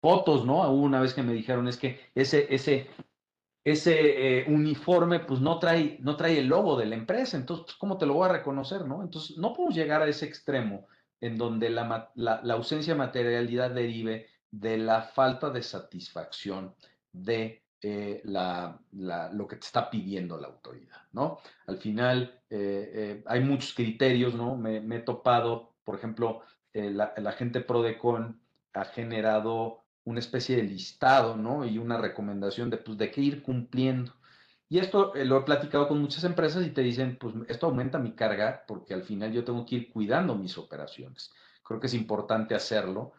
fotos, 0.00 0.46
¿no? 0.46 0.72
Una 0.72 1.00
vez 1.00 1.14
que 1.14 1.24
me 1.24 1.32
dijeron 1.32 1.66
es 1.66 1.78
que 1.78 1.98
ese, 2.14 2.46
ese, 2.54 2.88
ese 3.64 4.40
eh, 4.40 4.44
uniforme 4.48 5.20
pues 5.20 5.40
no 5.40 5.58
trae, 5.58 5.98
no 6.00 6.16
trae 6.16 6.38
el 6.38 6.46
logo 6.46 6.76
de 6.76 6.86
la 6.86 6.96
empresa, 6.96 7.36
entonces, 7.36 7.66
pues, 7.66 7.76
¿cómo 7.76 7.98
te 7.98 8.06
lo 8.06 8.14
voy 8.14 8.28
a 8.28 8.32
reconocer, 8.32 8.86
no? 8.86 9.02
Entonces, 9.02 9.38
no 9.38 9.52
podemos 9.52 9.74
llegar 9.74 10.02
a 10.02 10.08
ese 10.08 10.26
extremo 10.26 10.88
en 11.20 11.38
donde 11.38 11.70
la, 11.70 12.10
la 12.14 12.54
ausencia 12.54 12.94
de 12.94 12.98
materialidad 12.98 13.70
derive 13.70 14.26
de 14.50 14.78
la 14.78 15.02
falta 15.02 15.50
de 15.50 15.62
satisfacción 15.62 16.74
de 17.12 17.62
eh, 17.84 18.20
la, 18.24 18.80
lo 19.32 19.48
que 19.48 19.56
te 19.56 19.66
está 19.66 19.90
pidiendo 19.90 20.38
la 20.38 20.46
autoridad, 20.46 21.00
¿no? 21.10 21.40
Al 21.66 21.78
final 21.78 22.40
eh, 22.48 23.24
hay 23.26 23.40
muchos 23.40 23.74
criterios, 23.74 24.34
¿no? 24.34 24.56
Me, 24.56 24.76
he 24.76 25.00
topado, 25.00 25.74
por 25.82 25.96
ejemplo, 25.96 26.42
la, 26.72 27.32
gente 27.32 27.60
Prodecon 27.60 28.40
ha 28.72 28.84
generado 28.84 29.81
una 30.04 30.20
especie 30.20 30.56
de 30.56 30.64
listado, 30.64 31.36
¿no? 31.36 31.64
Y 31.64 31.78
una 31.78 31.98
recomendación 31.98 32.70
de, 32.70 32.78
pues, 32.78 32.98
de 32.98 33.10
qué 33.10 33.20
ir 33.20 33.42
cumpliendo. 33.42 34.12
Y 34.68 34.78
esto 34.78 35.12
lo 35.14 35.38
he 35.38 35.42
platicado 35.42 35.86
con 35.86 36.00
muchas 36.00 36.24
empresas 36.24 36.66
y 36.66 36.70
te 36.70 36.80
dicen, 36.80 37.18
pues 37.20 37.34
esto 37.48 37.66
aumenta 37.66 37.98
mi 37.98 38.12
carga 38.12 38.64
porque 38.66 38.94
al 38.94 39.02
final 39.02 39.30
yo 39.32 39.44
tengo 39.44 39.66
que 39.66 39.76
ir 39.76 39.92
cuidando 39.92 40.34
mis 40.34 40.56
operaciones. 40.56 41.30
Creo 41.62 41.78
que 41.78 41.88
es 41.88 41.94
importante 41.94 42.54
hacerlo 42.54 43.12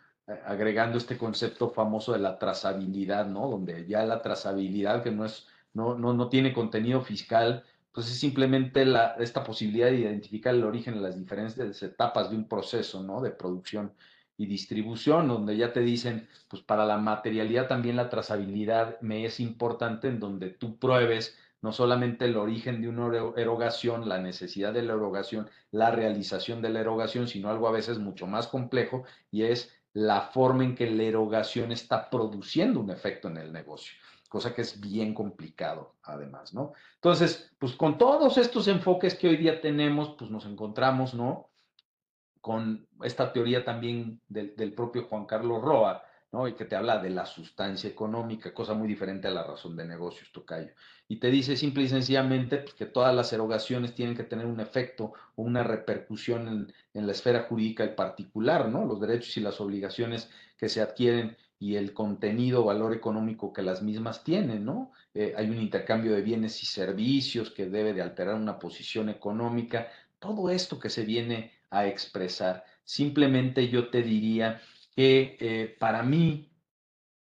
agregando 0.46 0.98
este 0.98 1.18
concepto 1.18 1.70
famoso 1.70 2.14
de 2.14 2.20
la 2.20 2.40
trazabilidad, 2.40 3.28
¿no? 3.28 3.50
Donde 3.50 3.86
ya 3.88 4.06
la 4.06 4.22
trazabilidad, 4.22 5.04
que 5.04 5.12
no, 5.12 5.26
es, 5.26 5.48
no, 5.74 5.96
no, 5.96 6.14
no 6.14 6.30
tiene 6.30 6.54
contenido 6.54 7.02
fiscal, 7.02 7.64
pues 7.92 8.10
es 8.10 8.20
simplemente 8.20 8.86
la, 8.86 9.16
esta 9.20 9.44
posibilidad 9.44 9.88
de 9.88 9.98
identificar 9.98 10.56
el 10.56 10.64
origen 10.64 10.96
de 10.96 11.02
las 11.02 11.18
diferentes 11.18 11.84
etapas 11.84 12.30
de 12.30 12.38
un 12.38 12.48
proceso, 12.48 13.04
¿no? 13.04 13.22
De 13.22 13.32
producción 13.32 13.94
y 14.38 14.46
distribución, 14.48 15.28
donde 15.28 15.58
ya 15.58 15.74
te 15.74 15.82
dicen, 15.82 16.28
pues 16.48 16.62
para 16.62 16.86
la 16.86 16.98
materialidad 16.98 17.68
también 17.68 17.96
la 17.96 18.10
trazabilidad 18.10 19.00
me 19.02 19.26
es 19.26 19.40
importante 19.40 20.08
en 20.08 20.20
donde 20.20 20.50
tú 20.50 20.78
pruebes 20.78 21.38
no 21.62 21.72
solamente 21.72 22.26
el 22.26 22.36
origen 22.36 22.82
de 22.82 22.90
una 22.90 23.08
erogación, 23.38 24.10
la 24.10 24.20
necesidad 24.20 24.74
de 24.74 24.82
la 24.82 24.94
erogación, 24.94 25.50
la 25.72 25.92
realización 25.92 26.62
de 26.62 26.70
la 26.70 26.82
erogación, 26.82 27.28
sino 27.28 27.50
algo 27.50 27.70
a 27.70 27.72
veces 27.72 28.00
mucho 28.00 28.28
más 28.28 28.48
complejo 28.48 29.06
y 29.32 29.44
es 29.44 29.74
la 29.94 30.22
forma 30.22 30.66
en 30.66 30.76
que 30.76 30.90
la 30.90 31.04
erogación 31.04 31.72
está 31.72 32.10
produciendo 32.10 32.82
un 32.82 32.90
efecto 32.90 33.30
en 33.30 33.38
el 33.38 33.54
negocio, 33.54 33.94
cosa 34.28 34.54
que 34.54 34.62
es 34.62 34.82
bien 34.82 35.14
complicado 35.14 35.96
además, 36.04 36.54
¿no? 36.54 36.74
Entonces, 36.96 37.50
pues 37.60 37.74
con 37.74 37.98
todos 37.98 38.38
estos 38.38 38.68
enfoques 38.68 39.16
que 39.16 39.30
hoy 39.30 39.38
día 39.38 39.62
tenemos, 39.62 40.16
pues 40.18 40.30
nos 40.32 40.46
encontramos, 40.46 41.14
¿no? 41.14 41.50
Con 42.44 42.86
esta 43.02 43.32
teoría 43.32 43.64
también 43.64 44.20
del, 44.28 44.54
del 44.56 44.74
propio 44.74 45.06
Juan 45.06 45.26
Carlos 45.26 45.62
Roa, 45.62 46.04
y 46.48 46.54
que 46.54 46.66
te 46.66 46.76
habla 46.76 46.98
de 46.98 47.12
la 47.12 47.28
sustancia 47.28 47.88
económica, 47.88 48.56
cosa 48.56 48.74
muy 48.74 48.88
diferente 48.88 49.28
a 49.28 49.32
la 49.32 49.44
razón 49.44 49.76
de 49.76 49.86
negocios, 49.86 50.32
Tocayo. 50.32 50.72
Y 51.08 51.18
te 51.18 51.30
dice 51.30 51.56
simple 51.56 51.84
y 51.84 51.88
sencillamente 51.88 52.58
pues, 52.58 52.74
que 52.74 52.88
todas 52.88 53.14
las 53.14 53.32
erogaciones 53.34 53.94
tienen 53.94 54.16
que 54.16 54.24
tener 54.24 54.48
un 54.48 54.60
efecto 54.60 55.14
o 55.36 55.44
una 55.44 55.62
repercusión 55.62 56.48
en, 56.48 56.74
en, 56.96 57.06
la 57.06 57.12
esfera 57.12 57.44
jurídica 57.44 57.86
y 57.86 57.90
particular, 57.90 58.68
¿no? 58.68 58.84
Los 58.84 59.00
derechos 59.00 59.38
y 59.38 59.42
las 59.42 59.62
obligaciones 59.62 60.32
que 60.58 60.70
se 60.70 60.82
adquieren 60.82 61.38
y 61.60 61.76
el 61.76 61.94
contenido, 61.94 62.66
valor 62.66 62.94
económico 62.94 63.54
que 63.54 63.62
las 63.62 63.84
mismas 63.84 64.24
tienen, 64.24 64.66
¿no? 64.66 64.92
Eh, 65.14 65.36
hay 65.38 65.52
un 65.52 65.60
intercambio 65.60 66.14
de 66.14 66.24
bienes 66.24 66.64
y 66.64 66.66
servicios 66.66 67.52
que 67.52 67.68
debe 67.68 67.94
de 67.94 68.02
alterar 68.02 68.34
una 68.34 68.58
posición 68.58 69.10
económica, 69.10 69.88
todo 70.18 70.50
esto 70.50 70.80
que 70.80 70.90
se 70.90 71.06
viene 71.06 71.52
a 71.74 71.88
expresar. 71.88 72.64
Simplemente 72.84 73.68
yo 73.68 73.90
te 73.90 74.04
diría 74.04 74.62
que 74.96 75.38
eh, 75.40 75.76
para 75.80 76.04
mí 76.04 76.54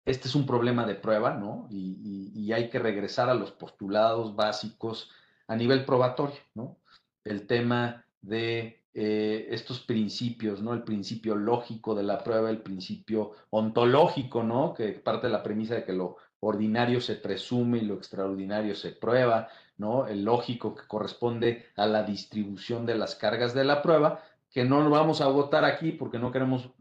este 0.08 0.30
es 0.30 0.36
un 0.36 0.46
problema 0.46 0.86
de 0.86 0.96
prueba, 0.96 1.34
¿no? 1.34 1.68
Y, 1.70 2.54
hay 2.54 2.70
que 2.70 2.80
regresar 2.80 3.30
a 3.30 3.34
los 3.34 3.52
postulados 3.52 4.34
básicos 4.38 5.12
a 5.48 5.56
nivel 5.58 5.84
probatorio, 5.84 6.40
¿no? 6.56 6.78
El 7.26 7.46
tema 7.46 8.06
de 8.22 8.86
eh, 8.94 9.48
estos 9.52 9.82
principios, 9.82 10.62
¿no? 10.62 10.74
El 10.74 10.84
principio 10.84 11.36
lógico 11.36 11.94
de 11.94 12.04
la 12.04 12.24
prueba, 12.24 12.50
el 12.50 12.62
principio 12.62 13.34
ontológico, 13.50 14.44
¿no? 14.44 14.74
Que 14.74 14.94
parte 14.94 15.28
de 15.28 15.34
la 15.34 15.44
premisa 15.44 15.76
de 15.76 15.84
que 15.84 15.92
lo 15.92 16.16
ordinario 16.40 17.02
se 17.02 17.16
presume 17.16 17.80
y 17.80 17.82
lo 17.82 17.96
extraordinario 17.96 18.76
se 18.76 18.92
prueba, 18.92 19.50
¿no? 19.78 20.08
El 20.08 20.24
lógico 20.24 20.74
que 20.74 20.88
corresponde 20.88 21.66
a 21.76 21.86
la 21.86 22.04
distribución 22.04 22.86
de 22.86 22.98
las 22.98 23.16
cargas 23.16 23.54
de 23.54 23.66
la 23.66 23.82
prueba, 23.82 24.24
que 24.58 24.66
no 24.66 24.82
lo 24.82 24.90
vamos 24.90 25.22
a 25.22 25.26
agotar 25.26 25.64
aquí 25.66 25.92
porque 25.92 26.18
no 26.18 26.32
queremos 26.32 26.72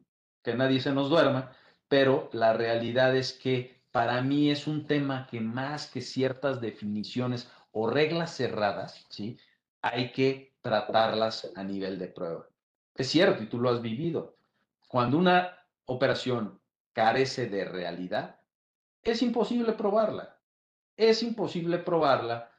que 0.43 0.55
nadie 0.55 0.81
se 0.81 0.95
nos 0.95 1.11
duerma, 1.11 1.55
pero 1.89 2.31
la 2.33 2.55
realidad 2.55 3.15
es 3.15 3.35
que 3.35 3.83
para 3.91 4.23
mí 4.23 4.51
es 4.51 4.67
un 4.67 4.87
tema 4.87 5.27
que 5.31 5.43
más 5.43 5.91
que 5.91 6.01
ciertas 6.01 6.63
definiciones 6.63 7.53
o 7.73 7.87
reglas 7.91 8.35
cerradas, 8.35 9.05
¿sí? 9.11 9.39
Hay 9.83 10.11
que 10.13 10.55
tratarlas 10.63 11.53
a 11.55 11.63
nivel 11.65 11.99
de 11.99 12.09
prueba. 12.09 12.49
Es 12.95 13.09
cierto, 13.09 13.43
y 13.43 13.47
tú 13.47 13.61
lo 13.61 13.69
has 13.69 13.83
vivido. 13.83 14.39
Cuando 14.89 15.19
una 15.19 15.59
operación 15.85 16.59
carece 16.95 17.47
de 17.47 17.67
realidad, 17.67 18.41
es 19.03 19.21
imposible 19.21 19.75
probarla. 19.75 20.41
Es 20.97 21.23
imposible 21.23 21.77
probarla, 21.81 22.51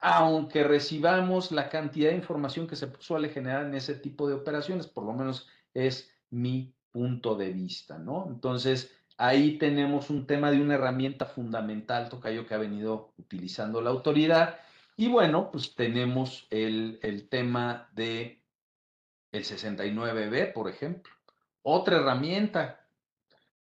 aunque 0.00 0.64
recibamos 0.64 1.50
la 1.52 1.68
cantidad 1.68 2.10
de 2.10 2.16
información 2.16 2.66
que 2.66 2.76
se 2.76 2.90
suele 3.00 3.30
generar 3.30 3.66
en 3.66 3.74
ese 3.74 3.94
tipo 3.94 4.28
de 4.28 4.34
operaciones, 4.34 4.86
por 4.86 5.04
lo 5.04 5.12
menos 5.12 5.48
es 5.74 6.10
mi 6.30 6.74
punto 6.92 7.36
de 7.36 7.52
vista, 7.52 7.98
¿no? 7.98 8.26
Entonces, 8.28 8.94
ahí 9.16 9.58
tenemos 9.58 10.10
un 10.10 10.26
tema 10.26 10.50
de 10.50 10.60
una 10.60 10.74
herramienta 10.74 11.26
fundamental, 11.26 12.08
Tocayo, 12.08 12.46
que 12.46 12.54
ha 12.54 12.58
venido 12.58 13.12
utilizando 13.18 13.80
la 13.80 13.90
autoridad. 13.90 14.58
Y 14.96 15.08
bueno, 15.08 15.50
pues 15.50 15.74
tenemos 15.74 16.46
el, 16.50 16.98
el 17.02 17.28
tema 17.28 17.88
de 17.94 18.42
el 19.32 19.44
69B, 19.44 20.52
por 20.52 20.68
ejemplo. 20.68 21.12
Otra 21.62 21.98
herramienta, 21.98 22.88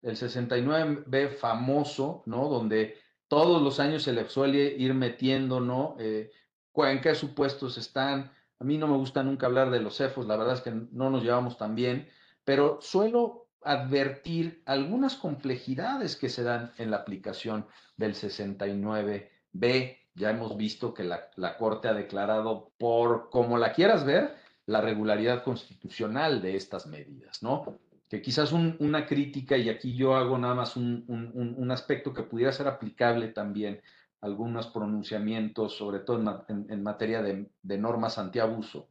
el 0.02 0.16
69B 0.16 1.30
famoso, 1.38 2.24
¿no? 2.26 2.50
Donde 2.50 2.98
todos 3.34 3.64
los 3.64 3.80
años 3.80 4.04
se 4.04 4.14
le 4.14 4.30
suele 4.30 4.76
ir 4.78 4.94
metiendo, 4.94 5.60
¿no? 5.60 5.96
Eh, 5.98 6.32
¿En 6.76 7.02
qué 7.02 7.16
supuestos 7.16 7.80
están? 7.80 8.32
A 8.60 8.64
mí 8.64 8.78
no 8.78 8.88
me 8.88 8.96
gusta 8.96 9.24
nunca 9.24 9.48
hablar 9.48 9.72
de 9.72 9.80
los 9.80 9.98
CEFOS, 9.98 10.28
la 10.28 10.38
verdad 10.38 10.54
es 10.54 10.62
que 10.62 10.70
no 10.70 11.10
nos 11.10 11.24
llevamos 11.24 11.58
tan 11.58 11.74
bien, 11.74 12.08
pero 12.44 12.78
suelo 12.80 13.48
advertir 13.64 14.62
algunas 14.68 15.16
complejidades 15.16 16.16
que 16.16 16.30
se 16.30 16.44
dan 16.44 16.74
en 16.78 16.92
la 16.92 16.98
aplicación 16.98 17.66
del 17.98 18.14
69B. 18.14 19.98
Ya 20.14 20.30
hemos 20.30 20.56
visto 20.56 20.94
que 20.94 21.04
la, 21.04 21.58
Corte 21.58 21.88
ha 21.88 21.94
declarado 21.94 22.72
por 22.78 23.32
como 23.32 23.58
la 23.58 23.74
quieras 23.74 24.06
ver, 24.06 24.36
la 24.68 24.80
regularidad 24.80 25.44
constitucional 25.44 26.40
de 26.40 26.56
estas 26.56 26.86
medidas, 26.86 27.42
¿no? 27.42 27.80
Que 28.14 28.22
quizás 28.22 28.52
una 28.52 29.08
crítica, 29.08 29.58
y 29.58 29.70
aquí 29.70 29.96
yo 29.96 30.16
hago 30.16 30.38
nada 30.38 30.54
más 30.54 30.78
un, 30.78 31.68
aspecto 31.72 32.14
que 32.14 32.22
pudiera 32.22 32.52
ser 32.52 32.68
aplicable 32.68 33.30
también, 33.30 33.82
algunos 34.22 34.68
pronunciamientos, 34.68 35.76
sobre 35.76 35.98
todo 35.98 36.46
en, 36.48 36.84
materia 36.84 37.24
de, 37.24 37.78
normas 37.80 38.20
antiabuso 38.20 38.88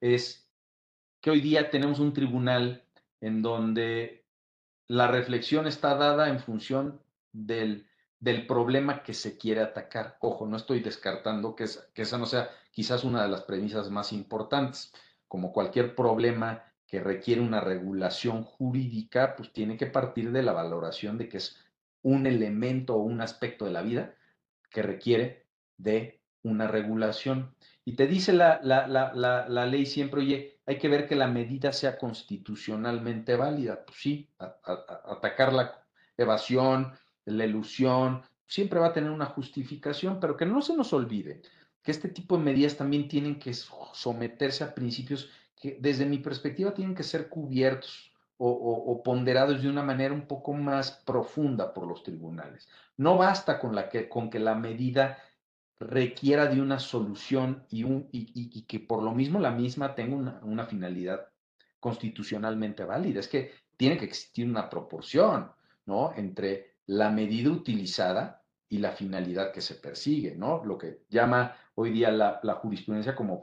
es 0.00 0.50
que 1.20 1.30
hoy 1.30 1.40
día 1.40 1.70
tenemos 1.70 2.00
un 2.00 2.12
tribunal 2.12 2.82
en 3.20 3.42
donde 3.42 4.24
la 4.88 5.06
reflexión 5.06 5.68
está 5.68 5.94
dada 5.94 6.28
en 6.28 6.40
función 6.40 7.00
del, 7.30 7.86
del 8.18 8.44
problema 8.44 9.04
que 9.04 9.14
se 9.14 9.38
quiere 9.38 9.60
atacar. 9.60 10.18
Ojo, 10.20 10.48
no 10.48 10.56
estoy 10.56 10.80
descartando 10.80 11.54
que, 11.54 11.66
que 11.94 12.02
esa 12.02 12.18
no 12.18 12.26
sea 12.26 12.50
quizás 12.72 13.04
una 13.04 13.22
de 13.22 13.28
las 13.28 13.42
premisas 13.42 13.88
más 13.88 14.12
importantes. 14.12 14.92
Como 15.28 15.52
cualquier 15.52 15.94
problema 15.94 16.73
que 16.86 17.00
requiere 17.00 17.40
una 17.40 17.60
regulación 17.60 18.44
jurídica, 18.44 19.36
pues 19.36 19.52
tiene 19.52 19.76
que 19.76 19.86
partir 19.86 20.32
de 20.32 20.42
la 20.42 20.52
valoración 20.52 21.18
de 21.18 21.28
que 21.28 21.38
es 21.38 21.56
un 22.02 22.26
elemento 22.26 22.94
o 22.94 23.02
un 23.02 23.20
aspecto 23.20 23.64
de 23.64 23.72
la 23.72 23.82
vida 23.82 24.14
que 24.70 24.82
requiere 24.82 25.46
de 25.76 26.20
una 26.42 26.68
regulación. 26.68 27.54
Y 27.84 27.94
te 27.94 28.06
dice 28.06 28.32
la, 28.32 28.60
la, 28.62 29.66
ley 29.66 29.86
siempre, 29.86 30.20
oye, 30.20 30.58
hay 30.66 30.78
que 30.78 30.88
ver 30.88 31.06
que 31.06 31.16
la 31.16 31.26
medida 31.26 31.72
sea 31.72 31.98
constitucionalmente 31.98 33.36
válida. 33.36 33.84
Pues 33.84 33.98
sí, 33.98 34.28
atacar 34.38 35.52
la 35.52 35.84
evasión, 36.16 36.92
la 37.24 37.44
ilusión, 37.46 38.22
siempre 38.46 38.78
va 38.78 38.88
a 38.88 38.92
tener 38.92 39.10
una 39.10 39.26
justificación, 39.26 40.20
pero 40.20 40.36
que 40.36 40.46
no 40.46 40.62
se 40.62 40.76
nos 40.76 40.92
olvide 40.92 41.42
que 41.82 41.90
este 41.90 42.08
tipo 42.08 42.36
de 42.36 42.44
medidas 42.44 42.76
también 42.76 43.08
tienen 43.08 43.38
que 43.38 43.52
someterse 43.52 44.64
a 44.64 44.74
principios 44.74 45.30
desde 45.72 46.06
mi 46.06 46.18
perspectiva 46.18 46.74
tienen 46.74 46.94
que 46.94 47.02
ser 47.02 47.28
cubiertos 47.28 48.14
o, 48.36 49.02
ponderados 49.04 49.62
de 49.62 49.68
una 49.68 49.82
manera 49.82 50.12
un 50.12 50.26
poco 50.26 50.52
más 50.52 50.90
profunda 50.90 51.72
por 51.72 51.86
los 51.86 52.02
tribunales. 52.02 52.68
No 52.96 53.16
basta 53.16 53.58
con, 53.58 53.76
que, 54.30 54.38
la 54.38 54.54
medida 54.54 55.18
requiera 55.78 56.46
de 56.46 56.60
una 56.60 56.78
solución 56.78 57.64
y, 57.70 58.62
que 58.62 58.80
por 58.80 59.02
lo 59.02 59.12
mismo 59.12 59.38
la 59.40 59.50
misma 59.50 59.94
tenga 59.94 60.40
una, 60.42 60.66
finalidad 60.66 61.28
constitucionalmente 61.80 62.84
válida. 62.84 63.20
Es 63.20 63.28
que 63.28 63.52
tiene 63.76 63.96
que 63.96 64.04
existir 64.04 64.46
una 64.46 64.68
proporción, 64.68 65.50
¿no? 65.86 66.12
Entre 66.16 66.74
la 66.86 67.10
medida 67.10 67.50
utilizada 67.50 68.42
y 68.68 68.78
la 68.78 68.92
finalidad 68.92 69.52
que 69.52 69.60
se 69.60 69.76
persigue, 69.76 70.34
¿no? 70.34 70.64
Lo 70.64 70.76
que 70.78 71.02
llama 71.08 71.56
hoy 71.74 71.90
día 71.90 72.10
la, 72.10 72.58
jurisprudencia 72.60 73.14
como 73.14 73.40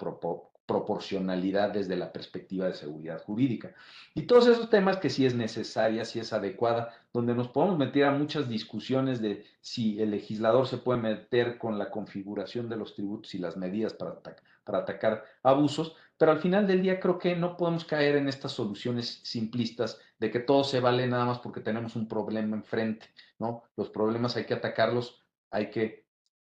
proporcionalidad 0.71 1.71
desde 1.71 1.97
la 1.97 2.13
perspectiva 2.13 2.67
de 2.67 2.73
seguridad 2.73 3.21
jurídica. 3.21 3.75
Y 4.13 4.21
todos 4.21 4.47
esos 4.47 4.69
temas 4.69 4.97
que 4.97 5.09
sí 5.09 5.25
es 5.25 5.35
necesaria, 5.35 6.05
sí 6.05 6.19
es 6.19 6.31
adecuada, 6.31 6.93
donde 7.11 7.35
nos 7.35 7.49
podemos 7.49 7.77
meter 7.77 8.05
a 8.05 8.11
muchas 8.11 8.47
discusiones 8.47 9.21
de 9.21 9.45
si 9.59 10.01
el 10.01 10.11
legislador 10.11 10.67
se 10.67 10.77
puede 10.77 11.01
meter 11.01 11.57
con 11.57 11.77
la 11.77 11.91
configuración 11.91 12.69
de 12.69 12.77
los 12.77 12.95
tributos 12.95 13.35
y 13.35 13.39
las 13.39 13.57
medidas 13.57 13.93
para, 13.93 14.21
para 14.63 14.77
atacar 14.77 15.25
abusos, 15.43 15.97
pero 16.17 16.31
al 16.31 16.39
final 16.39 16.67
del 16.67 16.83
día 16.83 17.01
creo 17.01 17.19
que 17.19 17.35
no 17.35 17.57
podemos 17.57 17.83
caer 17.83 18.15
en 18.15 18.29
estas 18.29 18.53
soluciones 18.53 19.19
simplistas 19.23 19.99
de 20.19 20.31
que 20.31 20.39
todo 20.39 20.63
se 20.63 20.79
vale 20.79 21.05
nada 21.07 21.25
más 21.25 21.39
porque 21.39 21.59
tenemos 21.59 21.97
un 21.97 22.07
problema 22.07 22.55
enfrente, 22.55 23.07
¿no? 23.39 23.63
Los 23.75 23.89
problemas 23.89 24.37
hay 24.37 24.45
que 24.45 24.53
atacarlos, 24.53 25.21
hay 25.49 25.69
que 25.69 26.00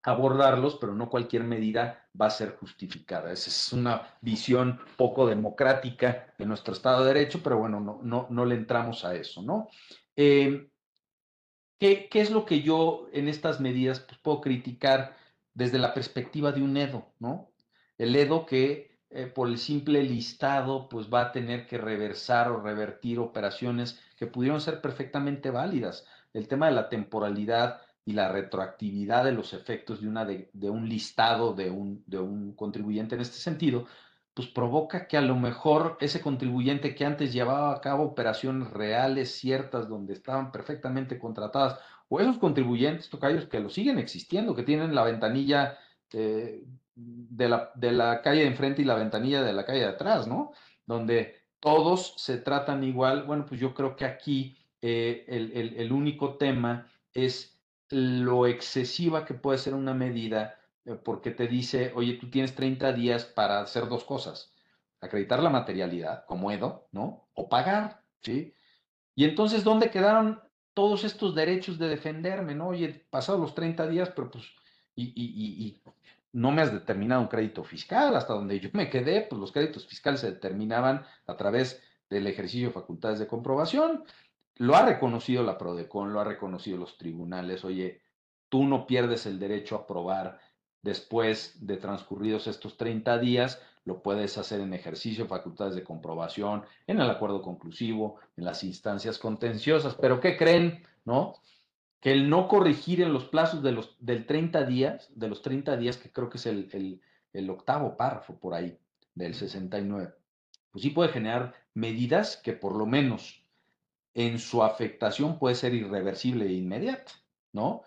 abordarlos, 0.04 0.76
pero 0.76 0.94
no 0.94 1.08
cualquier 1.08 1.44
medida 1.44 2.06
va 2.20 2.26
a 2.26 2.30
ser 2.30 2.56
justificada. 2.56 3.32
Esa 3.32 3.48
es 3.48 3.72
una 3.72 4.16
visión 4.20 4.78
poco 4.96 5.26
democrática 5.26 6.34
de 6.38 6.46
nuestro 6.46 6.74
Estado 6.74 7.04
de 7.04 7.14
Derecho, 7.14 7.40
pero 7.42 7.58
bueno, 7.58 7.80
no, 7.80 8.00
no, 8.02 8.26
no 8.30 8.44
le 8.44 8.54
entramos 8.54 9.04
a 9.04 9.14
eso, 9.14 9.42
¿no? 9.42 9.68
Eh, 10.16 10.68
¿qué, 11.78 12.08
es 12.12 12.30
lo 12.30 12.44
que 12.44 12.60
yo 12.60 13.08
en 13.12 13.28
estas 13.28 13.60
medidas 13.60 14.00
pues, 14.00 14.18
puedo 14.18 14.40
criticar 14.42 15.16
desde 15.54 15.78
la 15.78 15.94
perspectiva 15.94 16.52
de 16.52 16.62
un 16.62 16.76
EDO, 16.76 17.12
¿no? 17.18 17.50
El 17.96 18.14
EDO 18.14 18.44
que 18.44 18.98
eh, 19.10 19.26
por 19.26 19.48
el 19.48 19.58
simple 19.58 20.02
listado 20.02 20.88
pues 20.88 21.08
va 21.12 21.22
a 21.22 21.32
tener 21.32 21.66
que 21.66 21.78
reversar 21.78 22.50
o 22.50 22.60
revertir 22.60 23.20
operaciones 23.20 24.00
que 24.16 24.26
pudieron 24.26 24.60
ser 24.60 24.80
perfectamente 24.80 25.50
válidas. 25.50 26.06
El 26.32 26.48
tema 26.48 26.66
de 26.66 26.72
la 26.72 26.88
temporalidad, 26.88 27.80
y 28.06 28.12
la 28.12 28.30
retroactividad 28.30 29.24
de 29.24 29.32
los 29.32 29.54
efectos 29.54 30.00
de, 30.00 30.08
una 30.08 30.24
de, 30.24 30.70
un 30.70 30.88
listado 30.88 31.54
de 31.54 31.70
un, 31.70 32.04
de 32.06 32.18
un 32.18 32.54
contribuyente 32.54 33.14
en 33.14 33.22
este 33.22 33.38
sentido, 33.38 33.86
pues 34.34 34.48
provoca 34.48 35.06
que 35.06 35.16
a 35.16 35.22
lo 35.22 35.36
mejor 35.36 35.96
ese 36.00 36.20
contribuyente 36.20 36.94
que 36.94 37.04
antes 37.04 37.32
llevaba 37.32 37.74
a 37.74 37.80
cabo 37.80 38.04
operaciones 38.04 38.70
reales, 38.70 39.32
ciertas, 39.32 39.88
donde 39.88 40.12
estaban 40.12 40.52
perfectamente 40.52 41.18
contratadas, 41.18 41.78
o 42.08 42.20
esos 42.20 42.38
contribuyentes, 42.38 43.08
tocayos, 43.08 43.46
que 43.46 43.60
lo 43.60 43.70
siguen 43.70 43.98
existiendo, 43.98 44.54
que 44.54 44.64
tienen 44.64 44.94
la 44.94 45.04
ventanilla 45.04 45.78
eh, 46.12 46.64
de, 46.94 47.48
la, 47.48 47.70
de 47.74 47.92
la 47.92 48.20
calle 48.22 48.42
de 48.42 48.48
enfrente 48.48 48.82
y 48.82 48.84
la 48.84 48.96
ventanilla 48.96 49.42
de 49.42 49.52
la 49.52 49.64
calle 49.64 49.80
de 49.80 49.86
atrás, 49.86 50.26
¿no? 50.26 50.52
Donde 50.84 51.36
todos 51.60 52.14
se 52.18 52.38
tratan 52.38 52.84
igual. 52.84 53.24
Bueno, 53.24 53.46
pues 53.46 53.60
yo 53.60 53.72
creo 53.72 53.96
que 53.96 54.04
aquí 54.04 54.56
eh, 54.82 55.24
el, 55.28 55.74
el 55.76 55.92
único 55.92 56.36
tema 56.36 56.88
es 57.14 57.53
lo 57.90 58.46
excesiva 58.46 59.24
que 59.24 59.34
puede 59.34 59.58
ser 59.58 59.74
una 59.74 59.94
medida, 59.94 60.58
eh, 60.84 60.94
porque 60.94 61.30
te 61.30 61.46
dice, 61.46 61.92
oye, 61.94 62.14
tú 62.14 62.30
tienes 62.30 62.54
30 62.54 62.92
días 62.92 63.24
para 63.24 63.60
hacer 63.60 63.88
dos 63.88 64.04
cosas, 64.04 64.52
acreditar 65.00 65.42
la 65.42 65.50
materialidad, 65.50 66.24
como 66.26 66.50
Edo, 66.50 66.88
¿no? 66.92 67.28
O 67.34 67.48
pagar, 67.48 68.02
¿sí? 68.20 68.54
Y 69.14 69.24
entonces, 69.24 69.64
¿dónde 69.64 69.90
quedaron 69.90 70.40
todos 70.74 71.04
estos 71.04 71.34
derechos 71.34 71.78
de 71.78 71.88
defenderme, 71.88 72.54
¿no? 72.54 72.68
Oye, 72.68 73.06
pasados 73.10 73.40
los 73.40 73.54
30 73.54 73.86
días, 73.86 74.10
pero 74.14 74.30
pues, 74.30 74.44
y, 74.96 75.12
y, 75.14 75.66
y, 75.66 75.82
no 76.32 76.50
me 76.50 76.62
has 76.62 76.72
determinado 76.72 77.20
un 77.20 77.28
crédito 77.28 77.62
fiscal, 77.62 78.16
hasta 78.16 78.34
donde 78.34 78.58
yo 78.58 78.68
me 78.72 78.90
quedé, 78.90 79.22
pues 79.22 79.40
los 79.40 79.52
créditos 79.52 79.86
fiscales 79.86 80.20
se 80.20 80.32
determinaban 80.32 81.04
a 81.26 81.36
través 81.36 81.80
del 82.10 82.26
ejercicio 82.26 82.68
de 82.68 82.74
facultades 82.74 83.20
de 83.20 83.28
comprobación 83.28 84.04
lo 84.56 84.76
ha 84.76 84.84
reconocido 84.84 85.42
la 85.42 85.58
PRODECON, 85.58 86.12
lo 86.12 86.20
ha 86.20 86.24
reconocido 86.24 86.78
los 86.78 86.96
tribunales, 86.96 87.64
oye, 87.64 88.02
tú 88.48 88.64
no 88.64 88.86
pierdes 88.86 89.26
el 89.26 89.38
derecho 89.38 89.76
a 89.76 89.86
probar 89.86 90.38
después 90.82 91.66
de 91.66 91.76
transcurridos 91.76 92.46
estos 92.46 92.76
30 92.76 93.18
días, 93.18 93.60
lo 93.84 94.02
puedes 94.02 94.38
hacer 94.38 94.60
en 94.60 94.74
ejercicio, 94.74 95.26
facultades 95.26 95.74
de 95.74 95.82
comprobación, 95.82 96.64
en 96.86 97.00
el 97.00 97.10
acuerdo 97.10 97.42
conclusivo, 97.42 98.16
en 98.36 98.44
las 98.44 98.64
instancias 98.64 99.18
contenciosas. 99.18 99.94
Pero 99.94 100.20
¿qué 100.20 100.36
creen? 100.36 100.82
¿No? 101.04 101.34
Que 102.00 102.12
el 102.12 102.30
no 102.30 102.48
corregir 102.48 103.02
en 103.02 103.12
los 103.12 103.24
plazos 103.24 103.62
de 103.62 103.72
los, 103.72 103.96
del 103.98 104.26
30 104.26 104.64
días, 104.64 105.10
de 105.14 105.28
los 105.28 105.42
30 105.42 105.76
días, 105.76 105.96
que 105.96 106.12
creo 106.12 106.30
que 106.30 106.38
es 106.38 106.46
el, 106.46 106.68
el, 106.72 107.00
el 107.32 107.50
octavo 107.50 107.96
párrafo 107.96 108.38
por 108.38 108.54
ahí, 108.54 108.78
del 109.14 109.34
69, 109.34 110.14
pues 110.70 110.82
sí 110.82 110.90
puede 110.90 111.10
generar 111.10 111.54
medidas 111.72 112.36
que 112.36 112.52
por 112.52 112.76
lo 112.76 112.86
menos 112.86 113.43
en 114.14 114.38
su 114.38 114.62
afectación 114.62 115.38
puede 115.38 115.56
ser 115.56 115.74
irreversible 115.74 116.46
e 116.46 116.52
inmediata, 116.52 117.12
¿no? 117.52 117.82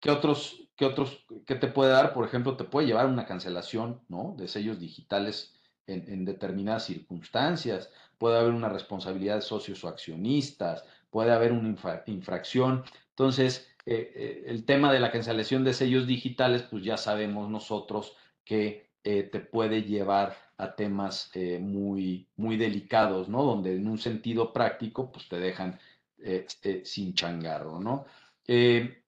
¿Qué 0.00 0.10
otros, 0.10 0.68
qué 0.76 0.84
otros, 0.84 1.24
qué 1.46 1.54
te 1.54 1.68
puede 1.68 1.92
dar? 1.92 2.12
Por 2.12 2.26
ejemplo, 2.26 2.56
te 2.56 2.64
puede 2.64 2.86
llevar 2.86 3.06
una 3.06 3.26
cancelación, 3.26 4.02
¿no? 4.08 4.34
De 4.38 4.48
sellos 4.48 4.78
digitales 4.78 5.54
en, 5.86 6.24
determinadas 6.24 6.84
circunstancias, 6.84 7.90
puede 8.18 8.38
haber 8.38 8.52
una 8.52 8.68
responsabilidad 8.68 9.36
de 9.36 9.42
socios 9.42 9.82
o 9.84 9.88
accionistas, 9.88 10.84
puede 11.10 11.32
haber 11.32 11.52
una 11.52 11.74
infracción. 12.06 12.84
Entonces, 13.10 13.68
eh, 13.84 14.12
eh, 14.14 14.44
el 14.46 14.64
tema 14.64 14.92
de 14.92 15.00
la 15.00 15.10
cancelación 15.10 15.64
de 15.64 15.74
sellos 15.74 16.06
digitales, 16.06 16.62
pues 16.62 16.84
ya 16.84 16.96
sabemos 16.96 17.50
nosotros 17.50 18.16
que 18.44 18.91
eh, 19.04 19.24
te 19.24 19.40
puede 19.40 19.82
llevar 19.82 20.36
a 20.58 20.76
temas 20.76 21.30
eh, 21.34 21.58
muy, 21.58 22.28
muy 22.36 22.56
delicados, 22.56 23.28
¿no? 23.28 23.42
Donde 23.42 23.74
en 23.74 23.88
un 23.88 23.98
sentido 23.98 24.52
práctico, 24.52 25.10
pues 25.10 25.28
te 25.28 25.40
dejan 25.40 25.80
eh, 26.18 26.46
sin 26.84 27.14
changarro, 27.14 27.80
¿no? 27.80 28.04
¿qué, 28.46 29.00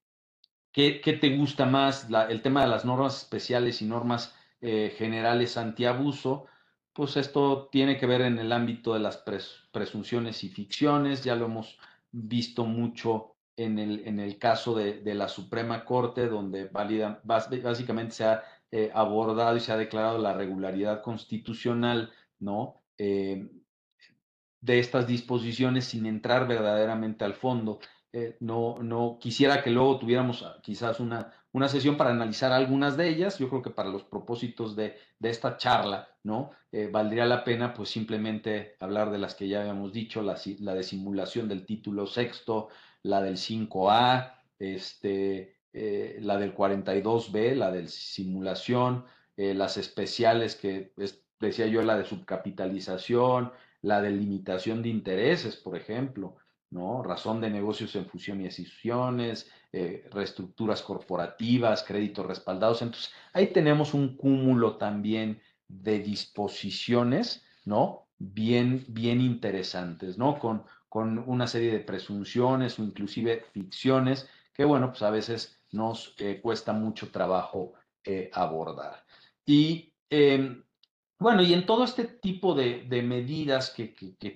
te 0.72 1.36
gusta 1.36 1.66
más? 1.66 2.08
el 2.28 2.42
tema 2.42 2.62
de 2.62 2.68
las 2.68 2.84
normas 2.84 3.18
especiales 3.18 3.82
y 3.82 3.84
normas 3.86 4.34
generales 4.60 5.56
antiabuso, 5.56 6.46
pues 6.92 7.16
esto 7.16 7.68
tiene 7.70 7.98
que 7.98 8.06
ver 8.06 8.22
en 8.22 8.38
el 8.38 8.50
ámbito 8.52 8.94
de 8.94 9.00
las 9.00 9.22
presunciones 9.72 10.42
y 10.42 10.48
ficciones, 10.48 11.22
ya 11.22 11.36
lo 11.36 11.46
hemos 11.46 11.78
visto 12.10 12.64
mucho 12.64 13.34
en 13.56 13.78
el, 13.78 14.02
en 14.06 14.18
el 14.18 14.38
caso 14.38 14.74
de, 14.74 15.00
de 15.00 15.14
la 15.14 15.28
Suprema 15.28 15.84
Corte, 15.84 16.26
donde 16.28 16.64
valida, 16.66 17.20
básicamente 17.24 18.14
se 18.14 18.24
ha 18.24 18.42
eh, 18.76 18.90
abordado 18.92 19.56
y 19.56 19.60
se 19.60 19.70
ha 19.70 19.76
declarado 19.76 20.18
la 20.18 20.32
regularidad 20.34 21.00
constitucional, 21.00 22.10
¿no? 22.40 22.82
Eh, 22.98 23.48
de 24.60 24.78
estas 24.80 25.06
disposiciones 25.06 25.84
sin 25.84 26.06
entrar 26.06 26.48
verdaderamente 26.48 27.24
al 27.24 27.34
fondo. 27.34 27.78
Eh, 28.12 28.36
no, 28.40 28.82
no 28.82 29.18
quisiera 29.20 29.62
que 29.62 29.70
luego 29.70 30.00
tuviéramos 30.00 30.42
ah, 30.42 30.56
quizás 30.60 30.98
una, 30.98 31.32
una 31.52 31.68
sesión 31.68 31.96
para 31.96 32.10
analizar 32.10 32.50
algunas 32.50 32.96
de 32.96 33.10
ellas. 33.10 33.38
Yo 33.38 33.48
creo 33.48 33.62
que 33.62 33.70
para 33.70 33.90
los 33.90 34.02
propósitos 34.02 34.74
de, 34.74 34.96
de 35.20 35.30
esta 35.30 35.56
charla, 35.56 36.08
¿no? 36.24 36.50
valdría 36.90 37.26
la 37.26 37.44
pena 37.44 37.72
pues 37.74 37.90
simplemente 37.90 38.74
hablar 38.80 39.12
de 39.12 39.18
las 39.18 39.36
que 39.36 39.46
ya 39.46 39.60
habíamos 39.60 39.92
dicho, 39.92 40.20
la, 40.20 40.36
la 40.58 40.74
de 40.74 40.82
simulación 40.82 41.48
del 41.48 41.64
título 41.64 42.08
sexto, 42.08 42.70
la 43.04 43.22
del 43.22 43.36
5A, 43.36 44.34
este, 44.58 45.53
eh, 45.76 46.18
la 46.20 46.38
del 46.38 46.54
42B, 46.54 47.56
la 47.56 47.72
del 47.72 47.88
simulación, 47.88 49.04
eh, 49.36 49.54
las 49.54 49.76
especiales, 49.76 50.54
que 50.54 50.92
decía 51.40 51.66
yo, 51.66 51.82
la 51.82 51.98
de 51.98 52.04
subcapitalización, 52.04 53.50
la 53.82 54.00
de 54.00 54.10
limitación 54.10 54.82
de 54.82 54.90
intereses, 54.90 55.56
por 55.56 55.76
ejemplo, 55.76 56.36
¿no? 56.70 57.02
Razón 57.02 57.40
de 57.40 57.50
negocios 57.50 57.96
en 57.96 58.06
fusión 58.06 58.40
y 58.40 58.46
asociaciones, 58.46 59.50
eh, 59.72 60.08
reestructuras 60.12 60.80
corporativas, 60.80 61.82
créditos 61.82 62.24
respaldados. 62.24 62.80
Entonces, 62.82 63.12
ahí 63.32 63.48
tenemos 63.48 63.94
un 63.94 64.16
cúmulo 64.16 64.76
también 64.76 65.40
de 65.66 65.98
disposiciones, 65.98 67.44
¿no? 67.64 68.06
Bien, 68.18 68.84
bien 68.86 69.20
interesantes, 69.20 70.18
¿no? 70.18 70.38
Con, 70.38 70.62
con 70.88 71.18
una 71.26 71.48
serie 71.48 71.72
de 71.72 71.80
presunciones 71.80 72.78
o 72.78 72.84
inclusive 72.84 73.44
ficciones 73.52 74.28
que, 74.54 74.64
bueno, 74.64 74.90
pues 74.90 75.02
a 75.02 75.10
veces 75.10 75.60
nos 75.74 76.14
eh, 76.18 76.40
cuesta 76.40 76.72
mucho 76.72 77.10
trabajo 77.10 77.74
eh, 78.04 78.30
abordar. 78.32 79.04
Y 79.44 79.92
em, 80.08 80.64
bueno, 81.18 81.42
y 81.42 81.52
en 81.52 81.66
todo 81.66 81.84
este 81.84 82.04
tipo 82.04 82.54
de, 82.54 82.86
medidas 83.02 83.70
que, 83.70 83.88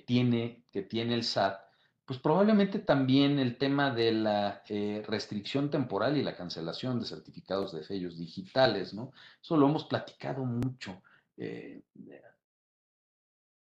tiene, 0.07 0.65
que 0.73 0.83
tiene 0.83 1.15
el 1.15 1.25
SAT, 1.25 1.61
pues 2.05 2.19
probablemente 2.19 2.79
también 2.79 3.39
el 3.39 3.59
tema 3.59 3.91
de 3.91 4.13
la 4.13 4.63
eh, 4.69 5.03
restricción 5.07 5.71
temporal 5.71 6.17
y 6.17 6.23
la 6.23 6.37
cancelación 6.37 6.99
de 6.99 7.07
certificados 7.07 7.73
de 7.73 7.85
sellos 7.85 8.19
digitales, 8.19 8.95
¿no? 8.95 9.13
Eso 9.43 9.57
lo 9.57 9.69
hemos 9.69 9.85
platicado 9.85 10.45
mucho. 10.45 11.03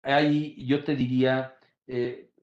Ahí 0.03 0.65
yo 0.65 0.83
te 0.83 0.95
diría, 0.95 1.55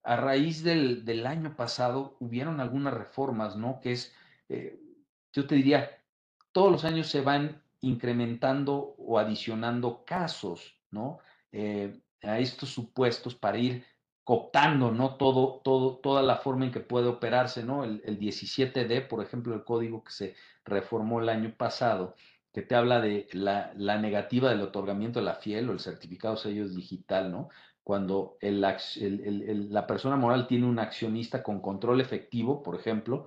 a 0.04 0.16
raíz 0.16 0.62
del, 0.62 1.04
del, 1.04 1.26
año 1.26 1.56
pasado 1.56 2.16
hubieron 2.20 2.60
algunas 2.60 2.94
reformas, 2.94 3.56
¿no? 3.56 3.80
Que 3.80 3.92
es, 3.92 4.14
yo 5.32 5.46
te 5.46 5.54
diría, 5.54 5.90
todos 6.52 6.72
los 6.72 6.84
años 6.84 7.08
se 7.08 7.20
van 7.20 7.62
incrementando 7.80 8.94
o 8.98 9.18
adicionando 9.18 10.04
casos, 10.04 10.74
¿no? 10.90 11.18
Eh, 11.52 12.00
a 12.22 12.38
estos 12.38 12.70
supuestos 12.70 13.34
para 13.34 13.58
ir 13.58 13.84
cooptando, 14.24 14.90
¿no? 14.90 15.16
Todo, 15.16 15.60
todo, 15.64 15.96
toda 15.96 16.22
la 16.22 16.36
forma 16.36 16.66
en 16.66 16.72
que 16.72 16.80
puede 16.80 17.06
operarse, 17.06 17.64
¿no? 17.64 17.84
El, 17.84 18.18
17D, 18.18 19.08
por 19.08 19.22
ejemplo, 19.24 19.54
el 19.54 19.64
código 19.64 20.04
que 20.04 20.12
se 20.12 20.34
reformó 20.64 21.20
el 21.20 21.28
año 21.28 21.54
pasado, 21.56 22.14
que 22.52 22.62
te 22.62 22.74
habla 22.74 23.00
de 23.00 23.28
la, 23.32 23.72
negativa 23.98 24.50
del 24.50 24.60
otorgamiento 24.60 25.20
de 25.20 25.24
la 25.26 25.36
fiel 25.36 25.70
o 25.70 25.72
el 25.72 25.80
certificado 25.80 26.36
sello 26.36 26.68
digital, 26.68 27.30
¿no? 27.30 27.48
Cuando 27.82 28.36
el, 28.40 28.60
la 28.60 29.86
persona 29.86 30.16
moral 30.16 30.46
tiene 30.46 30.66
un 30.66 30.78
accionista 30.78 31.42
con 31.42 31.60
control 31.60 32.02
efectivo, 32.02 32.62
por 32.62 32.74
ejemplo, 32.74 33.26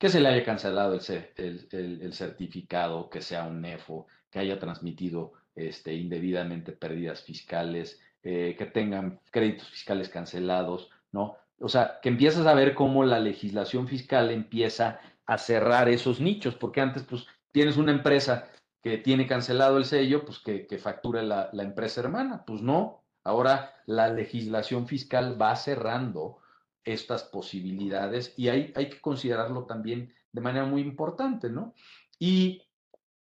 que 0.00 0.08
se 0.08 0.18
le 0.18 0.30
haya 0.30 0.44
cancelado 0.44 0.94
el, 0.94 2.12
certificado, 2.14 3.10
que 3.10 3.20
sea 3.20 3.44
un 3.44 3.60
NEFO, 3.60 4.06
que 4.30 4.38
haya 4.38 4.58
transmitido 4.58 5.34
este, 5.54 5.92
indebidamente 5.92 6.72
pérdidas 6.72 7.20
fiscales, 7.20 8.00
eh, 8.22 8.56
que 8.56 8.64
tengan 8.64 9.20
créditos 9.30 9.68
fiscales 9.68 10.08
cancelados, 10.08 10.88
¿no? 11.12 11.36
O 11.60 11.68
sea, 11.68 11.98
que 12.00 12.08
empiezas 12.08 12.46
a 12.46 12.54
ver 12.54 12.74
cómo 12.74 13.04
la 13.04 13.20
legislación 13.20 13.88
fiscal 13.88 14.30
empieza 14.30 15.00
a 15.26 15.36
cerrar 15.36 15.90
esos 15.90 16.18
nichos, 16.18 16.54
porque 16.54 16.80
antes, 16.80 17.02
pues, 17.02 17.26
tienes 17.52 17.76
una 17.76 17.92
empresa 17.92 18.48
que 18.82 18.96
tiene 18.96 19.26
cancelado 19.26 19.76
el 19.76 19.84
sello, 19.84 20.24
pues 20.24 20.38
que, 20.38 20.66
que 20.66 20.78
facture 20.78 21.22
la, 21.22 21.50
la 21.52 21.62
empresa 21.62 22.00
hermana. 22.00 22.46
Pues 22.46 22.62
no, 22.62 23.04
ahora 23.22 23.74
la 23.84 24.08
legislación 24.08 24.86
fiscal 24.86 25.40
va 25.40 25.54
cerrando 25.56 26.39
estas 26.84 27.24
posibilidades 27.24 28.34
y 28.36 28.48
hay, 28.48 28.72
hay 28.76 28.88
que 28.88 29.00
considerarlo 29.00 29.64
también 29.64 30.14
de 30.32 30.40
manera 30.40 30.64
muy 30.64 30.80
importante, 30.82 31.50
¿no? 31.50 31.74
Y 32.18 32.62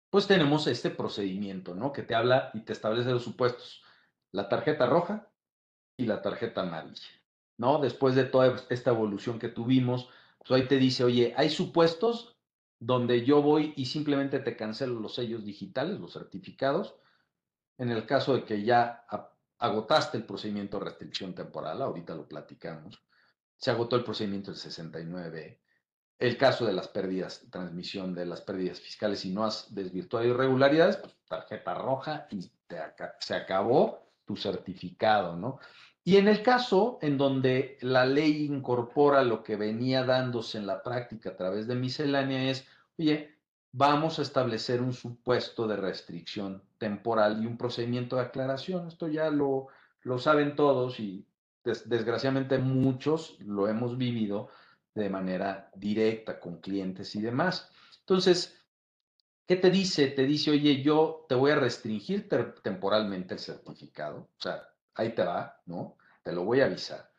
pues 0.10 0.28
tenemos 0.28 0.68
este 0.68 0.90
procedimiento, 0.90 1.76
¿no? 1.76 1.92
Que 1.92 2.04
te 2.04 2.16
habla 2.16 2.52
y 2.54 2.62
te 2.62 2.74
establece 2.74 3.12
los 3.12 3.24
supuestos, 3.24 3.84
la 4.32 4.50
tarjeta 4.50 4.86
roja 4.86 5.28
y 5.98 6.06
la 6.06 6.22
tarjeta 6.22 6.62
amarilla, 6.62 7.10
¿no? 7.58 7.80
Después 7.80 8.16
de 8.16 8.26
toda 8.26 8.56
esta 8.70 8.92
evolución 8.92 9.40
que 9.40 9.50
tuvimos, 9.50 10.10
pues 10.40 10.52
ahí 10.52 10.68
te 10.68 10.78
dice, 10.78 11.04
oye, 11.04 11.34
hay 11.38 11.50
supuestos 11.50 12.36
donde 12.80 13.26
yo 13.26 13.42
voy 13.42 13.74
y 13.78 13.86
simplemente 13.86 14.40
te 14.40 14.58
cancelo 14.58 15.00
los 15.00 15.16
sellos 15.16 15.46
digitales, 15.46 16.00
los 16.00 16.14
certificados, 16.14 16.96
en 17.78 17.90
el 17.90 18.06
caso 18.06 18.36
de 18.36 18.44
que 18.44 18.64
ya 18.64 19.06
agotaste 19.58 20.18
el 20.18 20.26
procedimiento 20.26 20.78
de 20.78 20.86
restricción 20.86 21.34
temporal, 21.34 21.82
ahorita 21.82 22.14
lo 22.14 22.28
platicamos, 22.28 23.02
se 23.58 23.72
agotó 23.72 23.96
el 23.96 24.04
procedimiento 24.04 24.52
del 24.52 24.60
69. 24.60 25.60
El 26.20 26.38
caso 26.38 26.66
de 26.66 26.74
las 26.74 26.88
pérdidas, 26.88 27.46
transmisión 27.50 28.14
de 28.14 28.26
las 28.26 28.42
pérdidas 28.42 28.80
fiscales, 28.80 29.26
y 29.26 29.32
no 29.32 29.44
has 29.44 29.74
desvirtuado 29.74 30.26
irregularidades, 30.26 30.98
pues 30.98 31.16
tarjeta 31.28 31.74
roja 31.74 32.28
y 32.30 32.50
se 33.20 33.36
acabó 33.36 34.04
tu 34.26 34.36
certificado, 34.36 35.36
¿no? 35.36 35.60
Y 36.06 36.18
en 36.18 36.28
el 36.28 36.44
caso 36.44 37.00
en 37.02 37.18
donde 37.18 37.78
la 37.82 38.06
ley 38.06 38.46
incorpora 38.46 39.24
lo 39.24 39.42
que 39.42 39.56
venía 39.56 40.04
dándose 40.04 40.58
en 40.58 40.68
la 40.68 40.84
práctica 40.84 41.30
a 41.30 41.38
través 41.38 41.66
de 41.66 41.76
miscelánea 41.76 42.50
es, 42.52 42.68
oye, 42.98 43.38
vamos 43.72 44.20
a 44.20 44.22
establecer 44.22 44.82
un 44.82 44.94
supuesto 44.94 45.66
de 45.66 45.78
restricción 45.78 46.62
temporal 46.78 47.42
y 47.42 47.48
un 47.48 47.58
procedimiento 47.58 48.18
de 48.18 48.24
aclaración. 48.24 48.88
Esto 48.88 49.08
ya 49.08 49.30
lo, 49.30 49.68
lo 50.02 50.20
saben 50.20 50.58
todos 50.58 51.00
y 51.00 51.26
desgraciadamente 51.64 52.58
muchos 52.58 53.38
lo 53.40 53.68
hemos 53.68 53.98
vivido 53.98 54.50
de 54.94 55.10
manera 55.10 55.72
directa 55.76 56.40
con 56.40 56.60
clientes 56.60 57.16
y 57.16 57.22
demás. 57.22 57.72
Entonces, 58.00 58.58
¿qué 59.48 59.56
te 59.56 59.70
dice? 59.70 60.08
Te 60.08 60.26
dice, 60.26 60.52
oye, 60.52 60.82
yo 60.82 61.26
te 61.28 61.36
voy 61.36 61.52
a 61.52 61.56
restringir 61.56 62.30
temporalmente 62.62 63.34
el 63.34 63.40
certificado. 63.40 64.30
O 64.38 64.42
sea, 64.42 64.62
ahí 64.96 65.16
te 65.16 65.24
va, 65.24 65.62
¿no? 65.66 65.98
Te 66.22 66.32
lo 66.32 66.44
voy 66.44 66.62
a 66.62 66.66
avisar. 66.66 67.12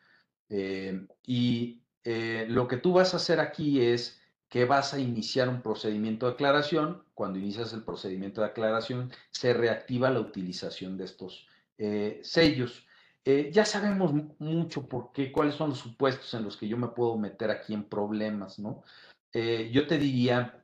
Eh, 0.49 1.07
y 1.23 1.81
eh, 2.03 2.45
lo 2.47 2.67
que 2.67 2.77
tú 2.77 2.93
vas 2.93 3.13
a 3.13 3.17
hacer 3.17 3.39
aquí 3.39 3.81
es 3.81 4.21
que 4.47 4.65
vas 4.65 4.93
a 4.93 4.99
iniciar 4.99 5.49
un 5.49 5.61
procedimiento 5.61 6.27
de 6.27 6.33
aclaración. 6.33 7.03
Cuando 7.13 7.39
inicias 7.39 7.73
el 7.73 7.83
procedimiento 7.83 8.41
de 8.41 8.47
aclaración, 8.47 9.11
se 9.31 9.53
reactiva 9.53 10.09
la 10.09 10.19
utilización 10.19 10.97
de 10.97 11.05
estos 11.05 11.47
eh, 11.77 12.19
sellos. 12.23 12.87
Eh, 13.27 13.49
ya 13.51 13.65
sabemos 13.65 14.13
mucho 14.37 14.87
por 14.87 15.11
qué, 15.11 15.31
cuáles 15.31 15.55
son 15.55 15.71
los 15.71 15.79
supuestos 15.79 16.31
en 16.35 16.43
los 16.43 16.57
que 16.57 16.67
yo 16.67 16.77
me 16.77 16.89
puedo 16.89 17.17
meter 17.17 17.49
aquí 17.49 17.73
en 17.73 17.83
problemas, 17.85 18.59
¿no? 18.59 18.83
Eh, 19.33 19.71
yo 19.73 19.87
te 19.87 19.97
diría, 19.97 20.63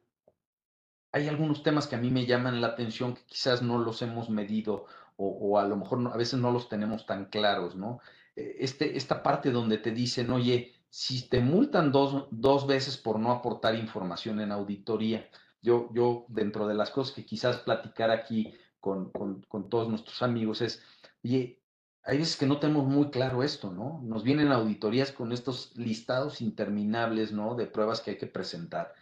hay 1.11 1.27
algunos 1.27 1.63
temas 1.63 1.87
que 1.87 1.95
a 1.95 1.99
mí 1.99 2.11
me 2.11 2.27
llaman 2.27 2.61
la 2.61 2.67
atención 2.67 3.15
que 3.15 3.25
quizás 3.25 3.63
no 3.63 3.79
los 3.79 4.01
hemos 4.03 4.29
medido 4.29 4.85
o, 5.17 5.59
a 5.59 5.67
lo 5.67 5.75
mejor 5.75 5.99
a 6.11 6.17
veces 6.17 6.39
no 6.39 6.51
los 6.51 6.67
tenemos 6.69 7.05
tan 7.05 7.25
claros, 7.25 7.75
¿no? 7.75 7.99
Eh, 8.35 8.57
este, 8.59 8.97
esta 8.97 9.23
parte 9.23 9.51
donde 9.51 9.77
te 9.77 9.91
dicen, 9.91 10.31
oye, 10.31 10.73
si 10.89 11.29
te 11.29 11.41
multan 11.41 11.91
dos, 11.91 12.27
dos 12.31 12.67
veces 12.67 12.97
por 12.97 13.19
no 13.19 13.31
aportar 13.31 13.75
información 13.75 14.39
en 14.39 14.51
auditoría, 14.51 15.29
yo, 15.61 15.89
yo 15.93 16.25
dentro 16.29 16.67
de 16.67 16.75
las 16.75 16.91
cosas 16.91 17.13
que 17.15 17.25
quizás 17.25 17.57
platicar 17.57 18.11
aquí 18.11 18.53
con, 18.79 19.11
con, 19.11 19.41
con 19.43 19.69
todos 19.69 19.89
nuestros 19.89 20.21
amigos 20.23 20.61
es, 20.61 20.81
oye, 21.23 21.60
hay 22.03 22.17
veces 22.17 22.35
que 22.35 22.45
no 22.45 22.59
tenemos 22.59 22.85
muy 22.85 23.09
claro 23.11 23.43
esto, 23.43 23.71
¿no? 23.71 24.01
Nos 24.03 24.23
vienen 24.23 24.51
auditorías 24.51 25.11
con 25.11 25.31
estos 25.31 25.75
listados 25.75 26.41
interminables, 26.41 27.31
¿no? 27.31 27.55
De 27.55 27.67
pruebas 27.67 28.01
que 28.01 28.11
hay 28.11 28.17
que 28.17 28.27
presentar. 28.27 28.93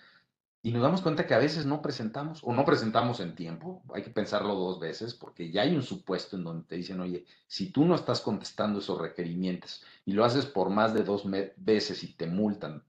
Y 0.61 0.71
nos 0.73 0.81
damos 0.81 1.01
cuenta 1.01 1.25
que 1.25 1.33
a 1.33 1.37
veces 1.37 1.65
no 1.65 1.81
presentamos 1.81 2.41
o 2.43 2.51
no 2.53 2.65
presentamos 2.65 3.21
en 3.21 3.35
tiempo. 3.35 3.81
Hay 3.93 4.03
que 4.03 4.09
pensarlo 4.09 4.55
dos 4.55 4.79
veces 4.79 5.13
porque 5.13 5.51
ya 5.51 5.61
hay 5.61 5.73
un 5.73 5.83
supuesto 5.83 6.35
en 6.35 6.43
donde 6.43 6.67
te 6.67 6.75
dicen, 6.75 6.99
oye, 6.99 7.25
si 7.47 7.71
tú 7.71 7.85
no 7.85 7.95
estás 7.95 8.19
contestando 8.19 8.79
esos 8.79 8.99
requerimientos 8.99 9.83
y 10.05 10.11
lo 10.11 10.25
haces 10.25 10.45
por 10.45 10.69
más 10.69 10.93
de 10.93 11.03
dos 11.03 11.23
veces 11.55 12.03
y 12.03 12.13
te 12.13 12.27
multan 12.27 12.83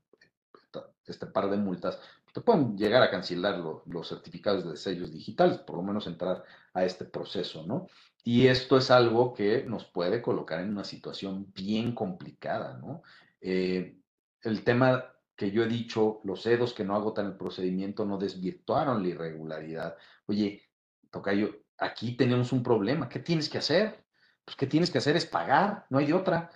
este 1.06 1.26
par 1.26 1.50
de 1.50 1.56
multas, 1.56 1.98
te 2.32 2.40
pueden 2.40 2.76
llegar 2.76 3.02
a 3.02 3.10
cancelar 3.10 3.58
los 3.58 4.08
certificados 4.08 4.68
de 4.68 4.76
sellos 4.76 5.12
digitales, 5.12 5.58
por 5.58 5.76
lo 5.76 5.82
menos 5.82 6.06
entrar 6.06 6.44
a 6.72 6.84
este 6.84 7.04
proceso, 7.04 7.66
¿no? 7.66 7.88
Y 8.24 8.46
esto 8.46 8.76
es 8.76 8.90
algo 8.90 9.32
que 9.32 9.64
nos 9.64 9.84
puede 9.84 10.20
colocar 10.20 10.60
en 10.60 10.70
una 10.70 10.84
situación 10.84 11.52
bien 11.54 11.94
complicada, 11.94 12.78
¿no? 12.78 13.02
Eh, 13.40 13.96
el 14.42 14.62
tema 14.64 15.04
que 15.36 15.50
yo 15.50 15.62
he 15.62 15.68
dicho, 15.68 16.20
los 16.24 16.44
EDOS 16.44 16.74
que 16.74 16.84
no 16.84 16.94
agotan 16.94 17.26
el 17.26 17.36
procedimiento 17.36 18.04
no 18.04 18.18
desvirtuaron 18.18 19.02
la 19.02 19.08
irregularidad. 19.08 19.96
Oye, 20.26 20.62
Tocayo, 21.10 21.62
aquí 21.78 22.16
tenemos 22.16 22.52
un 22.52 22.62
problema. 22.62 23.08
¿Qué 23.08 23.20
tienes 23.20 23.48
que 23.48 23.58
hacer? 23.58 24.04
Pues, 24.44 24.56
¿qué 24.56 24.66
tienes 24.66 24.90
que 24.90 24.98
hacer? 24.98 25.16
Es 25.16 25.26
pagar, 25.26 25.86
no 25.88 25.98
hay 25.98 26.06
de 26.06 26.14
otra. 26.14 26.50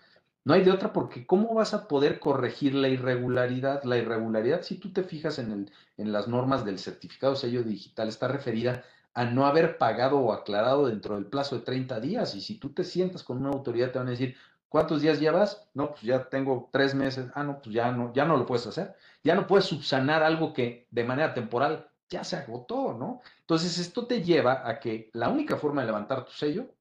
No 0.45 0.53
hay 0.53 0.62
de 0.62 0.71
otra 0.71 0.93
porque 0.93 1.27
¿cómo 1.27 1.55
vas 1.55 1.73
a 1.73 1.89
poder 1.89 2.21
corregir 2.21 2.75
la 2.75 2.89
irregularidad? 2.89 3.83
La 3.85 3.97
irregularidad, 3.97 4.61
si 4.61 4.77
tú 4.77 4.93
te 4.93 5.03
fijas 5.03 5.39
en, 5.39 5.51
el, 5.51 5.73
en 5.97 6.12
las 6.12 6.29
normas 6.29 6.67
del 6.67 6.79
certificado 6.79 7.35
sello 7.35 7.62
digital, 7.62 8.09
está 8.09 8.29
referida 8.29 8.85
a 9.15 9.25
no 9.25 9.47
haber 9.47 9.79
pagado 9.79 10.19
o 10.19 10.33
aclarado 10.33 10.87
dentro 10.87 11.15
del 11.15 11.27
plazo 11.27 11.57
de 11.57 11.62
30 11.62 12.01
días. 12.01 12.35
Y 12.35 12.41
si 12.41 12.59
tú 12.59 12.75
te 12.75 12.85
sientas 12.85 13.23
con 13.23 13.39
una 13.39 13.51
autoridad, 13.51 13.93
te 13.93 13.99
van 13.99 14.09
a 14.09 14.12
decir, 14.12 14.37
¿cuántos 14.69 15.03
días 15.03 15.21
llevas? 15.21 15.69
No, 15.73 15.91
pues 15.91 16.03
ya 16.03 16.29
tengo 16.29 16.69
tres 16.73 16.95
meses. 16.95 17.31
Ah, 17.35 17.45
no, 17.45 17.62
pues 17.62 17.75
ya 17.75 17.93
no, 17.93 18.12
ya 18.12 18.25
no 18.25 18.37
lo 18.37 18.45
puedes 18.45 18.67
hacer. 18.67 18.95
Ya 19.23 19.35
no 19.35 19.47
puedes 19.47 19.67
subsanar 19.67 20.23
algo 20.23 20.53
que 20.53 20.89
de 20.91 21.05
manera 21.05 21.33
temporal 21.33 21.89
ya 22.09 22.25
se 22.25 22.37
agotó, 22.37 22.93
¿no? 22.93 23.21
Entonces, 23.41 23.79
esto 23.79 24.07
te 24.07 24.23
lleva 24.23 24.69
a 24.69 24.79
que 24.81 25.11
la 25.15 25.29
única 25.29 25.57
forma 25.57 25.81
de 25.81 25.87
levantar 25.87 26.25
tu 26.25 26.33
sello 26.33 26.75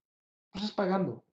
pues 0.51 0.65
es 0.65 0.71
pagando. 0.71 1.23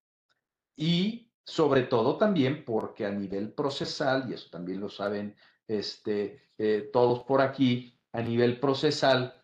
Y 0.77 1.31
sobre 1.45 1.83
todo 1.83 2.17
también 2.17 2.65
porque 2.65 3.07
a 3.07 3.11
nivel 3.11 3.53
procesal, 3.53 4.29
y 4.29 4.35
eso 4.35 4.49
también 4.51 4.81
lo 4.81 4.89
saben 4.89 5.37
este, 5.67 6.51
eh, 6.59 6.91
todos 6.93 7.25
por 7.25 7.41
aquí, 7.41 7.99
a 8.13 8.23
nivel 8.23 8.59
procesal, 8.61 9.40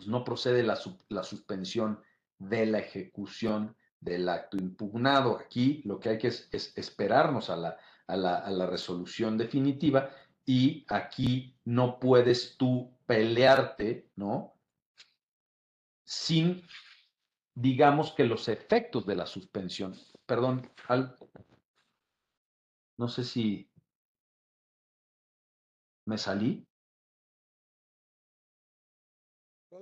pues 0.00 0.08
no 0.08 0.24
procede 0.24 0.62
la, 0.62 0.80
la 1.10 1.22
suspensión 1.22 2.02
de 2.38 2.64
la 2.64 2.78
ejecución 2.78 3.76
del 4.00 4.30
acto 4.30 4.56
impugnado. 4.56 5.38
Aquí 5.38 5.82
lo 5.84 6.00
que 6.00 6.08
hay 6.08 6.18
que 6.18 6.28
es, 6.28 6.48
esperarnos 6.50 7.50
a 7.50 7.56
la, 7.56 7.76
a, 8.06 8.16
la, 8.16 8.36
a 8.36 8.50
la, 8.50 8.64
resolución 8.64 9.36
definitiva 9.36 10.08
y 10.46 10.86
aquí 10.88 11.54
no 11.66 12.00
puedes 12.00 12.56
tú 12.56 12.96
pelearte, 13.04 14.08
¿no? 14.16 14.54
Sin, 16.02 16.62
digamos 17.54 18.12
que 18.12 18.24
los 18.24 18.48
efectos 18.48 19.04
de 19.04 19.16
la 19.16 19.26
suspensión. 19.26 19.94
Perdón, 20.24 20.66
no 22.96 23.06
sé 23.06 23.22
si 23.22 23.70
me 26.06 26.16
salí. 26.16 26.66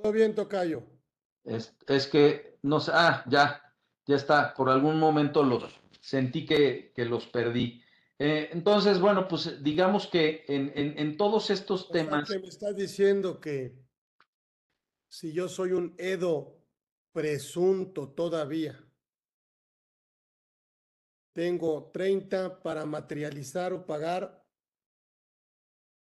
Todo 0.03 0.13
bien, 0.13 0.35
Tocayo. 0.35 0.83
Es, 1.45 1.77
es 1.87 2.07
que, 2.07 2.59
no 2.63 2.81
sé, 2.81 2.93
ah, 2.95 3.25
ya, 3.29 3.63
ya 4.07 4.17
está, 4.17 4.55
por 4.55 4.69
algún 4.69 4.99
momento 4.99 5.43
los 5.43 5.65
sentí 6.01 6.47
que, 6.47 6.93
los 6.97 7.27
perdí. 7.27 7.83
Eh, 8.19 8.49
entonces, 8.53 9.01
bueno, 9.01 9.29
pues 9.29 9.63
digamos 9.63 10.07
que 10.07 10.45
en, 10.49 11.17
todos 11.17 11.51
estos 11.51 11.91
temas... 11.91 12.29
me 12.31 12.49
estás 12.49 12.75
diciendo 12.75 13.41
que 13.41 13.79
si 15.09 15.33
yo 15.33 15.49
soy 15.49 15.73
un 15.73 15.95
Edo 15.99 16.59
presunto 17.13 18.11
todavía, 18.11 18.85
tengo 21.33 21.91
30 21.93 22.61
para 22.61 22.85
materializar 22.85 23.73
o 23.73 23.87
pagar 23.87 24.45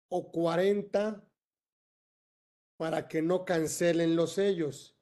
o 0.09 0.30
40 0.30 1.24
para 2.83 3.07
que 3.07 3.22
no 3.22 3.45
cancelen 3.45 4.16
los 4.16 4.33
sellos. 4.33 4.97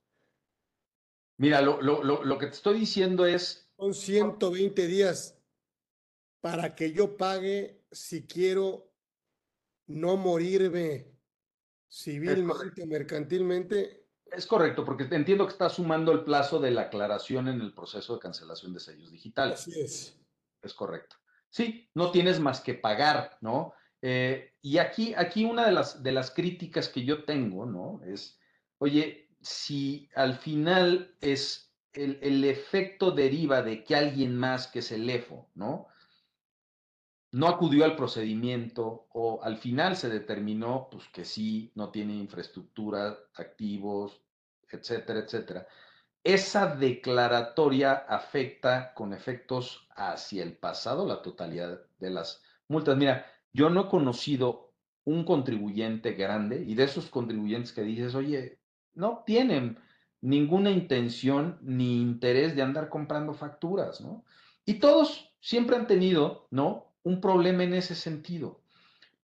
Mira, 1.39 1.63
lo, 1.63 1.81
lo, 1.81 2.03
lo, 2.03 2.39
que 2.39 2.45
te 2.45 2.53
estoy 2.53 2.79
diciendo 2.79 3.25
es... 3.25 3.73
Son 3.79 3.95
120 3.95 4.87
días 4.87 5.41
para 6.43 6.75
que 6.75 6.93
yo 6.93 7.17
pague 7.17 7.83
si 7.91 8.27
quiero 8.27 8.93
no 9.87 10.19
morirme 10.19 11.11
civilmente, 11.91 12.85
mercantilmente. 12.85 14.07
Es 14.27 14.47
correcto, 14.47 14.85
porque 14.85 15.05
entiendo 15.11 15.47
que 15.47 15.53
está 15.53 15.71
sumando 15.71 16.13
el 16.13 16.23
plazo 16.23 16.61
de 16.61 16.73
la 16.73 16.83
aclaración 16.83 17.49
en 17.49 17.63
el 17.63 17.73
proceso 17.73 18.13
de 18.13 18.21
cancelación 18.21 18.75
de 18.75 18.81
sellos 18.81 19.11
digitales. 19.11 19.61
Así 19.61 19.81
es. 19.81 20.21
Es 20.61 20.75
correcto. 20.75 21.17
Sí, 21.49 21.89
no 21.95 22.11
tienes 22.11 22.41
más 22.41 22.61
que 22.61 22.75
pagar, 22.75 23.39
¿no? 23.41 23.73
Eh, 24.03 24.55
y 24.63 24.79
aquí, 24.79 25.15
aquí 25.15 25.45
una 25.45 25.67
de 25.67 25.73
las, 25.73 26.03
de 26.03 26.13
las 26.13 26.31
críticas 26.31 26.89
que 26.89 27.05
yo 27.05 27.25
tengo, 27.25 27.67
¿no? 27.67 28.03
Es, 28.05 28.39
oye, 28.79 29.29
si 29.41 30.09
al 30.15 30.35
final 30.37 31.15
es 31.21 31.71
el, 31.93 32.45
efecto 32.45 33.11
deriva 33.11 33.63
de 33.63 33.85
que 33.85 33.97
alguien 33.97 34.37
más 34.37 34.69
que 34.69 34.79
es 34.81 34.93
el 34.93 35.09
EFO, 35.09 35.51
¿no? 35.55 35.89
No 37.33 37.47
acudió 37.47 37.85
al 37.85 37.97
procedimiento 37.97 39.07
o 39.13 39.43
al 39.43 39.57
final 39.57 39.97
se 39.97 40.09
determinó 40.09 40.89
pues, 40.91 41.09
que 41.09 41.25
sí, 41.25 41.73
no 41.75 41.91
tiene 41.91 42.15
infraestructura, 42.15 43.17
activos, 43.35 44.21
etcétera, 44.69 45.21
etcétera. 45.21 45.67
Esa 46.23 46.75
declaratoria 46.75 47.93
afecta 47.93 48.93
con 48.95 49.13
efectos 49.13 49.89
hacia 49.95 50.43
el 50.43 50.57
pasado 50.57 51.07
la 51.07 51.23
totalidad 51.23 51.81
de 51.99 52.11
las 52.11 52.43
multas. 52.69 52.97
Mira, 52.97 53.27
yo 53.53 53.71
no 53.71 53.83
he 53.83 53.89
conocido 53.89 54.73
un 55.05 55.25
contribuyente 55.25 56.13
grande 56.13 56.65
y 56.67 56.75
de 56.75 56.85
esos 56.85 57.09
contribuyentes 57.11 57.73
que 57.73 57.83
dices, 57.83 58.15
oye, 58.15 58.59
no 58.95 59.23
tienen 59.27 59.79
ninguna 60.21 60.71
intención 60.71 61.59
ni 61.63 62.01
interés 62.01 62.55
de 62.55 62.63
andar 62.63 62.89
comprando 62.89 63.33
facturas, 63.35 64.01
¿no? 64.01 64.25
Y 64.65 64.75
todos 64.75 65.33
siempre 65.41 65.77
han 65.77 65.87
tenido, 65.87 66.47
¿no? 66.51 66.93
Un 67.03 67.21
problema 67.21 67.65
en 67.65 67.75
ese 67.75 67.95
sentido. 67.95 68.61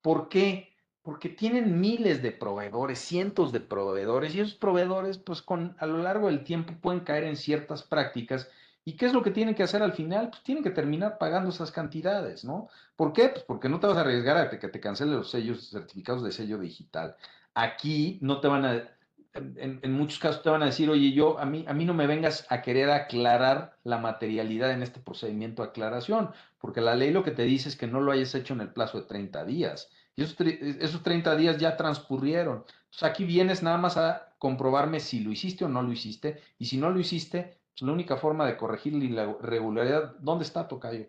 ¿Por 0.00 0.28
qué? 0.28 0.72
Porque 1.02 1.28
tienen 1.28 1.80
miles 1.80 2.22
de 2.22 2.32
proveedores, 2.32 2.98
cientos 2.98 3.52
de 3.52 3.60
proveedores, 3.60 4.34
y 4.34 4.40
esos 4.40 4.54
proveedores, 4.54 5.18
pues 5.18 5.42
con, 5.42 5.76
a 5.78 5.86
lo 5.86 5.98
largo 5.98 6.28
del 6.28 6.42
tiempo 6.42 6.72
pueden 6.80 7.00
caer 7.00 7.24
en 7.24 7.36
ciertas 7.36 7.82
prácticas. 7.82 8.48
¿Y 8.88 8.96
qué 8.96 9.06
es 9.06 9.12
lo 9.12 9.20
que 9.20 9.32
tienen 9.32 9.56
que 9.56 9.64
hacer 9.64 9.82
al 9.82 9.94
final? 9.94 10.30
Pues 10.30 10.44
tienen 10.44 10.62
que 10.62 10.70
terminar 10.70 11.18
pagando 11.18 11.50
esas 11.50 11.72
cantidades, 11.72 12.44
¿no? 12.44 12.68
¿Por 12.94 13.12
qué? 13.12 13.30
Pues 13.30 13.42
porque 13.42 13.68
no 13.68 13.80
te 13.80 13.88
vas 13.88 13.96
a 13.96 14.02
arriesgar 14.02 14.36
a 14.36 14.48
que 14.48 14.68
te 14.68 14.78
cancelen 14.78 15.16
los 15.16 15.28
sellos, 15.28 15.70
certificados 15.70 16.22
de 16.22 16.30
sello 16.30 16.56
digital. 16.56 17.16
Aquí 17.52 18.20
no 18.22 18.40
te 18.40 18.46
van 18.46 18.64
a, 18.64 18.88
en, 19.34 19.92
muchos 19.92 20.20
casos 20.20 20.44
te 20.44 20.50
van 20.50 20.62
a 20.62 20.66
decir, 20.66 20.88
oye, 20.88 21.10
yo, 21.10 21.36
a 21.40 21.44
mí, 21.44 21.64
a 21.66 21.74
mí 21.74 21.84
no 21.84 21.94
me 21.94 22.06
vengas 22.06 22.46
a 22.48 22.62
querer 22.62 22.90
aclarar 22.90 23.76
la 23.82 23.98
materialidad 23.98 24.70
en 24.70 24.84
este 24.84 25.00
procedimiento 25.00 25.62
de 25.62 25.70
aclaración, 25.70 26.30
porque 26.60 26.80
la 26.80 26.94
ley 26.94 27.10
lo 27.10 27.24
que 27.24 27.32
te 27.32 27.42
dice 27.42 27.68
es 27.68 27.74
que 27.74 27.88
no 27.88 28.00
lo 28.00 28.12
hayas 28.12 28.36
hecho 28.36 28.54
en 28.54 28.60
el 28.60 28.72
plazo 28.72 29.00
de 29.00 29.08
30 29.08 29.44
días. 29.46 29.90
Y 30.14 30.22
esos, 30.22 30.40
esos 30.40 31.02
30 31.02 31.34
días 31.34 31.58
ya 31.58 31.76
transcurrieron. 31.76 32.64
Entonces 32.84 33.02
aquí 33.02 33.24
vienes 33.24 33.64
nada 33.64 33.78
más 33.78 33.96
a 33.96 34.32
comprobarme 34.38 35.00
si 35.00 35.18
lo 35.24 35.32
hiciste 35.32 35.64
o 35.64 35.68
no 35.68 35.82
lo 35.82 35.90
hiciste. 35.90 36.40
Y 36.56 36.66
si 36.66 36.76
no 36.76 36.90
lo 36.90 37.00
hiciste, 37.00 37.58
la 37.80 37.92
única 37.92 38.16
forma 38.16 38.46
de 38.46 38.56
corregir 38.56 38.94
la 38.94 39.24
irregularidad, 39.24 40.16
¿dónde 40.18 40.44
está 40.44 40.66
Tocayo? 40.66 41.06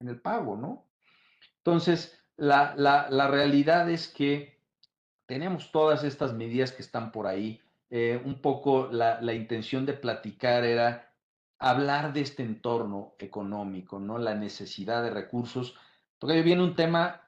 En 0.00 0.08
el 0.08 0.20
pago, 0.20 0.56
¿no? 0.56 0.86
Entonces, 1.58 2.22
la, 2.36 2.74
la, 2.76 3.08
la 3.10 3.28
realidad 3.28 3.88
es 3.90 4.08
que 4.08 4.56
tenemos 5.26 5.72
todas 5.72 6.04
estas 6.04 6.32
medidas 6.32 6.72
que 6.72 6.82
están 6.82 7.12
por 7.12 7.26
ahí. 7.26 7.60
Eh, 7.90 8.20
un 8.24 8.40
poco 8.40 8.88
la, 8.90 9.32
intención 9.32 9.86
de 9.86 9.92
platicar 9.92 10.64
era 10.64 11.12
hablar 11.58 12.12
de 12.12 12.20
este 12.20 12.42
entorno 12.42 13.14
económico, 13.18 13.98
¿no? 13.98 14.18
La 14.18 14.34
necesidad 14.34 15.02
de 15.02 15.10
recursos, 15.10 15.76
porque 16.18 16.42
viene 16.42 16.62
un 16.62 16.74
tema 16.74 17.22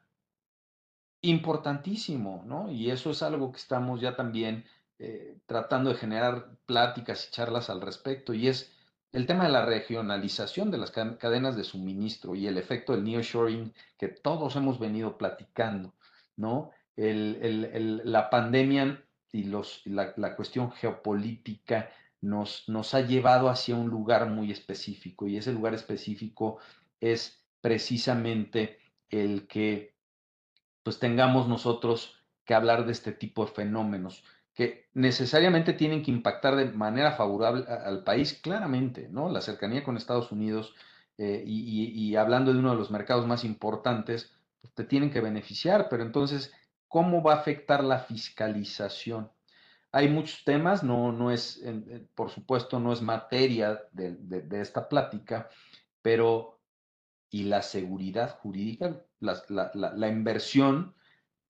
importantísimo, 1.21 2.43
¿no? 2.47 2.71
Y 2.71 2.91
eso 2.91 3.11
es 3.11 3.23
algo 3.23 3.53
que 3.53 3.59
estamos 3.59 4.01
ya 4.01 4.17
también 4.17 4.65
eh, 4.99 5.39
tratando 5.47 5.91
de 5.91 5.97
generar 5.97 6.51
pláticas 6.67 7.29
y 7.29 7.31
charlas 7.31 7.71
al 7.71 7.81
respecto, 7.81 8.35
y 8.35 8.49
es 8.49 8.73
el 9.13 9.27
tema 9.27 9.45
de 9.45 9.51
la 9.53 9.65
regionalización 9.65 10.71
de 10.71 10.79
las 10.79 10.91
cadenas 10.91 11.57
de 11.57 11.65
suministro 11.65 12.35
y 12.35 12.47
el 12.47 12.59
efecto 12.59 12.93
del 12.93 13.05
nearshoring 13.05 13.73
que 13.97 14.09
todos 14.09 14.57
hemos 14.57 14.79
venido 14.79 15.17
platicando, 15.17 15.95
¿no? 16.37 16.71
la 16.97 18.29
pandemia 18.29 19.05
y 19.31 19.45
los, 19.45 19.83
la, 19.87 20.35
cuestión 20.35 20.73
geopolítica 20.73 21.91
nos, 22.21 22.69
nos 22.69 22.93
ha 22.93 23.03
llevado 23.03 23.49
hacia 23.49 23.77
un 23.77 23.89
lugar 23.89 24.29
muy 24.29 24.51
específico 24.51 25.29
y 25.29 25.37
ese 25.37 25.53
lugar 25.53 25.75
específico 25.75 26.59
es 27.01 27.45
precisamente 27.61 28.79
el 29.11 29.47
que 29.47 29.95
pues 30.83 30.99
tengamos 30.99 31.47
nosotros 31.47 32.21
que 32.45 32.55
hablar 32.55 32.85
de 32.85 32.93
este 32.93 33.13
tipo 33.13 33.45
de 33.45 33.53
fenómenos 33.53 34.25
que 34.59 34.89
necesariamente 34.93 35.73
tienen 35.73 36.03
que 36.03 36.11
impactar 36.11 36.57
de 36.57 36.67
manera 36.67 37.13
favorable 37.13 37.65
al 37.67 38.05
país, 38.05 38.35
claramente, 38.43 39.09
¿no? 39.09 39.31
La 39.31 39.41
cercanía 39.41 39.85
con 39.85 39.97
Estados 39.97 40.33
Unidos 40.33 40.75
eh, 41.17 41.43
y, 41.47 42.15
hablando 42.17 42.53
de 42.53 42.59
uno 42.59 42.73
de 42.73 42.77
los 42.77 42.91
mercados 42.91 43.27
más 43.27 43.45
importantes, 43.45 44.35
pues, 44.61 44.75
te 44.75 44.85
tienen 44.85 45.11
que 45.11 45.21
beneficiar, 45.23 45.89
pero 45.89 46.03
entonces 46.03 46.53
¿Cómo 46.89 47.23
va 47.23 47.35
a 47.35 47.37
afectar 47.37 47.85
la 47.85 48.01
fiscalización? 48.01 49.31
Hay 49.93 50.09
muchos 50.09 50.43
temas, 50.45 50.83
no, 50.83 51.13
no 51.13 51.31
es, 51.31 51.63
por 52.15 52.31
supuesto, 52.31 52.81
no 52.81 52.93
es 52.93 53.03
materia 53.03 53.83
de, 53.93 54.61
esta 54.61 54.89
plática, 54.89 55.49
pero 56.03 56.61
y 57.31 57.45
la 57.45 57.61
seguridad 57.61 58.39
jurídica, 58.39 59.03
la, 59.21 60.09
inversión, 60.09 60.95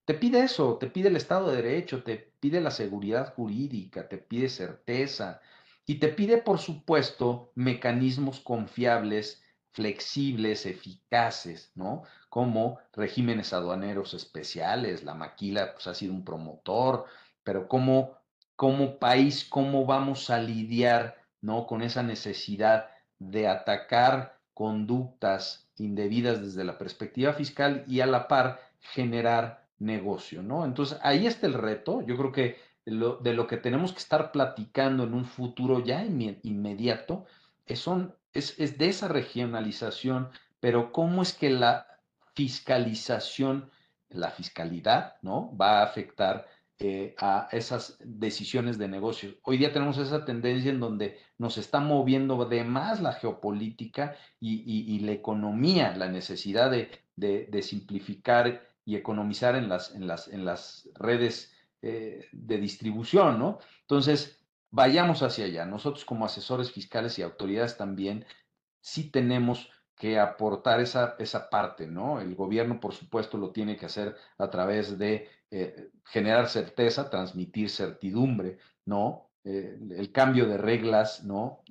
te 0.09 0.15
pide 0.15 0.41
eso, 0.41 0.79
te 0.79 0.87
pide 0.87 1.11
el 1.11 1.17
Estado 1.17 1.51
de 1.51 1.57
Derecho, 1.57 2.03
te 2.03 2.33
pide 2.41 2.63
la 2.63 2.71
seguridad 2.71 3.35
jurídica, 3.35 4.09
te 4.09 4.17
pide 4.17 4.49
certeza 4.49 5.43
y 5.85 5.97
te 5.97 6.09
pide, 6.09 6.39
por 6.39 6.61
supuesto, 6.61 7.53
mecanismos 7.55 8.41
confiables, 8.41 9.43
flexibles, 9.71 10.65
eficaces, 10.65 11.73
¿no? 11.75 12.05
como 12.31 12.79
regímenes 12.95 13.53
aduaneros 13.53 14.15
especiales, 14.15 15.05
la 15.05 15.13
maquila 15.13 15.75
pues, 15.75 15.87
ha 15.89 15.95
sido 15.95 16.15
un 16.15 16.25
promotor, 16.25 17.05
pero 17.43 17.69
como, 17.69 18.17
como 18.57 18.99
país, 18.99 19.45
cómo 19.45 19.85
vamos 19.85 20.31
a 20.31 20.39
lidiar 20.39 21.23
¿no? 21.43 21.67
con 21.67 21.83
esa 21.83 22.03
necesidad 22.03 22.89
de 23.19 23.47
atacar 23.47 24.41
conductas 24.55 25.69
indebidas 25.77 26.41
desde 26.41 26.65
la 26.65 26.79
perspectiva 26.79 27.35
fiscal 27.35 27.85
y 27.87 28.01
a 28.01 28.07
la 28.07 28.27
par 28.27 28.59
generar 28.81 29.68
negocio, 29.79 30.43
¿no? 30.43 30.65
Entonces, 30.65 30.99
ahí 31.03 31.27
está 31.27 31.47
el 31.47 31.55
reto. 31.55 32.03
Yo 32.03 32.17
creo 32.17 32.33
que 32.33 32.57
de 32.85 33.35
lo 33.35 33.47
que 33.47 33.59
tenemos 33.59 33.93
que 33.93 33.99
estar 33.99 34.33
platicando 34.33 35.05
en 35.05 35.15
un 35.15 35.27
futuro 35.27 35.85
ya 35.85 36.05
inmediato 36.05 37.27
son, 37.75 38.15
es, 38.33 38.59
es 38.59 38.79
de 38.79 38.89
esa 38.89 39.09
regionalización, 39.09 40.31
pero 40.59 40.91
cómo 40.91 41.23
es 41.23 41.35
que 41.35 41.51
la 41.51 41.87
fiscalización, 42.35 43.71
la 44.09 44.31
fiscalidad, 44.31 45.17
¿no? 45.23 45.55
Va 45.57 45.81
a 45.81 45.85
afectar 45.85 46.47
eh, 46.81 47.17
a 47.19 47.49
esas 47.51 47.99
decisiones 48.05 48.79
de 48.79 48.87
negocio. 48.87 49.35
Hoy 49.43 49.59
día 49.59 49.73
tenemos 49.73 49.99
esa 49.99 50.25
tendencia 50.25 50.71
en 50.71 50.79
donde 50.79 51.19
nos 51.37 51.59
está 51.59 51.81
moviendo 51.81 52.45
de 52.45 52.63
más 52.63 53.01
la 53.01 53.15
geopolítica 53.15 54.15
y, 54.39 55.01
la 55.01 55.11
economía, 55.11 55.97
la 55.97 56.09
necesidad 56.09 56.71
de, 56.71 57.63
simplificar 57.63 58.68
y 58.89 58.97
economizar 58.97 59.55
en 59.55 59.69
las, 59.69 59.95
en 59.95 60.07
las, 60.07 60.29
en 60.29 60.47
las 60.47 60.89
redes 60.95 61.53
eh, 61.83 62.27
de 62.33 62.57
distribución, 62.57 63.39
¿no? 63.39 63.59
Entonces, 63.83 64.43
vayamos 64.71 65.23
hacia 65.23 65.45
allá. 65.45 65.67
Nosotros 65.67 66.07
como 66.07 66.25
asesores 66.25 66.73
fiscales 66.73 67.19
y 67.19 67.23
autoridades 67.23 67.77
también 67.77 68.25
sí 68.81 69.11
tenemos 69.11 69.71
que 69.95 70.19
aportar 70.19 70.81
esa, 70.81 71.17
esa 71.19 71.51
parte, 71.51 71.87
¿no? 71.87 72.19
El 72.19 72.35
gobierno, 72.35 72.81
por 72.81 72.95
supuesto, 72.95 73.37
lo 73.37 73.51
tiene 73.53 73.77
que 73.77 73.85
hacer 73.85 74.17
a 74.39 74.49
través 74.49 74.97
de 74.97 75.29
eh, 75.51 75.91
generar 76.07 76.49
certeza, 76.49 77.11
transmitir 77.11 77.69
certidumbre, 77.69 78.57
¿no? 78.87 79.29
Eh, 79.45 79.79
el 79.99 80.13
cambio 80.13 80.47
de 80.47 80.57
reglas, 80.57 81.25
¿no? 81.25 81.63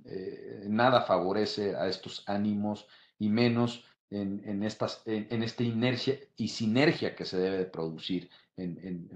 Nada 0.68 1.02
favorece 1.02 1.76
a 1.76 1.88
estos 1.88 2.24
ánimos 2.28 2.86
y 3.18 3.30
menos 3.30 3.86
en, 4.10 4.42
en, 4.46 4.64
esta 4.64 5.64
inercia 5.64 6.20
y 6.36 6.48
sinergia 6.48 7.16
que 7.16 7.26
se 7.26 7.38
debe 7.38 7.58
de 7.58 7.66
producir 7.66 8.30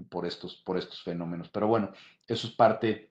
por, 0.08 0.26
estos, 0.26 0.56
por 0.56 0.78
estos 0.78 1.02
fenómenos. 1.02 1.48
Pero 1.48 1.66
bueno, 1.66 1.92
eso 2.26 2.46
es 2.46 2.52
parte 2.52 3.10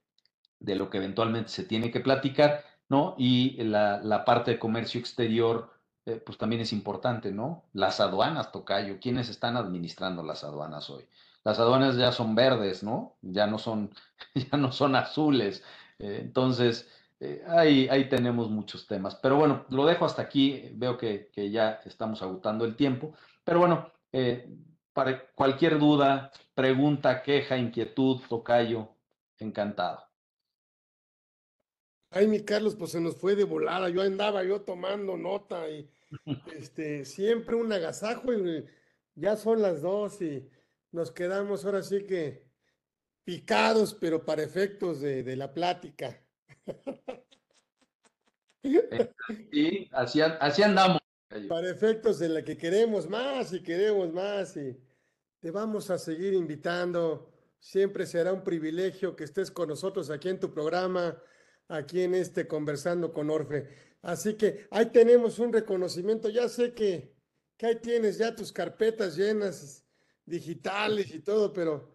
de 0.60 0.76
lo 0.76 0.90
que 0.90 0.98
eventualmente 0.98 1.50
se 1.50 1.64
tiene 1.64 1.92
que 1.92 2.00
platicar, 2.00 2.64
¿no? 2.88 3.16
Y 3.18 3.62
la, 3.64 4.00
la 4.02 4.24
parte 4.26 4.52
de 4.52 4.60
comercio 4.60 5.00
exterior, 5.00 5.72
eh, 6.06 6.22
pues 6.24 6.38
también 6.38 6.62
es 6.62 6.72
importante, 6.72 7.32
¿no? 7.32 7.64
Las 7.74 8.00
aduanas, 8.00 8.52
Tocayo, 8.52 9.00
¿quiénes 9.00 9.30
están 9.30 9.58
administrando 9.58 10.24
las 10.24 10.44
aduanas 10.44 10.90
hoy? 10.90 11.06
Las 11.44 11.60
aduanas 11.60 11.96
ya 11.98 12.12
son 12.12 12.36
verdes, 12.36 12.84
¿no? 12.84 13.16
Ya 13.22 13.48
no 13.48 13.58
son, 13.58 13.92
ya 14.36 14.58
no 14.58 14.72
son 14.72 14.96
azules. 14.96 15.64
Eh, 16.00 16.20
entonces, 16.22 16.88
eh, 17.22 17.44
ahí, 17.48 17.88
ahí 17.90 18.10
tenemos 18.10 18.50
muchos 18.50 18.86
temas. 18.88 19.16
Pero 19.16 19.38
bueno, 19.38 19.66
lo 19.70 19.86
dejo 19.86 20.04
hasta 20.04 20.22
aquí. 20.22 20.70
Veo 20.74 20.98
que, 20.98 21.30
que 21.32 21.50
ya 21.50 21.80
estamos 21.86 22.22
agotando 22.22 22.66
el 22.66 22.76
tiempo. 22.76 23.14
Pero 23.46 23.60
bueno, 23.60 23.92
para 24.94 25.32
cualquier 25.34 25.80
duda, 25.80 26.32
pregunta, 26.54 27.24
queja, 27.24 27.58
inquietud, 27.58 28.22
Tocayo, 28.28 28.90
encantado. 29.40 30.12
Ay, 32.14 32.28
mi 32.28 32.44
Carlos, 32.44 32.76
pues 32.76 32.92
se 32.92 33.00
nos 33.00 33.16
fue 33.16 33.36
de 33.36 33.46
volada. 33.46 33.90
Yo 33.90 34.02
andaba 34.02 34.44
yo 34.44 34.62
tomando 34.62 35.16
nota 35.16 35.70
y 35.70 35.90
este, 36.56 37.06
siempre 37.06 37.56
un 37.56 37.72
agasajo 37.72 38.34
y 38.34 38.66
ya 39.16 39.38
son 39.38 39.62
las 39.62 39.82
dos 39.82 40.22
y 40.22 40.46
nos 40.92 41.10
quedamos 41.12 41.64
ahora 41.64 41.82
sí 41.82 42.06
que 42.06 42.46
picados, 43.24 43.94
pero 43.94 44.26
para 44.26 44.44
efectos 44.44 45.00
de, 45.00 45.36
la 45.38 45.54
plática. 45.54 46.22
Sí, 49.52 49.90
así, 49.92 50.22
así 50.22 50.64
andamos. 50.64 51.00
Para 51.48 51.70
efectos 51.70 52.20
de 52.20 52.28
la 52.30 52.44
que 52.44 52.58
queremos 52.58 53.10
más 53.10 53.54
y 53.54 53.64
queremos 53.64 54.12
más 54.12 54.58
y 54.58 54.78
te 55.40 55.50
vamos 55.50 55.90
a 55.90 55.98
seguir 55.98 56.34
invitando. 56.34 57.32
Siempre 57.60 58.06
será 58.06 58.34
un 58.34 58.44
privilegio 58.44 59.16
que 59.16 59.24
estés 59.24 59.50
con 59.50 59.70
nosotros 59.70 60.10
aquí 60.10 60.28
en 60.30 60.40
tu 60.40 60.52
programa 60.52 61.22
aquí 61.72 62.02
en 62.02 62.16
este 62.16 62.48
Conversando 62.48 63.14
con 63.14 63.30
Orfe. 63.30 63.70
Así 64.02 64.36
que 64.36 64.68
ahí 64.72 64.88
tenemos 64.88 65.40
un 65.40 65.54
reconocimiento. 65.54 66.30
Ya 66.30 66.50
sé 66.50 66.74
que, 66.74 67.16
que 67.58 67.66
ahí 67.66 67.76
tienes 67.82 68.18
ya 68.18 68.36
tus 68.36 68.52
carpetas 68.52 69.16
llenas 69.16 69.86
digitales 70.26 71.14
y 71.14 71.22
todo, 71.22 71.54
pero, 71.54 71.91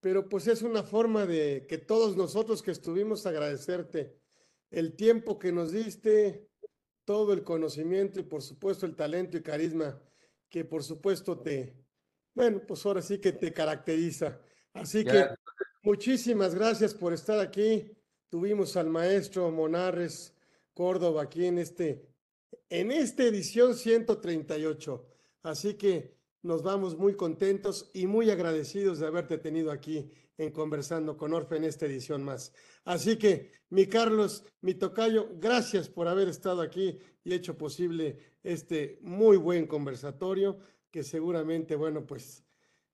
pero 0.00 0.28
pues 0.28 0.46
es 0.46 0.62
una 0.62 0.82
forma 0.82 1.26
de 1.26 1.66
que 1.68 1.78
todos 1.78 2.16
nosotros 2.16 2.62
que 2.62 2.70
estuvimos 2.70 3.26
agradecerte 3.26 4.16
el 4.70 4.94
tiempo 4.94 5.38
que 5.38 5.52
nos 5.52 5.72
diste, 5.72 6.48
todo 7.04 7.32
el 7.32 7.42
conocimiento 7.42 8.20
y 8.20 8.24
por 8.24 8.42
supuesto 8.42 8.86
el 8.86 8.94
talento 8.94 9.36
y 9.36 9.42
carisma 9.42 10.00
que 10.48 10.64
por 10.64 10.82
supuesto 10.82 11.38
te, 11.40 11.74
bueno, 12.34 12.62
pues 12.66 12.84
ahora 12.86 13.02
sí 13.02 13.18
que 13.18 13.32
te 13.32 13.52
caracteriza. 13.52 14.40
Así 14.72 15.04
que 15.04 15.26
muchísimas 15.82 16.54
gracias 16.54 16.94
por 16.94 17.12
estar 17.12 17.38
aquí. 17.40 17.92
Tuvimos 18.28 18.76
al 18.76 18.88
maestro 18.88 19.50
Monarres 19.50 20.34
Córdoba 20.74 21.22
aquí 21.22 21.46
en 21.46 21.58
este, 21.58 22.06
en 22.68 22.92
esta 22.92 23.24
edición 23.24 23.74
138. 23.74 25.06
Así 25.42 25.74
que 25.74 26.17
nos 26.42 26.62
vamos 26.62 26.96
muy 26.96 27.14
contentos 27.14 27.90
y 27.92 28.06
muy 28.06 28.30
agradecidos 28.30 28.98
de 28.98 29.06
haberte 29.06 29.38
tenido 29.38 29.70
aquí 29.70 30.10
en 30.36 30.52
Conversando 30.52 31.16
con 31.16 31.34
Orfe 31.34 31.56
en 31.56 31.64
esta 31.64 31.86
edición 31.86 32.22
más. 32.22 32.52
Así 32.84 33.16
que, 33.16 33.50
mi 33.70 33.86
Carlos, 33.86 34.44
mi 34.60 34.74
tocayo, 34.74 35.28
gracias 35.38 35.88
por 35.88 36.06
haber 36.06 36.28
estado 36.28 36.62
aquí 36.62 36.98
y 37.24 37.34
hecho 37.34 37.58
posible 37.58 38.18
este 38.42 38.98
muy 39.02 39.36
buen 39.36 39.66
conversatorio 39.66 40.58
que 40.90 41.02
seguramente, 41.02 41.74
bueno, 41.74 42.06
pues, 42.06 42.44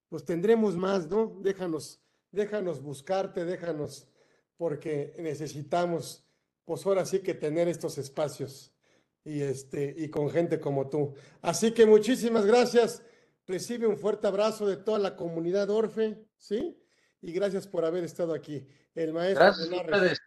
pues 0.08 0.24
tendremos 0.24 0.76
más, 0.76 1.08
¿no? 1.08 1.38
Déjanos, 1.40 2.02
déjanos 2.32 2.82
buscarte, 2.82 3.44
déjanos 3.44 4.08
porque 4.56 5.14
necesitamos, 5.18 6.26
pues 6.64 6.84
ahora 6.86 7.04
sí 7.04 7.20
que 7.20 7.34
tener 7.34 7.68
estos 7.68 7.98
espacios 7.98 8.74
y, 9.22 9.42
este, 9.42 9.94
y 9.96 10.08
con 10.08 10.30
gente 10.30 10.58
como 10.58 10.88
tú. 10.88 11.14
Así 11.42 11.72
que 11.72 11.86
muchísimas 11.86 12.46
gracias. 12.46 13.02
Recibe 13.46 13.86
un 13.86 13.98
fuerte 13.98 14.26
abrazo 14.26 14.66
de 14.66 14.76
toda 14.76 14.98
la 14.98 15.16
comunidad 15.16 15.70
Orfe, 15.70 16.26
¿sí? 16.36 16.80
Y 17.20 17.32
gracias 17.32 17.66
por 17.66 17.84
haber 17.84 18.04
estado 18.04 18.34
aquí. 18.34 18.66
El 18.94 19.12
maestro 19.12 19.44
gracias 19.44 20.18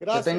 Gracias. 0.00 0.36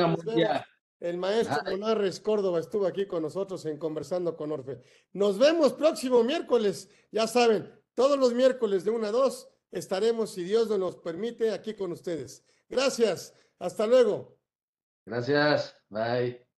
El 0.99 1.17
maestro 1.17 1.57
Monarres 1.65 2.19
Córdoba 2.19 2.59
estuvo 2.59 2.85
aquí 2.85 3.05
con 3.05 3.23
nosotros 3.23 3.65
en 3.65 3.77
Conversando 3.77 4.35
con 4.35 4.51
Orfe. 4.51 4.81
Nos 5.13 5.37
vemos 5.37 5.73
próximo 5.73 6.23
miércoles. 6.23 6.89
Ya 7.11 7.25
saben, 7.25 7.71
todos 7.93 8.19
los 8.19 8.33
miércoles 8.33 8.83
de 8.83 8.91
1 8.91 9.07
a 9.07 9.11
2 9.11 9.47
estaremos, 9.71 10.31
si 10.31 10.43
Dios 10.43 10.69
nos 10.77 10.97
permite, 10.97 11.51
aquí 11.51 11.73
con 11.73 11.91
ustedes. 11.91 12.43
Gracias. 12.67 13.33
Hasta 13.59 13.87
luego. 13.87 14.37
Gracias. 15.05 15.75
Bye. 15.89 16.48